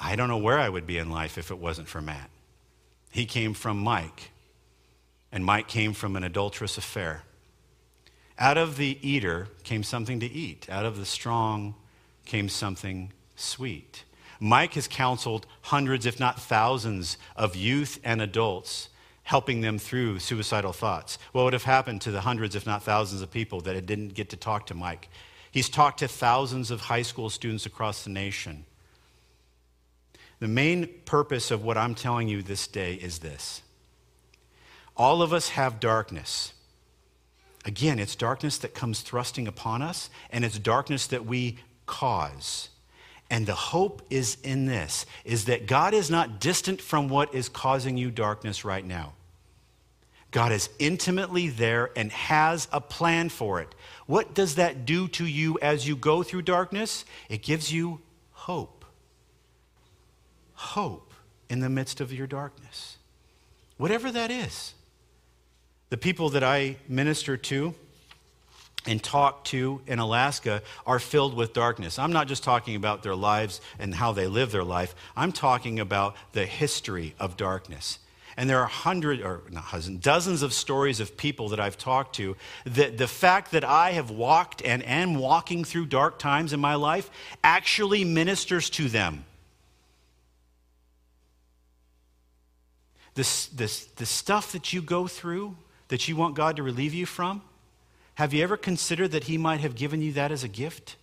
I 0.00 0.16
don't 0.16 0.28
know 0.28 0.38
where 0.38 0.58
I 0.58 0.68
would 0.68 0.86
be 0.86 0.98
in 0.98 1.10
life 1.10 1.36
if 1.36 1.50
it 1.50 1.58
wasn't 1.58 1.88
for 1.88 2.00
Matt. 2.00 2.30
He 3.10 3.26
came 3.26 3.52
from 3.52 3.78
Mike, 3.78 4.30
and 5.32 5.44
Mike 5.44 5.68
came 5.68 5.92
from 5.92 6.16
an 6.16 6.24
adulterous 6.24 6.78
affair. 6.78 7.24
Out 8.38 8.56
of 8.56 8.76
the 8.76 8.98
eater 9.02 9.48
came 9.64 9.82
something 9.82 10.20
to 10.20 10.26
eat, 10.26 10.68
out 10.70 10.84
of 10.84 10.96
the 10.96 11.04
strong 11.04 11.74
came 12.24 12.48
something 12.48 13.12
sweet. 13.34 14.04
Mike 14.40 14.74
has 14.74 14.86
counseled 14.86 15.46
hundreds, 15.62 16.06
if 16.06 16.20
not 16.20 16.40
thousands, 16.40 17.16
of 17.36 17.56
youth 17.56 17.98
and 18.04 18.22
adults, 18.22 18.88
helping 19.24 19.60
them 19.60 19.78
through 19.78 20.18
suicidal 20.18 20.72
thoughts. 20.72 21.18
What 21.32 21.44
would 21.44 21.52
have 21.52 21.64
happened 21.64 22.00
to 22.02 22.10
the 22.10 22.20
hundreds, 22.20 22.54
if 22.54 22.66
not 22.66 22.82
thousands, 22.82 23.20
of 23.20 23.30
people 23.30 23.60
that 23.62 23.86
didn't 23.86 24.14
get 24.14 24.30
to 24.30 24.36
talk 24.36 24.66
to 24.66 24.74
Mike? 24.74 25.08
He's 25.50 25.68
talked 25.68 25.98
to 26.00 26.08
thousands 26.08 26.70
of 26.70 26.82
high 26.82 27.02
school 27.02 27.30
students 27.30 27.66
across 27.66 28.04
the 28.04 28.10
nation. 28.10 28.64
The 30.40 30.48
main 30.48 30.88
purpose 31.04 31.50
of 31.50 31.64
what 31.64 31.76
I'm 31.76 31.94
telling 31.94 32.28
you 32.28 32.42
this 32.42 32.66
day 32.66 32.94
is 32.94 33.18
this 33.18 33.62
all 34.96 35.22
of 35.22 35.32
us 35.32 35.50
have 35.50 35.78
darkness. 35.78 36.52
Again, 37.64 37.98
it's 37.98 38.16
darkness 38.16 38.58
that 38.58 38.74
comes 38.74 39.00
thrusting 39.00 39.46
upon 39.46 39.82
us, 39.82 40.10
and 40.30 40.44
it's 40.44 40.58
darkness 40.58 41.06
that 41.08 41.26
we 41.26 41.58
cause. 41.86 42.70
And 43.30 43.46
the 43.46 43.54
hope 43.54 44.02
is 44.10 44.38
in 44.42 44.66
this 44.66 45.04
is 45.24 45.46
that 45.46 45.66
God 45.66 45.92
is 45.94 46.10
not 46.10 46.40
distant 46.40 46.80
from 46.80 47.08
what 47.08 47.34
is 47.34 47.48
causing 47.48 47.96
you 47.96 48.10
darkness 48.10 48.64
right 48.64 48.84
now. 48.84 49.12
God 50.30 50.52
is 50.52 50.68
intimately 50.78 51.48
there 51.48 51.90
and 51.96 52.12
has 52.12 52.68
a 52.72 52.80
plan 52.80 53.28
for 53.28 53.60
it. 53.60 53.74
What 54.06 54.34
does 54.34 54.56
that 54.56 54.84
do 54.84 55.08
to 55.08 55.26
you 55.26 55.58
as 55.60 55.86
you 55.88 55.96
go 55.96 56.22
through 56.22 56.42
darkness? 56.42 57.04
It 57.28 57.42
gives 57.42 57.72
you 57.72 58.00
hope. 58.32 58.84
Hope 60.54 61.12
in 61.48 61.60
the 61.60 61.70
midst 61.70 62.00
of 62.00 62.12
your 62.12 62.26
darkness. 62.26 62.96
Whatever 63.78 64.10
that 64.10 64.30
is. 64.30 64.74
The 65.88 65.96
people 65.96 66.28
that 66.30 66.44
I 66.44 66.76
minister 66.88 67.36
to, 67.36 67.74
and 68.86 69.02
talk 69.02 69.44
to 69.44 69.80
in 69.86 69.98
Alaska 69.98 70.62
are 70.86 70.98
filled 70.98 71.34
with 71.34 71.52
darkness. 71.52 71.98
I'm 71.98 72.12
not 72.12 72.28
just 72.28 72.42
talking 72.42 72.76
about 72.76 73.02
their 73.02 73.14
lives 73.14 73.60
and 73.78 73.94
how 73.94 74.12
they 74.12 74.26
live 74.26 74.52
their 74.52 74.64
life, 74.64 74.94
I'm 75.16 75.32
talking 75.32 75.80
about 75.80 76.16
the 76.32 76.46
history 76.46 77.14
of 77.18 77.36
darkness. 77.36 77.98
And 78.36 78.48
there 78.48 78.60
are 78.60 78.66
hundreds, 78.66 79.20
or 79.22 79.42
not 79.50 79.64
hundreds, 79.64 79.88
dozens 79.98 80.42
of 80.42 80.52
stories 80.52 81.00
of 81.00 81.16
people 81.16 81.48
that 81.48 81.58
I've 81.58 81.76
talked 81.76 82.14
to 82.16 82.36
that 82.66 82.96
the 82.96 83.08
fact 83.08 83.50
that 83.50 83.64
I 83.64 83.90
have 83.92 84.10
walked 84.10 84.62
and 84.62 84.86
am 84.86 85.16
walking 85.16 85.64
through 85.64 85.86
dark 85.86 86.20
times 86.20 86.52
in 86.52 86.60
my 86.60 86.76
life 86.76 87.10
actually 87.42 88.04
ministers 88.04 88.70
to 88.70 88.88
them. 88.88 89.24
this, 93.18 93.46
this, 93.48 93.86
the 93.96 94.06
stuff 94.06 94.52
that 94.52 94.72
you 94.72 94.80
go 94.80 95.08
through 95.08 95.56
that 95.88 96.06
you 96.06 96.14
want 96.14 96.36
God 96.36 96.54
to 96.54 96.62
relieve 96.62 96.94
you 96.94 97.04
from, 97.04 97.42
have 98.18 98.34
you 98.34 98.42
ever 98.42 98.56
considered 98.56 99.12
that 99.12 99.24
He 99.24 99.38
might 99.38 99.60
have 99.60 99.76
given 99.76 100.02
you 100.02 100.12
that 100.14 100.32
as 100.32 100.42
a 100.42 100.48
gift 100.48 100.96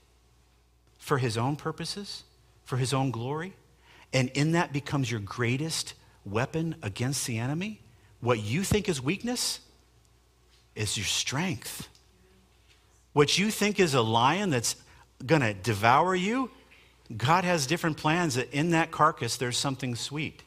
for 0.99 1.18
His 1.18 1.38
own 1.38 1.55
purposes, 1.55 2.26
for 2.66 2.76
His 2.76 2.93
own 2.93 3.09
glory? 3.09 3.53
And 4.11 4.28
in 4.32 4.51
that 4.51 4.74
becomes 4.74 5.09
your 5.09 5.22
greatest 5.22 5.93
weapon 6.26 6.76
against 6.84 7.26
the 7.26 7.38
enemy? 7.38 7.80
What 8.20 8.39
you 8.39 8.66
think 8.66 8.89
is 8.89 9.01
weakness 9.01 9.61
is 10.76 10.97
your 10.97 11.05
strength. 11.05 11.88
What 13.13 13.38
you 13.38 13.49
think 13.49 13.80
is 13.80 13.93
a 13.93 14.01
lion 14.01 14.49
that's 14.49 14.76
going 15.26 15.41
to 15.41 15.53
devour 15.53 16.16
you, 16.16 16.51
God 17.16 17.45
has 17.45 17.66
different 17.66 17.95
plans 17.95 18.36
that 18.36 18.53
in 18.53 18.72
that 18.72 18.91
carcass 18.91 19.38
there's 19.38 19.57
something 19.57 19.95
sweet. 19.95 20.43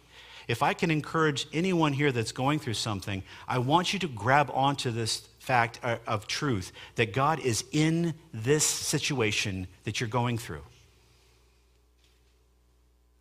If 0.49 0.62
I 0.62 0.75
can 0.75 0.91
encourage 0.91 1.47
anyone 1.51 1.95
here 1.95 2.12
that's 2.12 2.33
going 2.33 2.59
through 2.59 2.75
something, 2.75 3.23
I 3.47 3.57
want 3.57 3.95
you 3.95 3.99
to 4.01 4.09
grab 4.09 4.51
onto 4.53 4.91
this 4.91 5.29
fact 5.49 5.80
uh, 5.82 5.96
of 6.07 6.26
truth 6.26 6.72
that 6.96 7.12
God 7.12 7.40
is 7.40 7.64
in 7.72 8.14
this 8.32 8.64
situation 8.64 9.66
that 9.84 9.99
you're 9.99 10.09
going 10.09 10.38
through. 10.38 10.62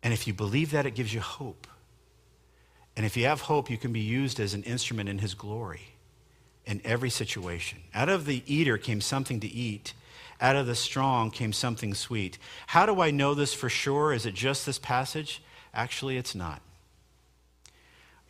And 0.02 0.12
if 0.12 0.26
you 0.26 0.34
believe 0.34 0.70
that, 0.72 0.86
it 0.86 0.94
gives 0.94 1.12
you 1.12 1.20
hope. 1.20 1.66
And 2.96 3.06
if 3.06 3.16
you 3.16 3.24
have 3.24 3.40
hope, 3.42 3.70
you 3.70 3.78
can 3.78 3.92
be 3.92 4.00
used 4.00 4.38
as 4.38 4.54
an 4.54 4.62
instrument 4.64 5.08
in 5.08 5.18
His 5.18 5.34
glory 5.34 5.94
in 6.66 6.80
every 6.84 7.10
situation. 7.10 7.78
Out 7.94 8.10
of 8.10 8.26
the 8.26 8.42
eater 8.46 8.76
came 8.76 9.00
something 9.00 9.40
to 9.40 9.48
eat, 9.48 9.94
out 10.40 10.54
of 10.54 10.66
the 10.66 10.74
strong 10.74 11.30
came 11.30 11.52
something 11.52 11.94
sweet. 11.94 12.38
How 12.68 12.84
do 12.86 13.00
I 13.00 13.10
know 13.10 13.34
this 13.34 13.54
for 13.54 13.68
sure? 13.68 14.12
Is 14.12 14.26
it 14.26 14.34
just 14.34 14.66
this 14.66 14.78
passage? 14.78 15.42
Actually, 15.72 16.18
it's 16.18 16.34
not 16.34 16.60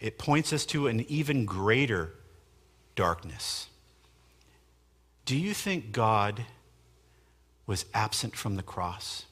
it 0.01 0.19
points 0.19 0.53
us 0.53 0.65
to 0.67 0.87
an 0.87 1.01
even 1.09 1.45
greater 1.45 2.13
darkness. 2.95 3.69
Do 5.29 5.37
you 5.37 5.53
think 5.53 5.93
God 5.93 6.43
was 7.67 7.85
absent 7.93 8.35
from 8.35 8.57
the 8.57 8.63
cross? 8.63 9.27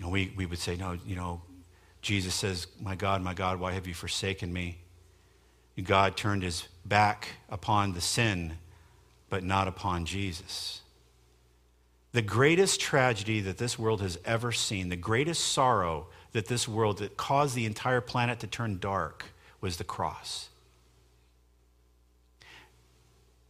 We, 0.00 0.32
we 0.36 0.46
would 0.46 0.60
say, 0.60 0.76
no, 0.76 0.96
you 1.04 1.16
know, 1.16 1.42
Jesus 2.02 2.32
says, 2.32 2.68
My 2.80 2.94
God, 2.94 3.20
my 3.20 3.34
God, 3.34 3.58
why 3.58 3.72
have 3.72 3.88
you 3.88 3.94
forsaken 3.94 4.52
me? 4.52 4.78
God 5.82 6.16
turned 6.16 6.44
his 6.44 6.68
back 6.84 7.30
upon 7.50 7.94
the 7.94 8.00
sin, 8.00 8.58
but 9.28 9.42
not 9.42 9.66
upon 9.66 10.04
Jesus. 10.04 10.82
The 12.12 12.22
greatest 12.22 12.80
tragedy 12.80 13.40
that 13.40 13.58
this 13.58 13.76
world 13.76 14.02
has 14.02 14.20
ever 14.24 14.52
seen, 14.52 14.88
the 14.88 14.94
greatest 14.94 15.48
sorrow 15.48 16.06
that 16.30 16.46
this 16.46 16.68
world 16.68 16.98
that 16.98 17.16
caused 17.16 17.56
the 17.56 17.66
entire 17.66 18.00
planet 18.00 18.38
to 18.38 18.46
turn 18.46 18.78
dark 18.78 19.24
was 19.60 19.78
the 19.78 19.84
cross. 19.84 20.48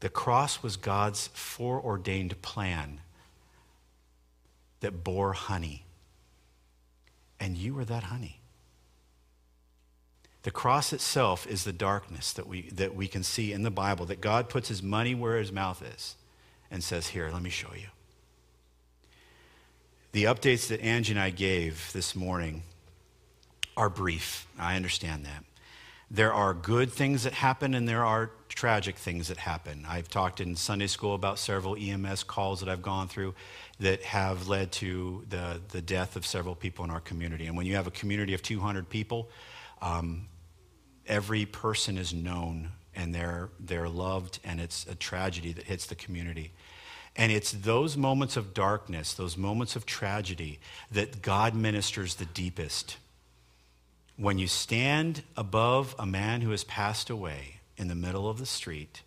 The 0.03 0.09
cross 0.09 0.65
was 0.65 0.77
God's 0.77 1.29
foreordained 1.29 2.43
plan 2.43 2.99
that 4.81 5.05
bore 5.05 5.33
honey. 5.33 5.85
And 7.39 7.57
you 7.57 7.73
were 7.75 7.85
that 7.85 8.03
honey. 8.03 8.41
The 10.43 10.51
cross 10.51 10.93
itself 10.93 11.47
is 11.47 11.63
the 11.63 11.73
darkness 11.73 12.33
that 12.33 12.49
we, 12.49 12.63
that 12.71 12.97
we 12.97 13.07
can 13.07 13.23
see 13.23 13.53
in 13.53 13.63
the 13.63 13.71
Bible, 13.71 14.05
that 14.07 14.21
God 14.21 14.49
puts 14.49 14.67
his 14.67 14.83
money 14.83 15.15
where 15.15 15.39
his 15.39 15.53
mouth 15.53 15.81
is 15.95 16.17
and 16.69 16.83
says, 16.83 17.07
Here, 17.07 17.31
let 17.33 17.41
me 17.41 17.51
show 17.51 17.73
you. 17.73 17.87
The 20.11 20.25
updates 20.25 20.67
that 20.67 20.81
Angie 20.81 21.13
and 21.13 21.21
I 21.21 21.31
gave 21.31 21.93
this 21.93 22.17
morning 22.17 22.65
are 23.77 23.89
brief. 23.89 24.49
I 24.59 24.75
understand 24.75 25.27
that. 25.27 25.45
There 26.15 26.35
are 26.35 26.53
good 26.53 26.93
things 26.93 27.23
that 27.23 27.33
happen 27.33 27.73
and 27.73 27.89
there 27.89 28.05
are 28.05 28.33
tragic 28.51 28.97
things 28.97 29.29
that 29.29 29.39
happen. 29.39 29.87
I've 29.89 30.09
talked 30.09 30.41
in 30.41 30.57
Sunday 30.57 30.87
school 30.87 31.15
about 31.15 31.39
several 31.39 31.75
EMS 31.75 32.25
calls 32.25 32.61
that 32.61 32.69
I've 32.69 32.83
gone 32.83 33.09
through 33.09 33.35
that 33.81 34.03
have 34.03 34.47
led 34.47 34.73
to 34.73 35.25
the, 35.31 35.63
the 35.71 35.81
death 35.81 36.15
of 36.15 36.27
several 36.27 36.55
people 36.55 36.85
in 36.85 36.91
our 36.91 37.01
community. 37.01 37.47
And 37.47 37.57
when 37.57 37.65
you 37.65 37.77
have 37.77 37.87
a 37.87 37.91
community 37.91 38.35
of 38.35 38.43
200 38.43 38.91
people, 38.91 39.31
um, 39.81 40.29
every 41.07 41.47
person 41.47 41.97
is 41.97 42.13
known 42.13 42.73
and 42.95 43.15
they're, 43.15 43.49
they're 43.59 43.89
loved, 43.89 44.39
and 44.45 44.61
it's 44.61 44.87
a 44.87 44.95
tragedy 44.95 45.55
that 45.55 45.65
hits 45.65 45.87
the 45.87 45.95
community. 45.95 46.53
And 47.17 47.33
it's 47.33 47.53
those 47.53 47.97
moments 47.97 48.37
of 48.37 48.53
darkness, 48.53 49.15
those 49.15 49.39
moments 49.39 49.77
of 49.77 49.87
tragedy, 49.87 50.61
that 50.91 51.23
God 51.23 51.55
ministers 51.55 52.17
the 52.17 52.27
deepest 52.27 52.99
when 54.17 54.39
you 54.39 54.47
stand 54.47 55.23
above 55.37 55.95
a 55.99 56.07
man 56.07 56.41
who 56.43 56.51
has 56.51 56.65
passed 56.65 57.11
away 57.11 57.61
in 57.77 57.89
the 57.89 57.95
middle 57.95 58.29
of 58.29 58.39
the 58.39 58.47
street 58.47 59.03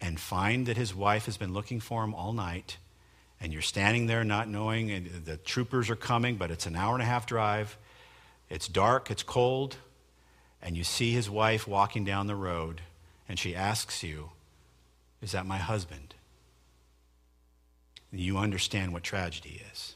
and 0.00 0.18
find 0.18 0.66
that 0.66 0.76
his 0.76 0.94
wife 0.94 1.26
has 1.26 1.36
been 1.36 1.52
looking 1.52 1.80
for 1.80 2.02
him 2.02 2.14
all 2.14 2.32
night, 2.32 2.76
and 3.40 3.52
you're 3.52 3.62
standing 3.62 4.06
there 4.06 4.24
not 4.24 4.48
knowing, 4.48 4.90
and 4.90 5.24
the 5.24 5.36
troopers 5.36 5.90
are 5.90 5.96
coming, 5.96 6.36
but 6.36 6.50
it's 6.50 6.66
an 6.66 6.76
hour 6.76 6.94
and 6.94 7.02
a 7.02 7.06
half 7.06 7.26
drive, 7.26 7.76
it's 8.48 8.68
dark, 8.68 9.10
it's 9.10 9.22
cold, 9.22 9.76
and 10.60 10.76
you 10.76 10.84
see 10.84 11.12
his 11.12 11.28
wife 11.28 11.66
walking 11.66 12.04
down 12.04 12.26
the 12.26 12.36
road, 12.36 12.80
and 13.28 13.38
she 13.38 13.54
asks 13.54 14.02
you, 14.02 14.30
Is 15.20 15.32
that 15.32 15.46
my 15.46 15.58
husband? 15.58 16.14
You 18.12 18.38
understand 18.38 18.92
what 18.92 19.02
tragedy 19.02 19.62
is. 19.72 19.94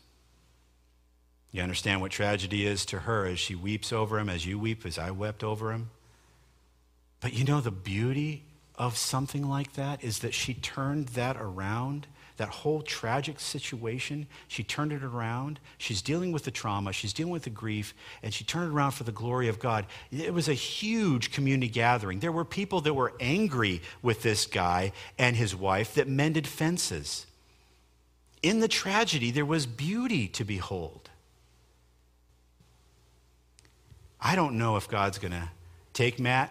You 1.57 1.63
understand 1.63 2.03
what 2.03 2.11
tragedy 2.11 2.67
is 2.67 2.85
to 2.85 2.99
her 2.99 3.25
as 3.25 3.39
she 3.39 3.55
weeps 3.55 3.91
over 3.91 4.19
him, 4.19 4.29
as 4.29 4.45
you 4.45 4.59
weep, 4.59 4.85
as 4.85 4.99
I 4.99 5.11
wept 5.11 5.43
over 5.43 5.73
him? 5.73 5.89
But 7.23 7.33
you 7.33 7.45
know, 7.45 7.63
the 7.63 7.71
beauty 7.71 8.45
of 8.75 8.99
something 8.99 9.49
like 9.49 9.73
that 9.73 10.05
is 10.05 10.19
that 10.19 10.35
she 10.35 10.53
turned 10.53 11.09
that 11.09 11.39
around. 11.39 12.09
That 12.37 12.51
whole 12.51 12.83
tragic 12.83 13.41
situation, 13.41 14.27
she 14.49 14.63
turned 14.65 14.93
it 14.93 15.03
around. 15.03 15.59
She's 15.79 16.03
dealing 16.03 16.31
with 16.31 16.45
the 16.45 16.51
trauma, 16.51 16.93
she's 16.93 17.15
dealing 17.15 17.33
with 17.33 17.45
the 17.45 17.49
grief, 17.49 17.95
and 18.23 18.35
she 18.35 18.45
turned 18.45 18.71
it 18.71 18.75
around 18.75 18.91
for 18.91 19.05
the 19.05 19.11
glory 19.11 19.49
of 19.49 19.59
God. 19.59 19.87
It 20.13 20.35
was 20.35 20.51
a 20.51 20.53
huge 20.53 21.33
community 21.33 21.71
gathering. 21.73 22.21
There 22.21 22.33
were 22.33 22.45
people 22.45 22.83
that 22.83 22.93
were 22.93 23.15
angry 23.19 23.81
with 24.03 24.21
this 24.21 24.45
guy 24.45 24.93
and 25.19 25.35
his 25.35 25.57
wife 25.57 25.95
that 25.95 26.07
mended 26.07 26.47
fences. 26.47 27.25
In 28.43 28.61
the 28.61 28.69
tragedy, 28.69 29.31
there 29.31 29.47
was 29.47 29.65
beauty 29.65 30.29
to 30.29 30.45
behold. 30.45 31.09
I 34.21 34.35
don't 34.37 34.59
know 34.59 34.77
if 34.77 34.89
God's 34.89 35.19
going 35.19 35.33
to 35.33 35.49
take 35.93 36.19
Matt 36.19 36.51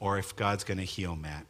or 0.00 0.18
if 0.18 0.34
God's 0.36 0.64
going 0.64 0.78
to 0.78 0.84
heal 0.84 1.16
Matt. 1.16 1.46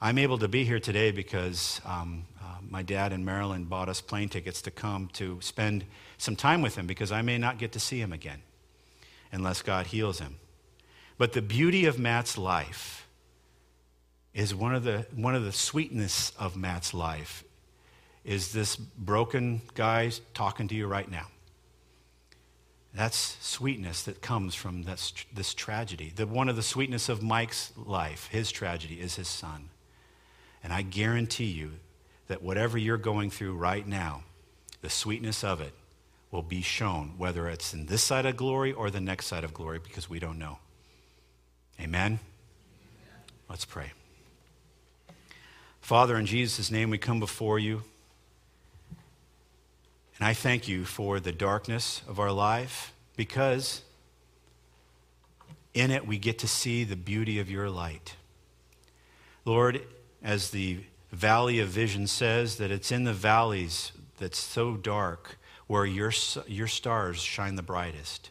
I'm 0.00 0.18
able 0.18 0.38
to 0.38 0.48
be 0.48 0.64
here 0.64 0.80
today 0.80 1.12
because 1.12 1.80
um, 1.84 2.26
uh, 2.42 2.56
my 2.68 2.82
dad 2.82 3.12
and 3.12 3.24
Marilyn 3.24 3.64
bought 3.64 3.88
us 3.88 4.00
plane 4.00 4.28
tickets 4.28 4.60
to 4.62 4.70
come 4.70 5.08
to 5.14 5.38
spend 5.40 5.84
some 6.18 6.36
time 6.36 6.60
with 6.60 6.76
him 6.76 6.86
because 6.86 7.10
I 7.10 7.22
may 7.22 7.38
not 7.38 7.58
get 7.58 7.72
to 7.72 7.80
see 7.80 8.00
him 8.00 8.12
again 8.12 8.42
unless 9.32 9.62
God 9.62 9.86
heals 9.86 10.18
him. 10.18 10.36
But 11.16 11.32
the 11.32 11.42
beauty 11.42 11.86
of 11.86 11.98
Matt's 11.98 12.36
life 12.36 13.06
is 14.34 14.54
one 14.54 14.74
of 14.74 14.82
the, 14.82 15.06
one 15.14 15.34
of 15.34 15.44
the 15.44 15.52
sweetness 15.52 16.32
of 16.38 16.56
Matt's 16.56 16.92
life 16.92 17.44
is 18.24 18.52
this 18.52 18.76
broken 18.76 19.62
guy 19.74 20.10
talking 20.34 20.66
to 20.68 20.74
you 20.74 20.86
right 20.86 21.10
now. 21.10 21.26
That's 22.94 23.36
sweetness 23.40 24.04
that 24.04 24.22
comes 24.22 24.54
from 24.54 24.84
this, 24.84 25.12
this 25.34 25.52
tragedy. 25.52 26.12
The, 26.14 26.26
one 26.26 26.48
of 26.48 26.54
the 26.54 26.62
sweetness 26.62 27.08
of 27.08 27.22
Mike's 27.22 27.72
life, 27.76 28.28
his 28.30 28.52
tragedy, 28.52 29.00
is 29.00 29.16
his 29.16 29.26
son. 29.26 29.70
And 30.62 30.72
I 30.72 30.82
guarantee 30.82 31.46
you 31.46 31.72
that 32.28 32.40
whatever 32.40 32.78
you're 32.78 32.96
going 32.96 33.30
through 33.30 33.56
right 33.56 33.86
now, 33.86 34.22
the 34.80 34.90
sweetness 34.90 35.42
of 35.42 35.60
it 35.60 35.72
will 36.30 36.42
be 36.42 36.62
shown, 36.62 37.14
whether 37.18 37.48
it's 37.48 37.74
in 37.74 37.86
this 37.86 38.02
side 38.02 38.26
of 38.26 38.36
glory 38.36 38.72
or 38.72 38.90
the 38.90 39.00
next 39.00 39.26
side 39.26 39.44
of 39.44 39.52
glory, 39.52 39.80
because 39.82 40.08
we 40.08 40.20
don't 40.20 40.38
know. 40.38 40.58
Amen? 41.80 42.04
Amen. 42.04 42.20
Let's 43.48 43.64
pray. 43.64 43.92
Father, 45.80 46.16
in 46.16 46.26
Jesus' 46.26 46.70
name, 46.70 46.90
we 46.90 46.98
come 46.98 47.18
before 47.18 47.58
you. 47.58 47.82
And 50.18 50.26
I 50.26 50.34
thank 50.34 50.68
you 50.68 50.84
for 50.84 51.18
the 51.18 51.32
darkness 51.32 52.02
of 52.08 52.20
our 52.20 52.30
life 52.30 52.92
because 53.16 53.82
in 55.72 55.90
it 55.90 56.06
we 56.06 56.18
get 56.18 56.38
to 56.40 56.48
see 56.48 56.84
the 56.84 56.96
beauty 56.96 57.38
of 57.40 57.50
your 57.50 57.68
light. 57.68 58.14
Lord, 59.44 59.82
as 60.22 60.50
the 60.50 60.80
Valley 61.12 61.58
of 61.60 61.68
Vision 61.68 62.06
says, 62.06 62.56
that 62.56 62.70
it's 62.70 62.92
in 62.92 63.04
the 63.04 63.12
valleys 63.12 63.92
that's 64.18 64.38
so 64.38 64.76
dark 64.76 65.36
where 65.66 65.84
your, 65.84 66.12
your 66.46 66.68
stars 66.68 67.18
shine 67.18 67.56
the 67.56 67.62
brightest. 67.62 68.30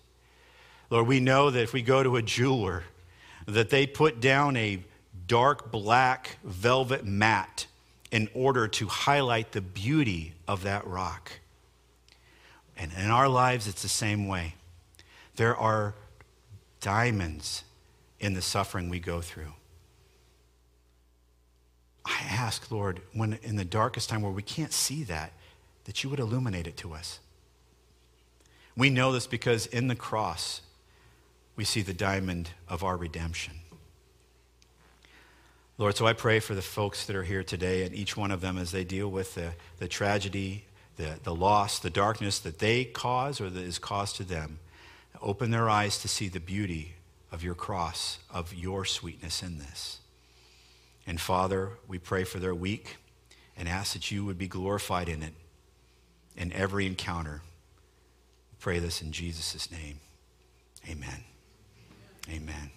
Lord, 0.89 1.07
we 1.07 1.19
know 1.19 1.49
that 1.49 1.61
if 1.61 1.73
we 1.73 1.81
go 1.81 2.03
to 2.03 2.15
a 2.15 2.21
jeweler, 2.21 2.84
that 3.45 3.69
they 3.69 3.86
put 3.86 4.19
down 4.19 4.55
a 4.55 4.79
dark 5.27 5.71
black 5.71 6.38
velvet 6.43 7.05
mat 7.05 7.65
in 8.11 8.29
order 8.34 8.67
to 8.67 8.88
highlight 8.88 9.51
the 9.51 9.61
beauty 9.61 10.34
of 10.47 10.63
that 10.63 10.86
rock. 10.86 11.31
And 12.78 12.91
in 12.97 13.09
our 13.09 13.28
lives, 13.28 13.67
it's 13.67 13.82
the 13.82 13.89
same 13.89 14.28
way. 14.28 14.55
There 15.36 15.55
are 15.55 15.93
diamonds 16.82 17.63
in 18.19 18.34
the 18.34 18.41
suffering 18.41 18.89
we 18.89 18.99
go 18.99 19.21
through. 19.21 19.53
I 22.05 22.19
ask, 22.30 22.69
Lord, 22.69 23.01
when 23.13 23.39
in 23.43 23.55
the 23.55 23.65
darkest 23.65 24.09
time 24.09 24.21
where 24.21 24.32
we 24.32 24.41
can't 24.41 24.74
see 24.74 25.03
that, 25.03 25.32
that 25.86 26.03
you 26.03 26.09
would 26.09 26.19
illuminate 26.19 26.67
it 26.67 26.78
to 26.78 26.93
us. 26.93 27.19
We 28.76 28.89
know 28.89 29.11
this 29.11 29.28
because 29.28 29.65
in 29.67 29.88
the 29.88 29.95
cross, 29.95 30.61
we 31.55 31.63
see 31.63 31.82
the 31.82 31.93
diamond 31.93 32.49
of 32.67 32.84
our 32.84 32.97
redemption. 32.97 33.53
Lord, 35.78 35.95
so 35.95 36.05
I 36.05 36.13
pray 36.13 36.39
for 36.39 36.55
the 36.55 36.61
folks 36.61 37.05
that 37.05 37.15
are 37.15 37.24
here 37.24 37.43
today 37.43 37.84
and 37.84 37.95
each 37.95 38.15
one 38.15 38.32
of 38.32 38.41
them 38.41 38.57
as 38.57 38.71
they 38.71 38.84
deal 38.84 39.09
with 39.09 39.36
the, 39.36 39.53
the 39.80 39.88
tragedy, 39.88 40.65
the, 40.97 41.19
the 41.23 41.33
loss, 41.33 41.79
the 41.79 41.89
darkness 41.89 42.39
that 42.39 42.59
they 42.59 42.85
cause 42.85 43.41
or 43.41 43.49
that 43.49 43.63
is 43.63 43.79
caused 43.79 44.15
to 44.17 44.23
them. 44.23 44.59
Open 45.21 45.51
their 45.51 45.69
eyes 45.69 45.99
to 45.99 46.07
see 46.07 46.27
the 46.27 46.39
beauty 46.39 46.95
of 47.31 47.43
your 47.43 47.55
cross, 47.55 48.19
of 48.29 48.53
your 48.53 48.85
sweetness 48.85 49.41
in 49.41 49.57
this. 49.57 49.99
And 51.07 51.19
Father, 51.19 51.71
we 51.87 51.97
pray 51.97 52.23
for 52.23 52.39
their 52.39 52.55
week 52.55 52.97
and 53.57 53.67
ask 53.67 53.93
that 53.93 54.11
you 54.11 54.25
would 54.25 54.37
be 54.37 54.47
glorified 54.47 55.09
in 55.09 55.23
it, 55.23 55.33
in 56.35 56.51
every 56.53 56.85
encounter. 56.85 57.41
We 58.51 58.57
pray 58.59 58.79
this 58.79 59.01
in 59.01 59.11
Jesus' 59.11 59.71
name. 59.71 59.99
Amen. 60.89 61.23
Amen. 62.29 62.71